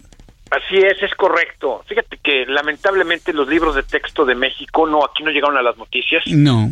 [0.51, 1.85] Así es, es correcto.
[1.89, 5.77] Fíjate que lamentablemente los libros de texto de México, no, aquí no llegaron a las
[5.77, 6.23] noticias.
[6.29, 6.71] No.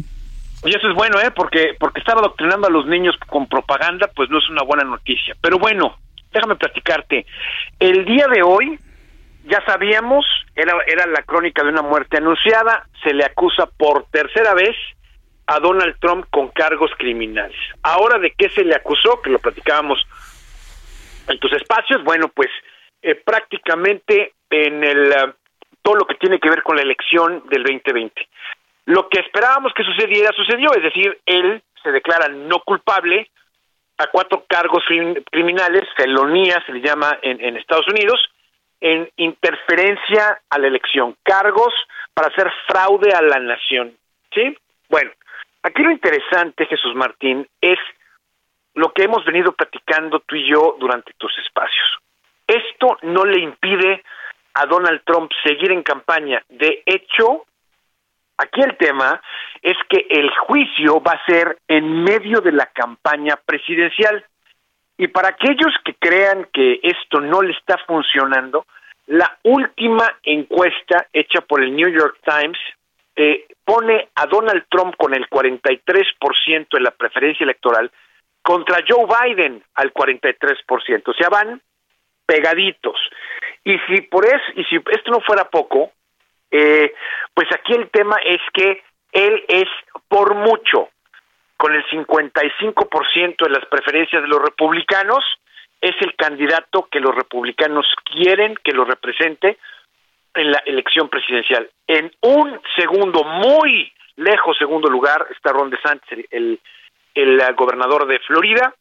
[0.64, 1.30] Y eso es bueno, ¿eh?
[1.30, 5.36] Porque, porque estar adoctrinando a los niños con propaganda, pues no es una buena noticia.
[5.40, 5.98] Pero bueno,
[6.32, 7.26] déjame platicarte.
[7.78, 8.78] El día de hoy,
[9.44, 10.24] ya sabíamos,
[10.54, 14.74] era, era la crónica de una muerte anunciada, se le acusa por tercera vez
[15.46, 17.56] a Donald Trump con cargos criminales.
[17.82, 19.20] Ahora, ¿de qué se le acusó?
[19.20, 20.02] Que lo platicábamos
[21.28, 22.02] en tus espacios.
[22.04, 22.48] Bueno, pues
[23.02, 25.32] eh, prácticamente en el uh,
[25.82, 28.28] todo lo que tiene que ver con la elección del 2020.
[28.86, 33.30] Lo que esperábamos que sucediera sucedió, es decir, él se declara no culpable
[33.98, 34.82] a cuatro cargos
[35.30, 38.20] criminales, felonía se le llama en, Estados Unidos,
[38.80, 41.72] en interferencia a la elección, cargos
[42.12, 43.96] para hacer fraude a la nación.
[44.32, 44.56] ¿Sí?
[44.88, 45.12] Bueno,
[45.62, 47.78] aquí lo interesante, Jesús Martín, es
[48.74, 51.98] lo que hemos venido platicando tú y yo durante tus espacios.
[52.46, 54.02] Esto no le impide
[54.54, 56.42] a Donald Trump seguir en campaña.
[56.48, 57.46] De hecho,
[58.38, 59.20] aquí el tema
[59.62, 64.24] es que el juicio va a ser en medio de la campaña presidencial.
[64.96, 68.66] Y para aquellos que crean que esto no le está funcionando,
[69.06, 72.58] la última encuesta hecha por el New York Times
[73.16, 77.90] eh, pone a Donald Trump con el 43% de la preferencia electoral
[78.42, 81.02] contra Joe Biden al 43%.
[81.06, 81.60] O sea, van
[82.26, 82.98] pegaditos.
[83.64, 85.92] Y si por eso, y si esto no fuera poco,
[86.50, 86.92] eh,
[87.32, 88.82] pues aquí el tema es que
[89.12, 89.68] él es
[90.08, 90.90] por mucho
[91.56, 95.24] con el 55% de las preferencias de los republicanos,
[95.80, 99.58] es el candidato que los republicanos quieren que lo represente
[100.34, 101.70] en la elección presidencial.
[101.86, 106.60] En un segundo, muy lejos segundo lugar, está Ron DeSantis, el,
[107.14, 108.74] el gobernador de Florida,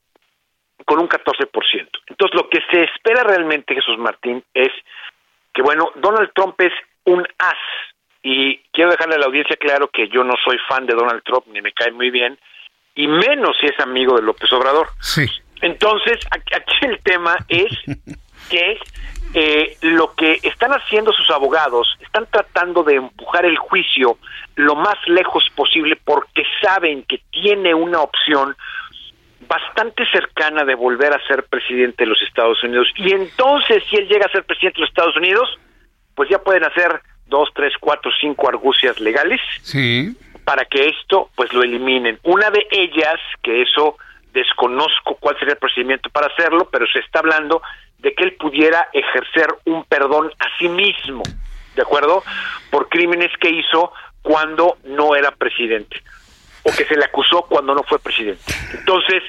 [0.86, 1.48] con un 14%.
[2.08, 4.72] Entonces, lo que se espera realmente, Jesús Martín, es
[5.54, 6.74] que, bueno, Donald Trump es
[7.06, 7.93] un as.
[8.24, 11.46] Y quiero dejarle a la audiencia claro que yo no soy fan de Donald Trump,
[11.48, 12.40] ni me cae muy bien,
[12.96, 14.88] y menos si es amigo de López Obrador.
[15.02, 15.28] Sí.
[15.62, 17.72] Entonces, aquí el tema es
[18.50, 18.80] que
[19.34, 24.18] eh, lo que están haciendo sus abogados, están tratando de empujar el juicio
[24.56, 28.56] lo más lejos posible porque saben que tiene una opción
[29.48, 32.88] bastante cercana de volver a ser presidente de los Estados Unidos.
[32.96, 35.50] Y entonces, si él llega a ser presidente de los Estados Unidos,
[36.16, 40.16] pues ya pueden hacer dos, tres, cuatro, cinco argucias legales sí.
[40.44, 42.20] para que esto, pues lo eliminen.
[42.24, 43.98] Una de ellas, que eso
[44.34, 47.62] desconozco cuál sería el procedimiento para hacerlo, pero se está hablando
[48.00, 51.24] de que él pudiera ejercer un perdón a sí mismo,
[51.76, 52.24] ¿de acuerdo?
[52.70, 56.02] Por crímenes que hizo cuando no era presidente.
[56.64, 58.42] O que se le acusó cuando no fue presidente.
[58.74, 59.22] Entonces,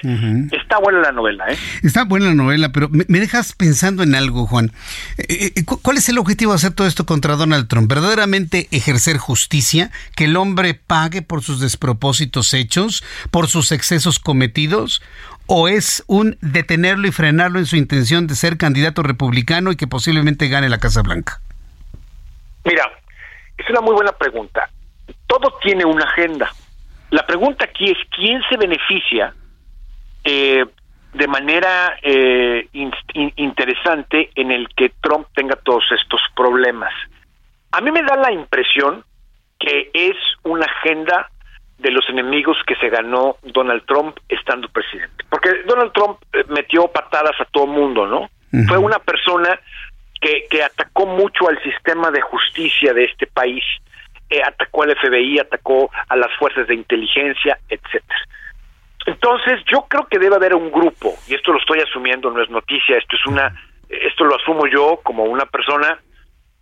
[0.52, 1.59] está buena la novela, ¿eh?
[1.82, 4.70] Está buena la novela, pero me, dejas pensando en algo, Juan.
[5.19, 7.90] Eh, eh, ¿Cuál es el objetivo de hacer todo esto contra Donald Trump?
[7.90, 9.90] ¿Verdaderamente ejercer justicia?
[10.15, 13.02] ¿Que el hombre pague por sus despropósitos hechos,
[13.32, 15.02] por sus excesos cometidos?
[15.47, 19.89] ¿O es un detenerlo y frenarlo en su intención de ser candidato republicano y que
[19.89, 21.40] posiblemente gane la Casa Blanca?
[22.65, 22.85] Mira,
[23.59, 24.70] es una muy buena pregunta.
[25.27, 26.51] Todo tiene una agenda
[27.14, 29.32] la pregunta aquí es quién se beneficia
[30.24, 30.64] eh,
[31.12, 32.66] de manera eh,
[33.36, 36.92] interesante en el que Trump tenga todos estos problemas.
[37.70, 39.04] A mí me da la impresión
[39.60, 41.30] que es una agenda
[41.78, 45.24] de los enemigos que se ganó Donald Trump estando presidente.
[45.30, 48.28] Porque Donald Trump eh, metió patadas a todo mundo, ¿no?
[48.66, 49.58] Fue una persona
[50.20, 53.64] que, que atacó mucho al sistema de justicia de este país
[54.36, 58.19] eh, atacó al FBI, atacó a las fuerzas de inteligencia, etcétera.
[59.06, 62.51] Entonces, yo creo que debe haber un grupo, y esto lo estoy asumiendo, no es
[62.51, 63.55] noticia, esto es una,
[63.89, 65.98] esto lo asumo yo como una persona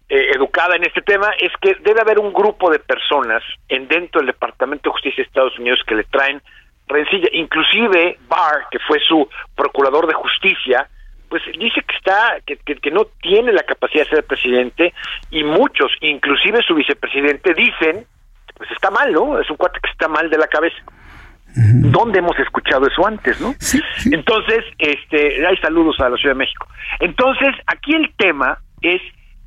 [0.09, 4.21] eh, educada en este tema, es que debe haber un grupo de personas en dentro
[4.21, 6.43] del Departamento de Justicia de Estados Unidos que le traen
[6.89, 10.89] rencilla, inclusive Barr, que fue su procurador de justicia,
[11.33, 14.93] pues dice que está que, que, no tiene la capacidad de ser presidente
[15.31, 18.05] y muchos, inclusive su vicepresidente, dicen
[18.55, 19.41] pues está mal, ¿no?
[19.41, 20.77] Es un cuate que está mal de la cabeza.
[21.57, 23.55] ¿Dónde hemos escuchado eso antes, no?
[24.13, 26.69] Entonces, este, hay saludos a la Ciudad de México.
[27.01, 29.01] Entonces, aquí el tema es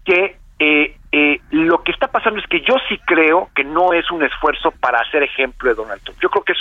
[0.05, 4.09] que eh, eh, lo que está pasando es que yo sí creo que no es
[4.11, 6.19] un esfuerzo para hacer ejemplo de Donald Trump.
[6.21, 6.53] Yo creo que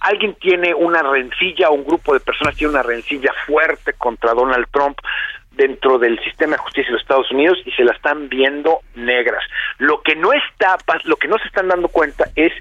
[0.00, 4.98] alguien tiene una rencilla, un grupo de personas tiene una rencilla fuerte contra Donald Trump
[5.52, 9.42] dentro del sistema de justicia de los Estados Unidos y se la están viendo negras.
[9.78, 12.52] Lo que no está, lo que no se están dando cuenta es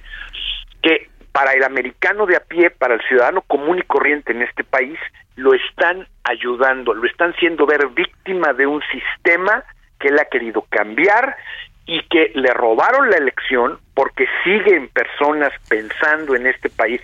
[0.82, 4.64] que para el americano de a pie, para el ciudadano común y corriente en este
[4.64, 5.00] país,
[5.36, 9.64] lo están ayudando, lo están haciendo ver víctima de un sistema
[10.04, 11.38] que él ha querido cambiar
[11.86, 17.02] y que le robaron la elección porque siguen personas pensando en este país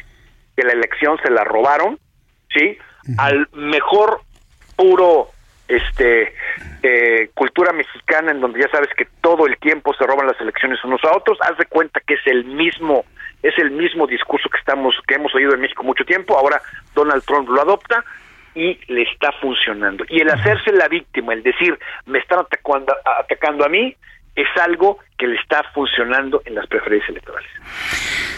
[0.57, 1.97] que la elección se la robaron,
[2.53, 2.77] ¿sí?
[3.17, 4.21] Al mejor
[4.75, 5.29] puro
[5.69, 6.33] este
[6.83, 10.83] eh, cultura mexicana en donde ya sabes que todo el tiempo se roban las elecciones
[10.83, 13.05] unos a otros, haz de cuenta que es el mismo
[13.41, 16.61] es el mismo discurso que estamos que hemos oído en México mucho tiempo, ahora
[16.95, 18.03] Donald Trump lo adopta
[18.55, 20.05] y le está funcionando.
[20.09, 23.95] Y el hacerse la víctima, el decir, me están atacando, atacando a mí,
[24.35, 27.49] es algo que le está funcionando en las preferencias electorales.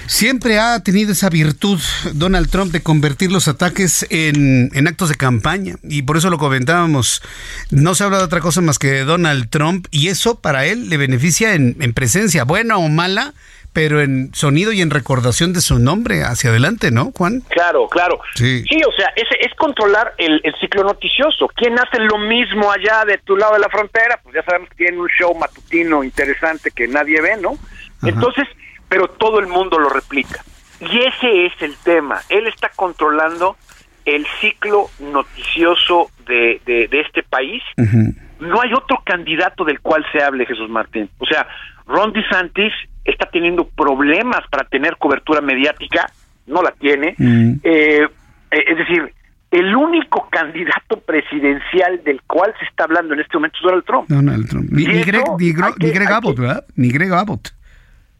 [0.07, 1.79] Siempre ha tenido esa virtud
[2.13, 6.37] Donald Trump de convertir los ataques en, en, actos de campaña y por eso lo
[6.37, 7.21] comentábamos.
[7.69, 10.89] No se habla de otra cosa más que de Donald Trump y eso para él
[10.89, 13.33] le beneficia en, en presencia, buena o mala,
[13.73, 17.41] pero en sonido y en recordación de su nombre hacia adelante, ¿no, Juan?
[17.49, 18.19] Claro, claro.
[18.35, 21.47] Sí, o sea, es, es controlar el, ciclo noticioso.
[21.55, 24.19] ¿Quién hace lo mismo allá de tu lado de la frontera?
[24.23, 27.57] Pues ya sabemos que tiene un show matutino interesante que nadie ve, ¿no?
[28.03, 28.47] Entonces,
[28.89, 30.43] pero todo el mundo lo replica.
[30.81, 32.21] Y ese es el tema.
[32.29, 33.55] Él está controlando
[34.05, 37.61] el ciclo noticioso de, de, este país.
[38.39, 41.09] No hay otro candidato del cual se hable, Jesús Martín.
[41.19, 41.47] O sea,
[41.91, 42.73] Ron DeSantis
[43.03, 46.09] está teniendo problemas para tener cobertura mediática,
[46.47, 47.15] no la tiene.
[47.17, 47.53] Mm.
[47.63, 48.07] Eh,
[48.51, 49.13] eh, es decir,
[49.51, 54.09] el único candidato presidencial del cual se está hablando en este momento es Donald Trump.
[54.09, 54.69] Donald Trump.
[54.71, 56.65] Ni, Greg, Abbott, ¿verdad?
[56.75, 57.49] Ni Greg Abbott.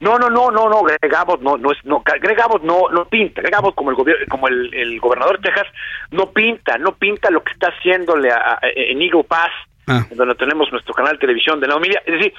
[0.02, 3.06] No, no, no, no, no, Greg Abbott no, no es, no, Greg Abbott no, no
[3.06, 5.68] pinta, Greg Abbott como el gobierno, como el, gobernador de Texas,
[6.10, 9.52] no pinta, no pinta lo que está haciéndole a, en Eagle Pass,
[9.85, 10.03] ah.
[10.15, 12.34] donde tenemos nuestro canal de televisión de la familia, es decir,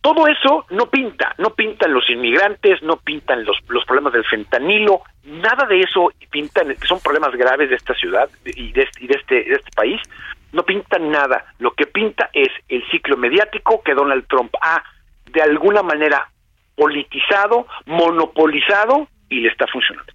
[0.00, 5.02] todo eso no pinta, no pintan los inmigrantes, no pintan los, los problemas del fentanilo,
[5.24, 9.14] nada de eso pinta, que son problemas graves de esta ciudad y de, y de,
[9.14, 10.00] este, este país,
[10.52, 11.44] no pintan nada.
[11.58, 14.82] Lo que pinta es el ciclo mediático que Donald Trump ha,
[15.32, 16.30] de alguna manera,
[16.76, 20.12] politizado, monopolizado y le está funcionando.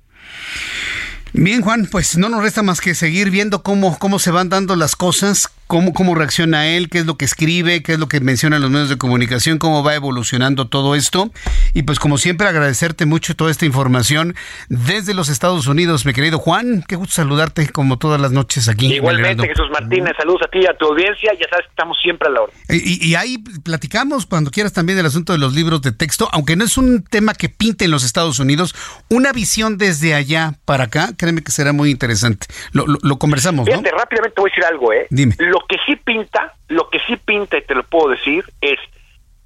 [1.33, 4.75] Bien, Juan, pues no nos resta más que seguir viendo cómo, cómo se van dando
[4.75, 8.19] las cosas, cómo, cómo reacciona él, qué es lo que escribe, qué es lo que
[8.19, 11.31] menciona en los medios de comunicación, cómo va evolucionando todo esto.
[11.73, 14.35] Y pues como siempre agradecerte mucho toda esta información
[14.69, 16.83] desde los Estados Unidos, mi querido Juan.
[16.87, 18.93] Qué gusto saludarte como todas las noches aquí.
[18.93, 21.31] Igualmente, Jesús Martínez, saludos a ti y a tu audiencia.
[21.39, 22.53] Ya sabes que estamos siempre a la hora.
[22.69, 26.55] Y, y, ahí platicamos cuando quieras también del asunto de los libros de texto, aunque
[26.55, 28.75] no es un tema que pinte en los Estados Unidos,
[29.09, 32.47] una visión desde allá para acá, créeme que será muy interesante.
[32.71, 35.07] Lo, lo, conversamos, Fíjate, rápidamente voy a decir algo, ¿eh?
[35.09, 38.79] Dime lo que sí pinta, lo que sí pinta, y te lo puedo decir, es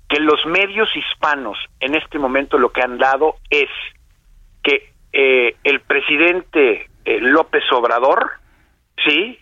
[0.07, 3.69] que los medios hispanos en este momento lo que han dado es
[4.63, 8.31] que eh, el presidente eh, López Obrador,
[9.05, 9.39] sí,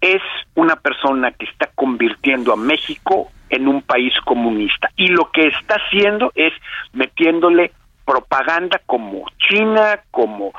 [0.00, 0.22] es
[0.54, 4.90] una persona que está convirtiendo a México en un país comunista.
[4.96, 6.52] Y lo que está haciendo es
[6.92, 7.72] metiéndole
[8.04, 10.52] propaganda como China, como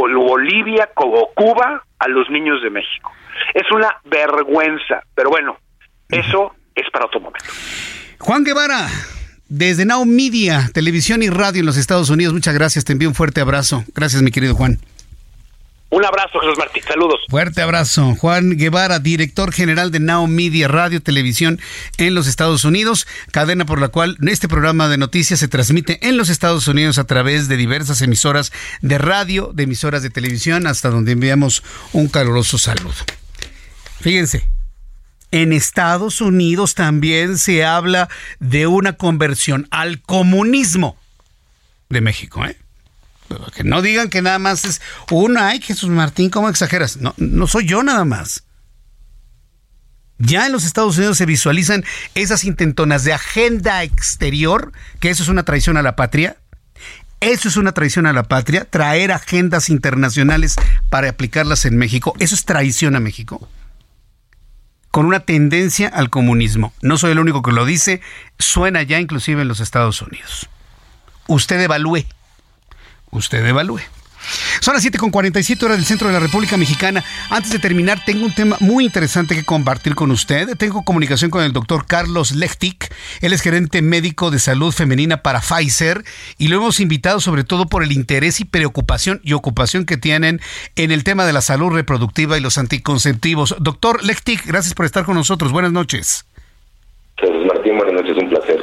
[0.00, 3.12] Bolivia, como Cuba a los niños de México.
[3.54, 5.56] Es una vergüenza, pero bueno,
[6.08, 7.44] eso es para otro momento.
[8.18, 8.88] Juan Guevara,
[9.48, 13.14] desde Now Media, televisión y radio en los Estados Unidos, muchas gracias, te envío un
[13.14, 13.84] fuerte abrazo.
[13.94, 14.78] Gracias, mi querido Juan.
[15.88, 16.82] Un abrazo, Jesús Martín.
[16.86, 17.20] Saludos.
[17.28, 18.16] Fuerte abrazo.
[18.16, 21.60] Juan Guevara, director general de Now Media, radio, televisión
[21.96, 26.16] en los Estados Unidos, cadena por la cual este programa de noticias se transmite en
[26.16, 30.90] los Estados Unidos a través de diversas emisoras de radio, de emisoras de televisión, hasta
[30.90, 32.94] donde enviamos un caluroso saludo.
[34.00, 34.48] Fíjense,
[35.30, 38.08] en Estados Unidos también se habla
[38.40, 40.96] de una conversión al comunismo
[41.88, 42.56] de México, ¿eh?
[43.54, 44.80] Que no digan que nada más es
[45.10, 46.98] una, ay Jesús Martín, ¿cómo exageras?
[46.98, 48.44] No, no soy yo nada más.
[50.18, 51.84] Ya en los Estados Unidos se visualizan
[52.14, 56.36] esas intentonas de agenda exterior, que eso es una traición a la patria.
[57.20, 60.56] Eso es una traición a la patria, traer agendas internacionales
[60.90, 62.14] para aplicarlas en México.
[62.18, 63.48] Eso es traición a México.
[64.90, 66.72] Con una tendencia al comunismo.
[66.82, 68.00] No soy el único que lo dice,
[68.38, 70.48] suena ya inclusive en los Estados Unidos.
[71.26, 72.04] Usted evalúe
[73.16, 73.80] usted evalúe.
[74.60, 77.04] Son las 7.47 horas del centro de la República Mexicana.
[77.30, 80.56] Antes de terminar, tengo un tema muy interesante que compartir con usted.
[80.56, 82.92] Tengo comunicación con el doctor Carlos Lechtik.
[83.20, 86.02] Él es gerente médico de salud femenina para Pfizer
[86.38, 90.40] y lo hemos invitado sobre todo por el interés y preocupación y ocupación que tienen
[90.74, 93.54] en el tema de la salud reproductiva y los anticonceptivos.
[93.60, 95.52] Doctor Lechtik, gracias por estar con nosotros.
[95.52, 96.26] Buenas noches.
[97.46, 98.16] Martín, buenas noches.
[98.16, 98.60] Un placer,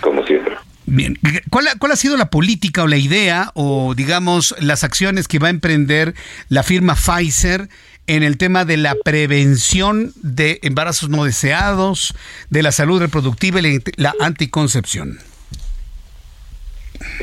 [0.00, 0.55] como siempre.
[0.86, 1.18] Bien,
[1.50, 5.48] ¿Cuál, ¿cuál ha sido la política o la idea o digamos las acciones que va
[5.48, 6.14] a emprender
[6.48, 7.68] la firma Pfizer
[8.06, 12.14] en el tema de la prevención de embarazos no deseados,
[12.50, 15.18] de la salud reproductiva y la anticoncepción?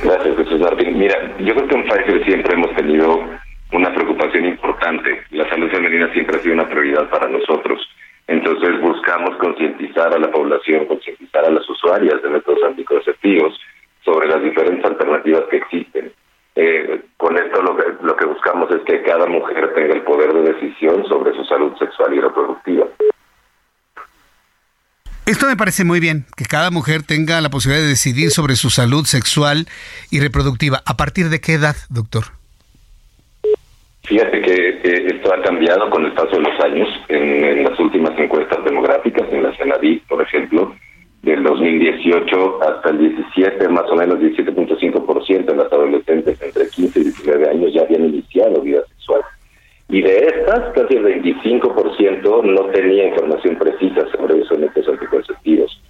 [0.03, 0.97] Gracias, Jesús Martín.
[0.97, 3.17] Mira, yo creo que en Pfizer siempre hemos tenido
[3.71, 5.23] una preocupación importante.
[5.31, 7.79] La salud femenina siempre ha sido una prioridad para nosotros.
[8.27, 13.59] Entonces buscamos concientizar a la población, concientizar a las usuarias de métodos anticonceptivos
[14.03, 16.13] sobre las diferentes alternativas que existen.
[16.55, 20.33] Eh, con esto lo que, lo que buscamos es que cada mujer tenga el poder
[20.33, 22.85] de decisión sobre su salud sexual y reproductiva.
[25.25, 28.69] Esto me parece muy bien, que cada mujer tenga la posibilidad de decidir sobre su
[28.69, 29.65] salud sexual
[30.11, 30.81] y reproductiva.
[30.85, 32.25] ¿A partir de qué edad, doctor?
[34.03, 36.89] Fíjate que esto ha cambiado con el paso de los años.
[37.07, 40.73] En, las últimas encuestas demográficas, en la Senadí, por ejemplo,
[41.23, 47.03] del 2018 hasta el 17, más o menos 17.5% de las adolescentes entre 15 y
[47.03, 49.21] 19 años ya habían iniciado vida sexual.
[49.89, 55.81] Y de estas, casi el 25% no tenía información precisa sobre esos métodos anticonceptivos.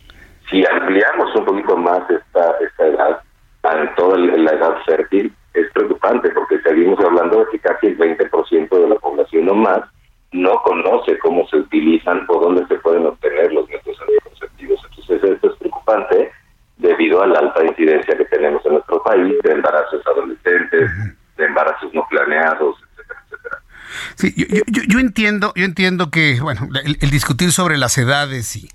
[0.51, 3.21] Si ampliamos un poquito más esta, esta edad,
[3.63, 8.69] a toda la edad fértil, es preocupante porque seguimos hablando de que casi el 20%
[8.69, 9.81] de la población o más
[10.33, 14.79] no conoce cómo se utilizan o dónde se pueden obtener los métodos anticonceptivos.
[14.89, 16.31] Entonces esto es preocupante
[16.77, 20.91] debido a la alta incidencia que tenemos en nuestro país de embarazos adolescentes,
[21.37, 23.57] de embarazos no planeados, etcétera, etcétera.
[24.15, 28.69] Sí, yo, yo, entiendo, yo entiendo que, bueno, el discutir sobre las edades y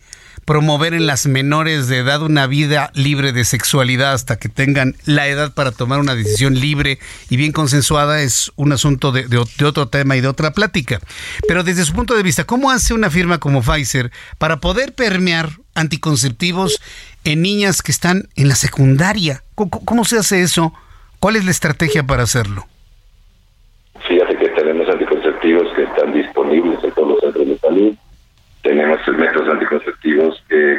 [0.49, 5.29] promover en las menores de edad una vida libre de sexualidad hasta que tengan la
[5.29, 6.99] edad para tomar una decisión libre
[7.29, 11.01] y bien consensuada es un asunto de, otro tema y de otra plática.
[11.47, 15.51] Pero desde su punto de vista, ¿cómo hace una firma como Pfizer para poder permear
[15.75, 16.81] anticonceptivos
[17.25, 19.43] en niñas que están en la secundaria?
[19.55, 20.73] ¿Cómo, se hace eso?
[21.21, 22.67] ¿Cuál es la estrategia para hacerlo?
[24.09, 27.95] Fíjate que tenemos anticonceptivos que están disponibles en todos los centros de salud
[28.69, 30.79] tenemos métodos anticonceptivos que,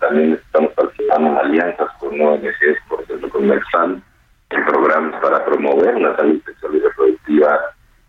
[0.00, 4.02] también estamos participando en alianzas con ONGs, por ejemplo con Mexan,
[4.48, 7.60] en programas para promover una salud sexual y reproductiva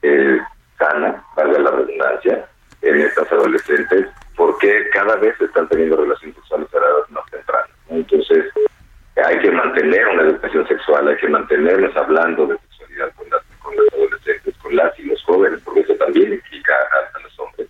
[0.02, 0.40] eh,
[0.80, 2.48] sana, valga la redundancia,
[2.84, 7.70] en estas adolescentes, porque cada vez están teniendo relaciones sexuales a edades más tempranas.
[7.90, 8.46] Entonces,
[9.26, 13.76] hay que mantener una educación sexual, hay que mantenernos hablando de sexualidad con las, con
[13.76, 17.68] las adolescentes, con las y los jóvenes, porque eso también implica a, a los hombres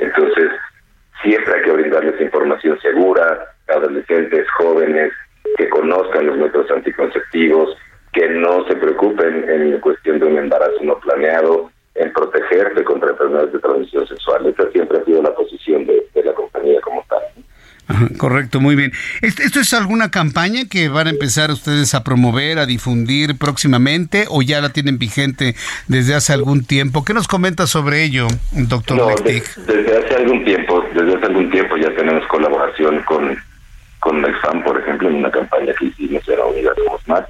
[0.00, 0.50] entonces,
[1.22, 5.12] siempre hay que brindarles información segura a adolescentes, jóvenes,
[5.56, 7.76] que conozcan los métodos anticonceptivos,
[8.12, 13.52] que no se preocupen en cuestión de un embarazo no planeado, en protegerse contra enfermedades
[13.52, 14.46] de transmisión sexual.
[14.46, 17.22] Esa siempre ha sido la posición de, la compañía como tal.
[18.18, 18.92] Correcto, muy bien.
[19.22, 24.42] ¿Esto es alguna campaña que van a empezar ustedes a promover, a difundir próximamente o
[24.42, 25.54] ya la tienen vigente
[25.88, 27.04] desde hace algún tiempo?
[27.04, 31.76] ¿Qué nos comenta sobre ello, doctor no, desde hace algún tiempo, desde hace algún tiempo
[31.76, 33.36] ya tenemos colaboración con,
[34.00, 34.24] con
[34.64, 37.24] por ejemplo, en una campaña que hicimos en la Unidad Somos Más.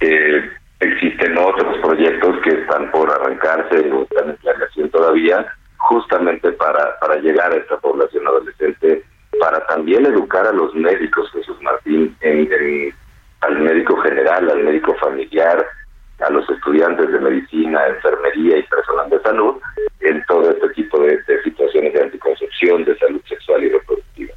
[0.00, 0.50] Eh,
[0.80, 5.46] existen otros proyectos que están por arrancarse o están en planeación todavía,
[5.76, 9.04] justamente para, para llegar a esta población adolescente
[9.40, 12.94] para también educar a los médicos, Jesús Martín, en,
[13.40, 15.64] al médico general, al médico familiar,
[16.20, 19.56] a los estudiantes de medicina, enfermería y personal de salud
[20.00, 24.34] en todo este tipo de, situaciones de anticoncepción, de salud sexual y reproductiva.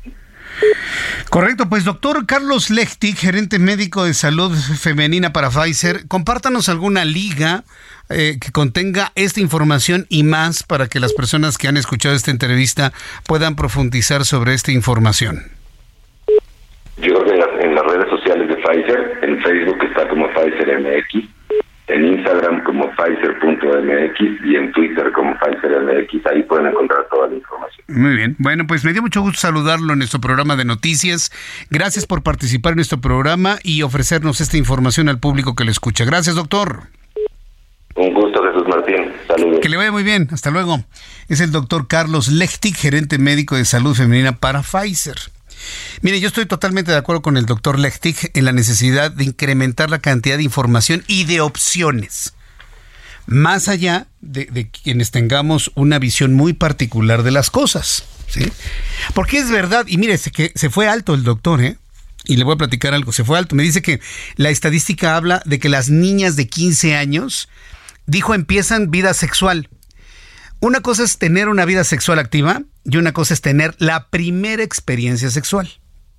[1.30, 7.64] Correcto, pues doctor Carlos Lechtig, gerente médico de salud femenina para Pfizer, compártanos alguna liga
[8.10, 12.32] eh, que contenga esta información y más para que las personas que han escuchado esta
[12.32, 12.94] entrevista
[13.28, 15.44] puedan profundizar sobre esta información?
[16.98, 21.30] Yo creo que en las redes sociales de Pfizer, en Facebook está como Pfizer MX,
[21.88, 26.26] en Instagram como Pfizer.mx y en Twitter como Pfizer MX.
[26.28, 27.86] Ahí pueden encontrar toda la información.
[27.88, 28.36] Muy bien.
[28.40, 31.32] Bueno, pues me dio mucho gusto saludarlo en nuestro programa de noticias.
[31.70, 36.06] Gracias por participar en nuestro programa y ofrecernos esta información al público que le escucha.
[36.06, 36.84] Gracias, doctor.
[37.96, 39.14] Un gusto, Jesús Martín.
[39.28, 39.60] Saludos.
[39.62, 40.28] Que le vaya muy bien.
[40.32, 40.84] Hasta luego.
[41.30, 45.16] Es el doctor Carlos Lechtig, gerente médico de salud femenina para Pfizer.
[46.02, 49.90] Mire, yo estoy totalmente de acuerdo con el doctor Lechtig en la necesidad de incrementar
[49.90, 52.34] la cantidad de información y de opciones.
[53.28, 58.04] Más allá de, quienes tengamos una visión muy particular de las cosas.
[58.28, 58.52] ¿sí?
[59.14, 61.78] Porque es verdad, y mire, que se fue alto el doctor, ¿eh?
[62.26, 63.56] y le voy a platicar algo, se fue alto.
[63.56, 64.00] Me dice que
[64.36, 67.50] la estadística habla de que las niñas de 15 años
[68.06, 69.70] dijo empiezan vida sexual.
[70.60, 74.64] Una cosa es tener una vida sexual activa y una cosa es tener la primera
[74.64, 75.70] experiencia sexual.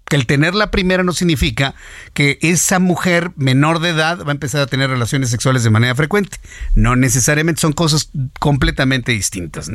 [0.08, 1.74] Que el tener la primera no significa
[2.14, 5.96] que esa mujer menor de edad va a empezar a tener relaciones sexuales de manera
[5.96, 6.38] frecuente.
[6.76, 9.68] No necesariamente son cosas completamente distintas.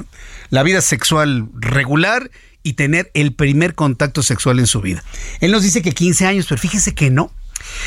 [0.50, 2.32] La vida sexual regular
[2.64, 5.04] y tener el primer contacto sexual en su vida.
[5.42, 7.34] Él nos dice que 15 años, pero fíjese que no.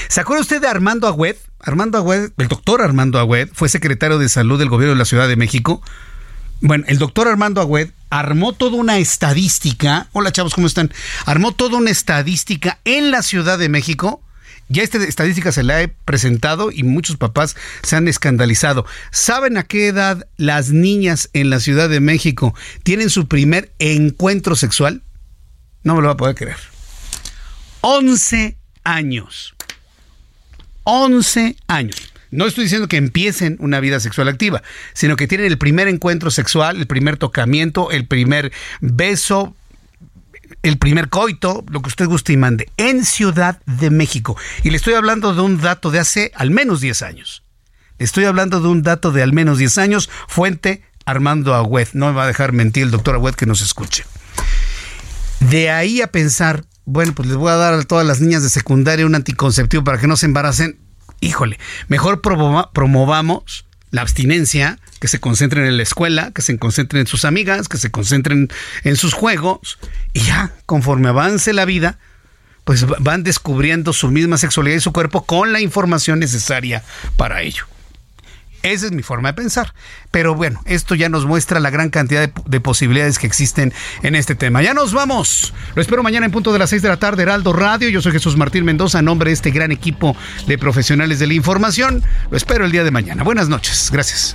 [0.09, 1.37] ¿Se acuerda usted de Armando Agüed?
[1.67, 5.29] Armando Agüed, el doctor Armando Agüed, fue secretario de salud del gobierno de la Ciudad
[5.29, 5.83] de México.
[6.61, 10.09] Bueno, el doctor Armando Agüed armó toda una estadística.
[10.13, 10.93] Hola chavos, ¿cómo están?
[11.25, 14.23] Armó toda una estadística en la Ciudad de México.
[14.69, 18.85] Ya esta estadística se la he presentado y muchos papás se han escandalizado.
[19.11, 24.55] ¿Saben a qué edad las niñas en la Ciudad de México tienen su primer encuentro
[24.55, 25.03] sexual?
[25.83, 26.59] No me lo va a poder creer.
[27.81, 29.54] 11 años.
[30.85, 32.13] 11 años.
[32.31, 34.63] No estoy diciendo que empiecen una vida sexual activa,
[34.93, 39.55] sino que tienen el primer encuentro sexual, el primer tocamiento, el primer beso,
[40.63, 44.37] el primer coito, lo que usted guste y mande, en Ciudad de México.
[44.63, 47.45] Y le estoy hablando de un dato de hace al menos 10 años.
[47.99, 51.89] Le estoy hablando de un dato de al menos 10 años, fuente Armando Agüed.
[51.93, 54.05] No me va a dejar mentir el doctor Agüed que nos escuche.
[55.39, 58.51] De ahí a pensar, bueno, pues les voy a dar a todas las niñas de
[58.51, 60.79] secundaria un anticonceptivo para que no se embaracen.
[61.21, 61.59] Híjole,
[61.89, 67.25] mejor promovamos la abstinencia, que se concentren en la escuela, que se concentren en sus
[67.25, 68.49] amigas, que se concentren
[68.83, 69.79] en sus juegos
[70.13, 71.99] y ya, conforme avance la vida,
[72.65, 76.83] pues van descubriendo su misma sexualidad y su cuerpo con la información necesaria
[77.17, 77.67] para ello.
[78.65, 79.75] Esa es mi forma de pensar.
[80.11, 84.35] Pero bueno, esto ya nos muestra la gran cantidad de, posibilidades que existen en este
[84.35, 84.63] tema.
[84.63, 85.53] Ya nos vamos.
[85.75, 87.91] Lo espero mañana en punto de las 6 de la tarde, Heraldo Radio.
[87.91, 90.17] Yo soy Jesús Martín Mendoza, en nombre de este gran equipo
[90.47, 92.03] de profesionales de la información.
[92.31, 93.23] Lo espero el día de mañana.
[93.23, 93.91] Buenas noches.
[93.93, 94.35] Gracias.